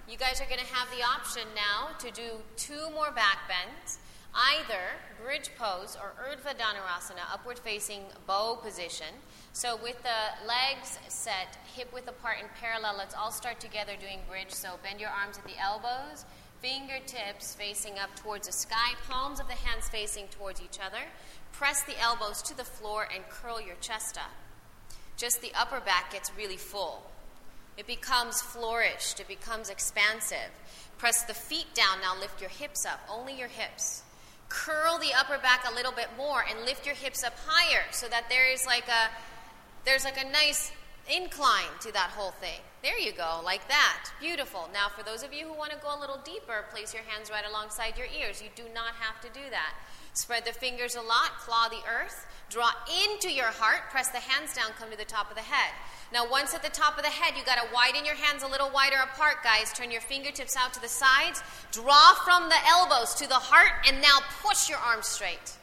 You 0.08 0.16
guys 0.16 0.40
are 0.40 0.46
going 0.46 0.62
to 0.62 0.74
have 0.74 0.88
the 0.98 1.04
option 1.04 1.44
now 1.54 1.90
to 2.00 2.10
do 2.12 2.40
two 2.56 2.90
more 2.92 3.12
back 3.12 3.40
bends, 3.50 4.00
either 4.34 4.96
bridge 5.22 5.50
pose 5.60 5.98
or 6.02 6.14
Urdhva 6.24 6.56
Dhanurasana, 6.56 7.34
upward 7.34 7.60
facing 7.60 8.04
bow 8.26 8.58
position. 8.64 9.08
So 9.56 9.78
with 9.84 10.02
the 10.02 10.48
legs 10.48 10.98
set, 11.10 11.60
hip 11.76 11.94
width 11.94 12.10
apart 12.10 12.38
and 12.42 12.50
parallel, 12.60 12.96
let's 12.98 13.14
all 13.14 13.32
start 13.32 13.60
together 13.60 13.94
doing 14.00 14.18
bridge. 14.28 14.50
So 14.50 14.80
bend 14.82 15.00
your 15.00 15.12
arms 15.12 15.38
at 15.38 15.46
the 15.46 15.60
elbows, 15.60 16.26
fingertips 16.60 17.54
facing 17.54 18.00
up 18.00 18.16
towards 18.16 18.48
the 18.48 18.52
sky, 18.52 18.94
palms 19.08 19.40
of 19.40 19.48
the 19.48 19.54
hands 19.54 19.88
facing 19.90 20.26
towards 20.30 20.60
each 20.60 20.80
other. 20.84 21.04
Press 21.52 21.84
the 21.84 22.00
elbows 22.02 22.42
to 22.42 22.58
the 22.58 22.64
floor 22.64 23.08
and 23.14 23.24
curl 23.30 23.62
your 23.62 23.76
chest 23.80 24.18
up. 24.18 24.32
Just 25.18 25.40
the 25.44 25.52
upper 25.54 25.80
back 25.80 26.12
gets 26.12 26.32
really 26.36 26.58
full. 26.58 27.04
It 27.78 27.86
becomes 27.86 28.42
flourished, 28.42 29.20
it 29.20 29.28
becomes 29.28 29.70
expansive. 29.70 30.50
Press 30.98 31.24
the 31.26 31.36
feet 31.36 31.76
down, 31.76 32.02
now 32.02 32.20
lift 32.20 32.42
your 32.42 32.50
hips 32.50 32.88
up, 32.88 33.02
only 33.08 33.38
your 33.38 33.50
hips. 33.50 34.02
Curl 34.50 34.98
the 34.98 35.14
upper 35.16 35.38
back 35.38 35.64
a 35.70 35.76
little 35.76 35.92
bit 35.92 36.10
more 36.18 36.44
and 36.44 36.66
lift 36.66 36.88
your 36.88 36.96
hips 36.96 37.24
up 37.24 37.34
higher 37.46 37.84
so 37.92 38.08
that 38.08 38.30
there 38.30 38.52
is 38.52 38.66
like 38.66 38.88
a 38.88 39.10
there's 39.86 40.06
like 40.06 40.24
a 40.24 40.30
nice 40.30 40.72
incline 41.12 41.72
to 41.82 41.92
that 41.92 42.12
whole 42.12 42.32
thing. 42.32 42.60
There 42.82 42.98
you 42.98 43.12
go, 43.12 43.42
like 43.44 43.68
that. 43.68 44.12
Beautiful. 44.20 44.70
Now, 44.74 44.88
for 44.90 45.04
those 45.04 45.24
of 45.24 45.34
you 45.34 45.46
who 45.46 45.54
want 45.54 45.72
to 45.72 45.78
go 45.78 45.98
a 45.98 46.00
little 46.00 46.20
deeper, 46.24 46.66
place 46.72 46.94
your 46.94 47.04
hands 47.04 47.30
right 47.30 47.44
alongside 47.48 47.98
your 47.98 48.08
ears. 48.08 48.42
You 48.42 48.50
do 48.56 48.64
not 48.74 48.94
have 49.00 49.22
to 49.22 49.28
do 49.30 49.50
that. 49.52 49.74
Spread 50.14 50.46
the 50.46 50.54
fingers 50.54 50.96
a 50.96 51.02
lot, 51.02 51.40
claw 51.40 51.70
the 51.70 51.82
earth, 51.90 52.28
draw 52.50 52.70
into 53.04 53.32
your 53.32 53.48
heart, 53.48 53.90
press 53.90 54.10
the 54.10 54.20
hands 54.20 54.54
down, 54.54 54.72
come 54.78 54.92
to 54.92 54.98
the 54.98 55.06
top 55.06 55.30
of 55.30 55.36
the 55.36 55.42
head. 55.42 55.74
Now, 56.14 56.30
once 56.30 56.54
at 56.54 56.62
the 56.62 56.70
top 56.70 56.98
of 56.98 57.04
the 57.04 57.10
head, 57.10 57.34
you 57.36 57.44
got 57.44 57.58
to 57.58 57.74
widen 57.74 58.06
your 58.06 58.16
hands 58.16 58.44
a 58.44 58.48
little 58.48 58.70
wider 58.70 58.98
apart, 58.98 59.44
guys. 59.44 59.74
Turn 59.74 59.90
your 59.90 60.02
fingertips 60.02 60.56
out 60.56 60.74
to 60.74 60.82
the 60.82 60.88
sides, 60.88 61.42
draw 61.72 62.14
from 62.24 62.50
the 62.50 62.68
elbows 62.70 63.16
to 63.16 63.28
the 63.28 63.34
heart, 63.34 63.88
and 63.88 64.02
now 64.02 64.20
push 64.44 64.70
your 64.70 64.78
arms 64.78 65.08
straight. 65.08 65.58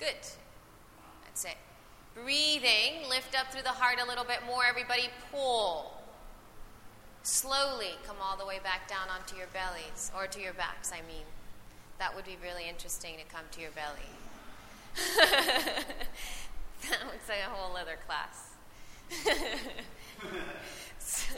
Good. 0.00 0.16
Breathing, 2.14 3.08
lift 3.08 3.38
up 3.38 3.50
through 3.52 3.62
the 3.62 3.70
heart 3.70 3.98
a 4.02 4.06
little 4.06 4.24
bit 4.24 4.40
more. 4.46 4.62
Everybody 4.68 5.08
pull. 5.30 6.02
Slowly 7.22 7.94
come 8.04 8.16
all 8.20 8.36
the 8.36 8.44
way 8.44 8.58
back 8.62 8.88
down 8.88 9.08
onto 9.08 9.36
your 9.36 9.46
bellies, 9.48 10.10
or 10.16 10.26
to 10.26 10.40
your 10.40 10.52
backs, 10.52 10.92
I 10.92 11.00
mean. 11.06 11.24
That 11.98 12.14
would 12.14 12.24
be 12.24 12.36
really 12.42 12.68
interesting 12.68 13.14
to 13.16 13.24
come 13.24 13.44
to 13.52 13.60
your 13.60 13.70
belly. 13.70 14.10
that 15.28 16.98
would 17.06 17.20
like 17.28 17.38
a 17.46 17.50
whole 17.50 17.76
other 17.76 17.96
class. 18.06 18.50
so, 20.98 21.34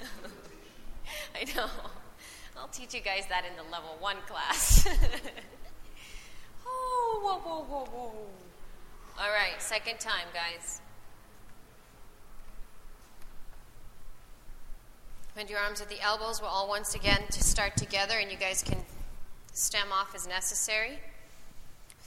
I 1.35 1.45
know. 1.55 1.69
I'll 2.57 2.69
teach 2.69 2.95
you 2.95 3.01
guys 3.01 3.27
that 3.29 3.45
in 3.45 3.57
the 3.57 3.71
level 3.71 3.97
one 4.01 4.17
class. 4.27 4.89
oh, 6.67 7.21
whoa, 7.23 7.39
whoa, 7.39 7.65
whoa, 7.65 7.85
whoa. 7.85 8.27
All 9.17 9.31
right, 9.31 9.63
second 9.63 10.01
time, 10.01 10.27
guys. 10.35 10.81
Bend 15.37 15.49
your 15.49 15.61
arms 15.61 15.81
at 15.81 15.89
the 15.89 16.01
elbows. 16.01 16.41
We'll 16.41 16.51
all 16.51 16.69
once 16.69 16.97
again 16.97 17.23
to 17.31 17.43
start 17.43 17.77
together, 17.77 18.19
and 18.19 18.31
you 18.31 18.37
guys 18.37 18.63
can 18.63 18.79
stem 19.53 19.93
off 19.93 20.17
as 20.17 20.27
necessary. 20.27 20.99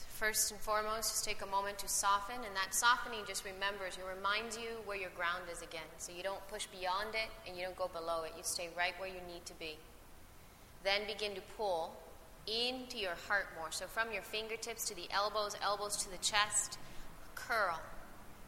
First 0.10 0.51
and 0.51 0.60
foremost, 0.60 1.12
just 1.12 1.24
take 1.24 1.41
a 1.41 1.45
moment 1.45 1.80
to 1.80 1.88
soften, 1.88 2.36
and 2.36 2.55
that 2.55 2.74
softening 2.74 3.22
just 3.26 3.45
remembers, 3.45 3.97
it 3.97 4.03
reminds 4.18 4.58
you 4.58 4.70
where 4.86 4.97
your 4.97 5.12
ground 5.16 5.43
is 5.49 5.62
again. 5.62 5.88
So 5.99 6.12
you 6.12 6.24
don't 6.24 6.45
push 6.49 6.66
beyond 6.68 7.16
it 7.16 7.30
and 7.47 7.55
you 7.55 7.64
don't 7.64 7.78
go 7.78 7.88
below 7.88 8.24
it. 8.24 8.34
You 8.36 8.43
stay 8.43 8.68
right 8.78 8.93
where 8.99 9.10
you 9.10 9.22
need 9.32 9.45
to 9.45 9.53
be. 9.60 9.78
Then 10.84 11.01
begin 11.08 11.36
to 11.36 11.41
pull 11.55 11.93
into 12.47 12.97
your 12.97 13.16
heart 13.28 13.47
more. 13.60 13.72
So 13.72 13.86
from 13.86 14.12
your 14.12 14.24
fingertips 14.24 14.86
to 14.89 14.95
the 14.95 15.08
elbows, 15.12 15.55
elbows 15.64 15.97
to 15.97 16.12
the 16.12 16.18
chest, 16.18 16.80
curl. 17.38 17.80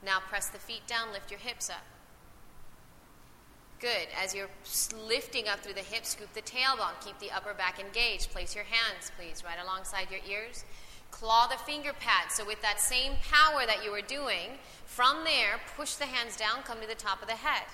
Now 0.03 0.19
press 0.19 0.47
the 0.49 0.59
feet 0.59 0.87
down, 0.87 1.11
lift 1.11 1.29
your 1.29 1.39
hips 1.39 1.69
up. 1.69 1.85
Good. 3.79 4.07
As 4.21 4.35
you're 4.35 4.49
lifting 5.07 5.47
up 5.47 5.61
through 5.61 5.73
the 5.73 5.79
hips, 5.79 6.09
scoop 6.09 6.33
the 6.33 6.41
tailbone. 6.41 6.99
Keep 7.03 7.19
the 7.19 7.31
upper 7.31 7.53
back 7.53 7.79
engaged. 7.79 8.29
Place 8.31 8.53
your 8.53 8.65
hands, 8.65 9.11
please, 9.17 9.41
right 9.45 9.57
alongside 9.61 10.07
your 10.11 10.19
ears. 10.29 10.65
Claw 11.11 11.47
the 11.47 11.55
finger 11.55 11.93
pads. 11.97 12.35
So, 12.35 12.45
with 12.45 12.61
that 12.61 12.81
same 12.81 13.13
power 13.31 13.65
that 13.65 13.83
you 13.83 13.91
were 13.91 14.01
doing, 14.01 14.59
from 14.85 15.23
there, 15.23 15.61
push 15.77 15.93
the 15.93 16.05
hands 16.05 16.35
down, 16.35 16.63
come 16.63 16.81
to 16.81 16.87
the 16.87 16.93
top 16.93 17.21
of 17.21 17.29
the 17.29 17.35
head. 17.35 17.67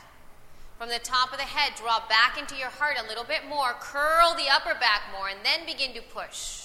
From 0.78 0.89
the 0.89 0.99
top 0.99 1.32
of 1.32 1.39
the 1.39 1.43
head, 1.43 1.74
draw 1.76 2.07
back 2.07 2.38
into 2.38 2.55
your 2.55 2.70
heart 2.70 2.97
a 3.03 3.07
little 3.07 3.24
bit 3.24 3.41
more. 3.49 3.74
Curl 3.80 4.36
the 4.36 4.49
upper 4.51 4.78
back 4.80 5.03
more, 5.11 5.28
and 5.28 5.39
then 5.43 5.66
begin 5.66 5.93
to 5.95 6.01
push. 6.01 6.64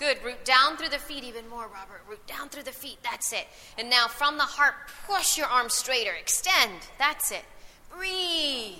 Good. 0.00 0.24
Root 0.24 0.46
down 0.46 0.78
through 0.78 0.88
the 0.88 0.98
feet 0.98 1.24
even 1.24 1.46
more, 1.46 1.64
Robert. 1.64 2.00
Root 2.08 2.26
down 2.26 2.48
through 2.48 2.62
the 2.62 2.72
feet. 2.72 2.96
That's 3.02 3.34
it. 3.34 3.46
And 3.76 3.90
now 3.90 4.08
from 4.08 4.38
the 4.38 4.44
heart, 4.44 4.74
push 5.06 5.36
your 5.36 5.46
arms 5.46 5.74
straighter. 5.74 6.12
Extend. 6.18 6.72
That's 6.98 7.30
it. 7.30 7.44
Breathe. 7.94 8.76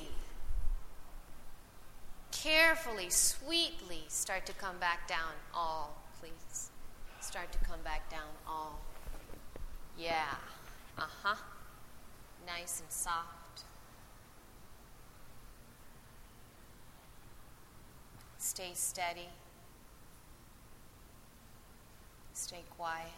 Carefully, 2.32 3.10
sweetly 3.10 4.04
start 4.08 4.46
to 4.46 4.54
come 4.54 4.78
back 4.78 5.06
down. 5.06 5.32
All, 5.52 6.02
please. 6.20 6.70
Start 7.20 7.52
to 7.52 7.58
come 7.58 7.80
back 7.84 8.08
down. 8.10 8.30
All. 8.48 8.80
Yeah. 9.98 10.24
Uh 10.96 11.02
huh. 11.22 11.36
Nice 12.46 12.80
and 12.80 12.90
soft. 12.90 13.64
Stay 18.38 18.70
steady. 18.72 19.28
Stay 22.40 22.64
quiet. 22.74 23.12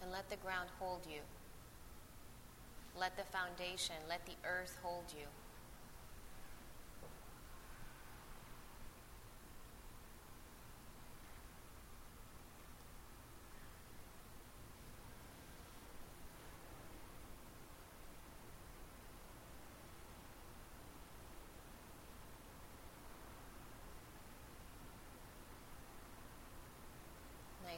And 0.00 0.12
let 0.12 0.30
the 0.30 0.36
ground 0.36 0.68
hold 0.78 1.00
you. 1.10 1.18
Let 2.96 3.16
the 3.16 3.24
foundation, 3.24 3.96
let 4.08 4.24
the 4.24 4.36
earth 4.48 4.78
hold 4.84 5.06
you. 5.18 5.26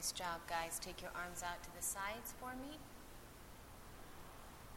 Nice 0.01 0.12
job, 0.12 0.40
guys. 0.48 0.80
Take 0.80 1.03
your 1.03 1.11
arms 1.14 1.42
out 1.42 1.62
to 1.62 1.68
the 1.76 1.82
sides 1.82 2.32
for 2.40 2.53
me. 2.57 2.78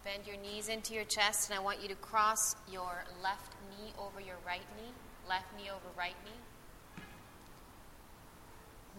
Bend 0.04 0.28
your 0.28 0.36
knees 0.36 0.68
into 0.68 0.94
your 0.94 1.06
chest, 1.06 1.50
and 1.50 1.58
I 1.58 1.64
want 1.64 1.82
you 1.82 1.88
to 1.88 1.96
cross 1.96 2.58
your 2.70 3.06
left 3.24 3.54
knee 3.70 3.94
over 3.98 4.20
your 4.20 4.36
right 4.46 4.68
knee, 4.76 4.92
left 5.30 5.46
knee 5.56 5.70
over 5.70 5.98
right 5.98 6.18
knee. 6.26 7.02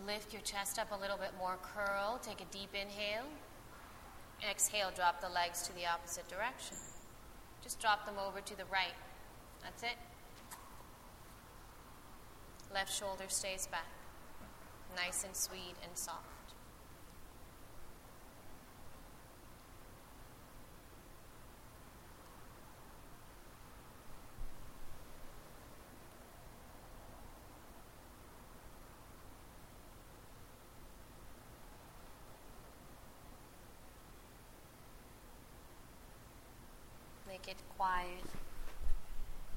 Lift 0.07 0.33
your 0.33 0.41
chest 0.41 0.79
up 0.79 0.93
a 0.93 0.99
little 0.99 1.19
bit 1.19 1.33
more, 1.39 1.59
curl. 1.61 2.19
Take 2.23 2.41
a 2.41 2.51
deep 2.51 2.71
inhale. 2.73 3.29
Exhale, 4.51 4.93
drop 4.97 5.21
the 5.21 5.29
legs 5.29 5.61
to 5.69 5.75
the 5.75 5.85
opposite 5.85 6.27
direction. 6.29 6.79
Just 7.63 7.81
drop 7.81 8.07
them 8.07 8.15
over 8.17 8.41
to 8.41 8.57
the 8.57 8.65
right. 8.73 8.97
That's 9.63 9.83
it. 9.83 9.99
Left 12.73 12.91
shoulder 12.91 13.25
stays 13.29 13.67
back 13.67 13.85
nice 14.95 15.25
and 15.25 15.35
sweet 15.35 15.75
and 15.83 15.97
soft. 15.97 16.21
Make 37.27 37.49
it 37.49 37.57
quiet 37.77 38.07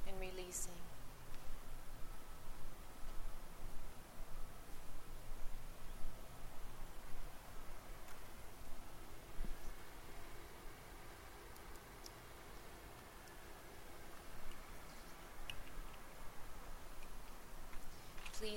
and 0.07 0.19
releasing. 0.19 0.71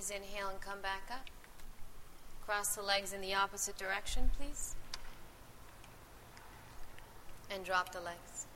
Inhale 0.09 0.49
and 0.49 0.61
come 0.63 0.81
back 0.81 1.11
up. 1.11 1.27
Cross 2.47 2.75
the 2.77 2.83
legs 2.83 3.13
in 3.13 3.21
the 3.21 3.35
opposite 3.35 3.77
direction, 3.77 4.31
please. 4.39 4.75
And 7.51 7.63
drop 7.67 7.93
the 7.93 8.01
legs. 8.01 8.47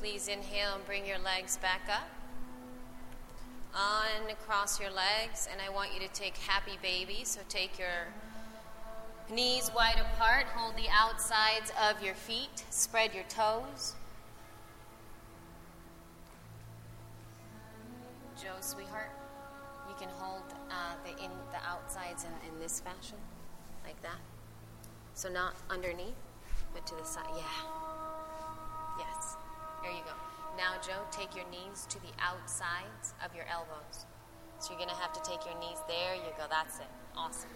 Please 0.00 0.17
inhale 0.28 0.74
and 0.74 0.84
bring 0.86 1.06
your 1.06 1.18
legs 1.18 1.56
back 1.56 1.82
up. 1.90 2.08
On 3.74 4.30
across 4.30 4.80
your 4.80 4.90
legs, 4.90 5.48
and 5.50 5.60
I 5.60 5.72
want 5.72 5.92
you 5.94 6.00
to 6.00 6.12
take 6.12 6.36
happy 6.36 6.78
baby. 6.82 7.22
So 7.24 7.40
take 7.48 7.78
your 7.78 8.08
knees 9.30 9.70
wide 9.74 10.00
apart, 10.00 10.46
hold 10.54 10.76
the 10.76 10.88
outsides 10.90 11.70
of 11.88 12.02
your 12.02 12.14
feet, 12.14 12.64
spread 12.70 13.14
your 13.14 13.24
toes. 13.24 13.94
Joe, 18.42 18.56
sweetheart, 18.60 19.10
you 19.88 19.94
can 19.98 20.08
hold 20.18 20.42
uh, 20.70 20.94
the 21.04 21.10
in 21.22 21.30
the 21.52 21.68
outsides 21.68 22.24
in, 22.24 22.30
in 22.48 22.60
this 22.60 22.80
fashion, 22.80 23.18
like 23.84 24.00
that. 24.02 24.18
So 25.14 25.28
not 25.28 25.54
underneath, 25.68 26.14
but 26.72 26.86
to 26.86 26.94
the 26.94 27.04
side. 27.04 27.26
Yeah. 27.36 27.77
There 29.88 29.96
you 29.96 30.04
go. 30.04 30.12
Now, 30.58 30.74
Joe, 30.86 31.00
take 31.10 31.34
your 31.34 31.46
knees 31.48 31.86
to 31.88 31.98
the 32.00 32.12
outsides 32.20 33.14
of 33.24 33.34
your 33.34 33.46
elbows. 33.50 34.04
So 34.58 34.70
you're 34.70 34.78
going 34.78 34.90
to 34.90 35.00
have 35.00 35.14
to 35.14 35.22
take 35.22 35.46
your 35.46 35.58
knees. 35.60 35.78
There 35.88 36.14
you 36.14 36.30
go. 36.36 36.44
That's 36.50 36.78
it. 36.78 36.90
Awesome. 37.16 37.48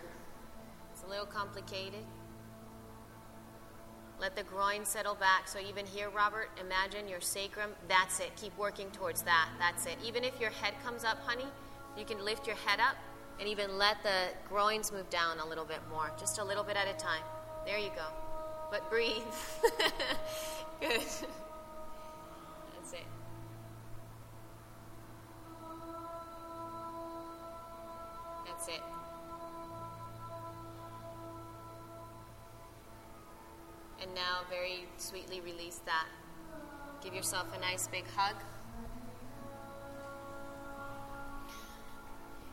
It's 0.93 1.03
a 1.03 1.11
little 1.11 1.27
complicated. 1.27 2.07
Let 4.19 4.35
the 4.35 4.45
groin 4.45 4.87
settle 4.87 5.15
back. 5.15 5.47
So 5.47 5.59
even 5.59 5.85
here, 5.85 6.09
Robert, 6.09 6.49
imagine 6.59 7.07
your 7.07 7.21
sacrum. 7.21 7.73
That's 7.87 8.19
it. 8.21 8.31
Keep 8.37 8.57
working 8.57 8.91
towards 8.93 9.21
that. 9.23 9.51
That's 9.59 9.85
it. 9.85 9.99
Even 10.03 10.25
if 10.25 10.41
your 10.41 10.51
head 10.51 10.73
comes 10.83 11.05
up, 11.05 11.19
honey, 11.27 11.51
you 11.99 12.07
can 12.07 12.25
lift 12.25 12.47
your 12.47 12.57
head 12.57 12.81
up 12.81 12.97
and 13.41 13.47
even 13.47 13.77
let 13.77 14.03
the 14.03 14.29
groins 14.49 14.91
move 14.91 15.11
down 15.11 15.39
a 15.39 15.47
little 15.47 15.67
bit 15.67 15.81
more. 15.91 16.11
Just 16.19 16.39
a 16.39 16.45
little 16.45 16.65
bit 16.65 16.77
at 16.77 16.89
a 16.89 16.97
time. 16.97 17.25
There 17.67 17.79
you 17.79 17.91
go. 17.95 18.07
But 18.71 18.89
breathe. 18.89 19.21
Good. 20.81 21.03
That's 28.63 28.79
it. 28.79 28.85
And 34.01 34.15
now, 34.15 34.43
very 34.51 34.85
sweetly 34.99 35.41
release 35.41 35.81
that. 35.87 36.07
Give 37.03 37.15
yourself 37.15 37.47
a 37.57 37.61
nice 37.61 37.89
big 37.89 38.05
hug. 38.15 38.37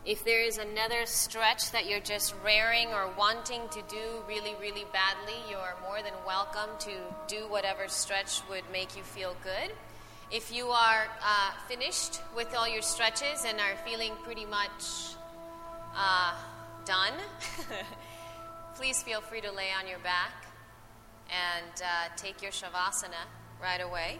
If 0.05 0.23
there 0.23 0.41
is 0.41 0.57
another 0.57 1.05
stretch 1.05 1.71
that 1.73 1.87
you're 1.87 1.99
just 1.99 2.33
raring 2.43 2.87
or 2.87 3.11
wanting 3.15 3.61
to 3.69 3.81
do 3.87 4.23
really, 4.27 4.55
really 4.59 4.85
badly, 4.91 5.35
you 5.47 5.57
are 5.57 5.75
more 5.87 6.01
than 6.01 6.13
welcome 6.25 6.69
to 6.79 6.91
do 7.27 7.47
whatever 7.49 7.87
stretch 7.87 8.41
would 8.49 8.63
make 8.71 8.97
you 8.97 9.03
feel 9.03 9.35
good. 9.43 9.71
If 10.31 10.51
you 10.51 10.67
are 10.69 11.07
uh, 11.23 11.51
finished 11.67 12.21
with 12.35 12.55
all 12.55 12.67
your 12.67 12.81
stretches 12.81 13.45
and 13.45 13.59
are 13.59 13.75
feeling 13.85 14.13
pretty 14.23 14.45
much 14.45 15.15
uh, 15.95 16.35
done, 16.85 17.13
please 18.75 19.03
feel 19.03 19.21
free 19.21 19.41
to 19.41 19.51
lay 19.51 19.69
on 19.79 19.87
your 19.87 19.99
back 19.99 20.45
and 21.29 21.81
uh, 21.81 22.09
take 22.15 22.41
your 22.41 22.51
Shavasana 22.51 23.27
right 23.61 23.81
away. 23.81 24.19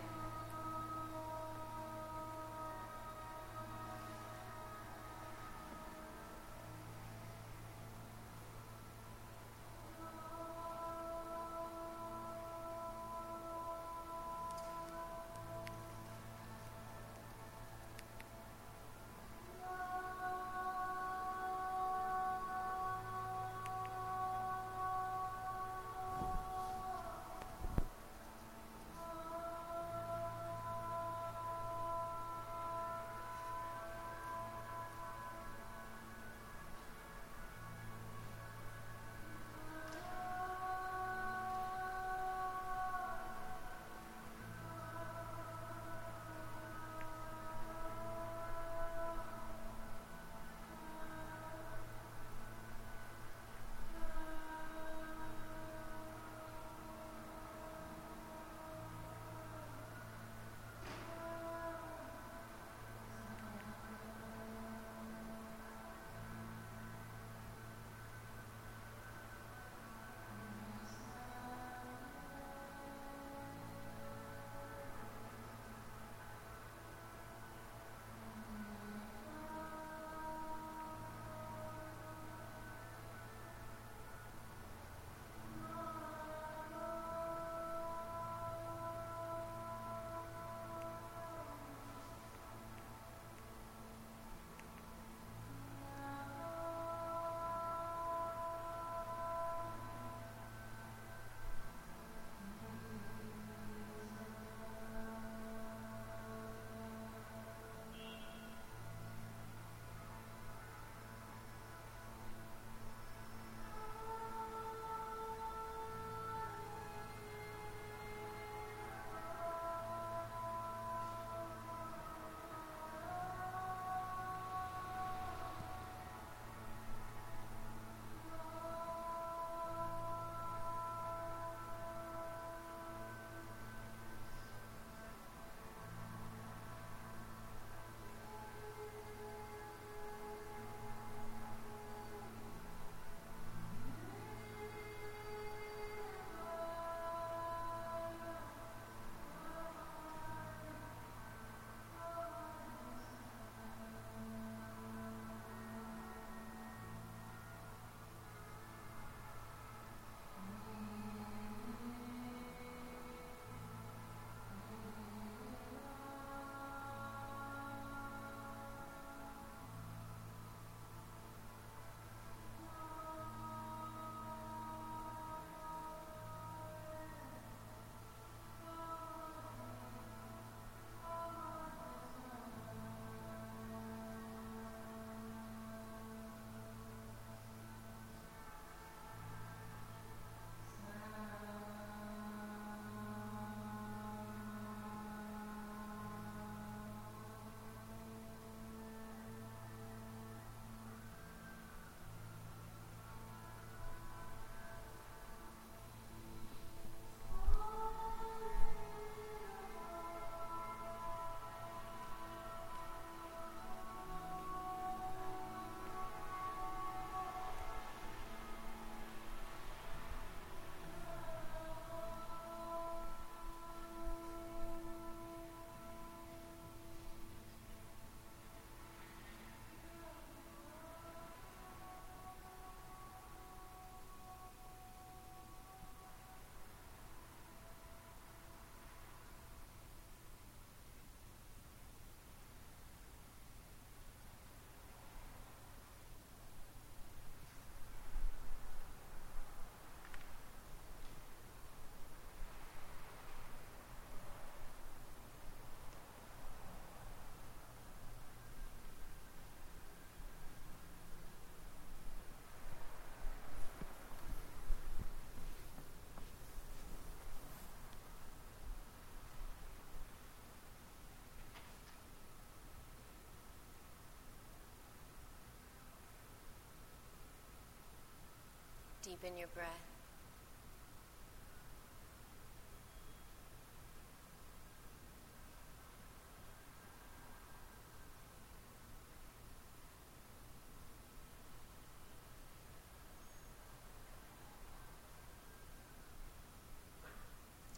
Deepen 279.21 279.37
your 279.37 279.47
breath. 279.49 279.67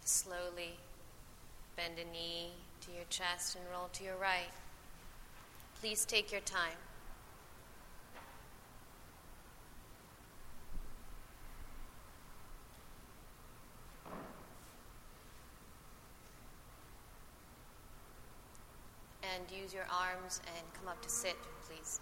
Slowly 0.03 0.77
bend 1.75 1.93
a 1.97 2.11
knee 2.11 2.51
to 2.81 2.91
your 2.91 3.05
chest 3.09 3.55
and 3.55 3.63
roll 3.71 3.89
to 3.93 4.03
your 4.03 4.17
right. 4.17 4.51
Please 5.79 6.05
take 6.05 6.31
your 6.31 6.41
time. 6.41 6.77
And 19.33 19.49
use 19.49 19.73
your 19.73 19.85
arms 19.89 20.41
and 20.45 20.73
come 20.73 20.89
up 20.89 21.01
to 21.01 21.09
sit, 21.09 21.37
please. 21.65 22.01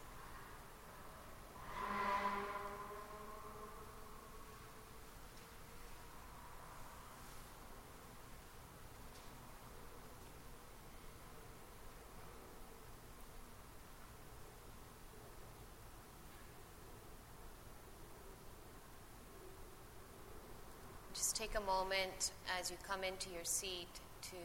Just 21.14 21.36
take 21.36 21.56
a 21.56 21.62
moment 21.62 22.32
as 22.60 22.72
you 22.72 22.78
come 22.88 23.04
into 23.04 23.30
your 23.30 23.44
seat 23.44 23.88
to 24.24 24.38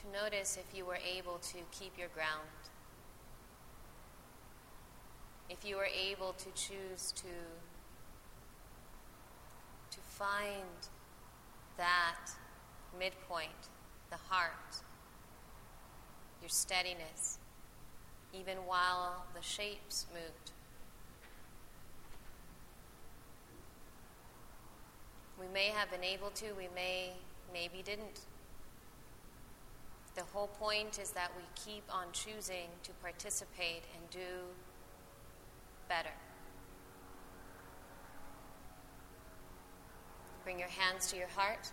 to 0.00 0.22
notice 0.22 0.56
if 0.56 0.76
you 0.76 0.84
were 0.84 0.98
able 1.16 1.38
to 1.38 1.58
keep 1.72 1.98
your 1.98 2.08
ground. 2.08 2.48
If 5.48 5.64
you 5.64 5.76
were 5.76 5.88
able 5.88 6.32
to 6.34 6.46
choose 6.54 7.12
to 7.16 7.28
to 9.90 9.98
find 10.00 10.88
that 11.76 12.30
midpoint, 12.98 13.50
the 14.10 14.16
heart, 14.16 14.76
your 16.40 16.48
steadiness, 16.48 17.38
even 18.32 18.58
while 18.58 19.26
the 19.34 19.42
shapes 19.42 20.06
moved. 20.12 20.52
We 25.40 25.46
may 25.52 25.68
have 25.68 25.90
been 25.90 26.04
able 26.04 26.30
to, 26.30 26.52
we 26.56 26.68
may, 26.74 27.14
maybe 27.52 27.82
didn't. 27.82 28.20
The 30.20 30.26
whole 30.34 30.48
point 30.48 30.98
is 30.98 31.12
that 31.12 31.30
we 31.34 31.44
keep 31.54 31.82
on 31.90 32.04
choosing 32.12 32.68
to 32.82 32.92
participate 33.00 33.84
and 33.96 34.10
do 34.10 34.18
better. 35.88 36.12
Bring 40.44 40.58
your 40.58 40.68
hands 40.68 41.10
to 41.12 41.16
your 41.16 41.28
heart. 41.28 41.72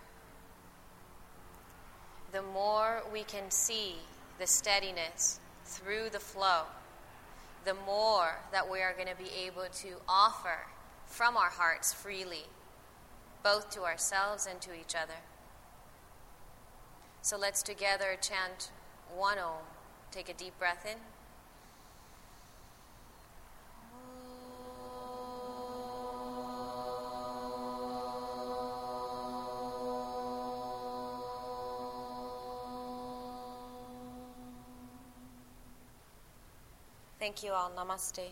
The 2.32 2.42
more 2.42 3.04
we 3.12 3.24
can 3.24 3.52
see 3.52 3.96
the 4.40 4.48
steadiness 4.48 5.42
through 5.66 6.12
the 6.12 6.20
flow, 6.22 6.62
the 7.66 7.76
more 7.86 8.40
that 8.54 8.72
we 8.72 8.80
are 8.80 8.94
going 8.94 9.10
to 9.10 9.22
be 9.22 9.30
able 9.46 9.68
to 9.82 9.98
offer 10.08 10.68
from 11.06 11.36
our 11.36 11.50
hearts 11.50 11.92
freely 11.92 12.46
both 13.44 13.70
to 13.72 13.82
ourselves 13.82 14.48
and 14.50 14.62
to 14.62 14.74
each 14.74 14.96
other. 14.96 15.20
So 17.28 17.36
let's 17.36 17.62
together 17.62 18.16
chant 18.22 18.72
one 19.14 19.38
Om. 19.38 19.56
Take 20.12 20.30
a 20.30 20.34
deep 20.34 20.58
breath 20.58 20.86
in. 20.86 20.98
Thank 37.20 37.44
you 37.44 37.52
all. 37.52 37.70
Namaste. 37.78 38.30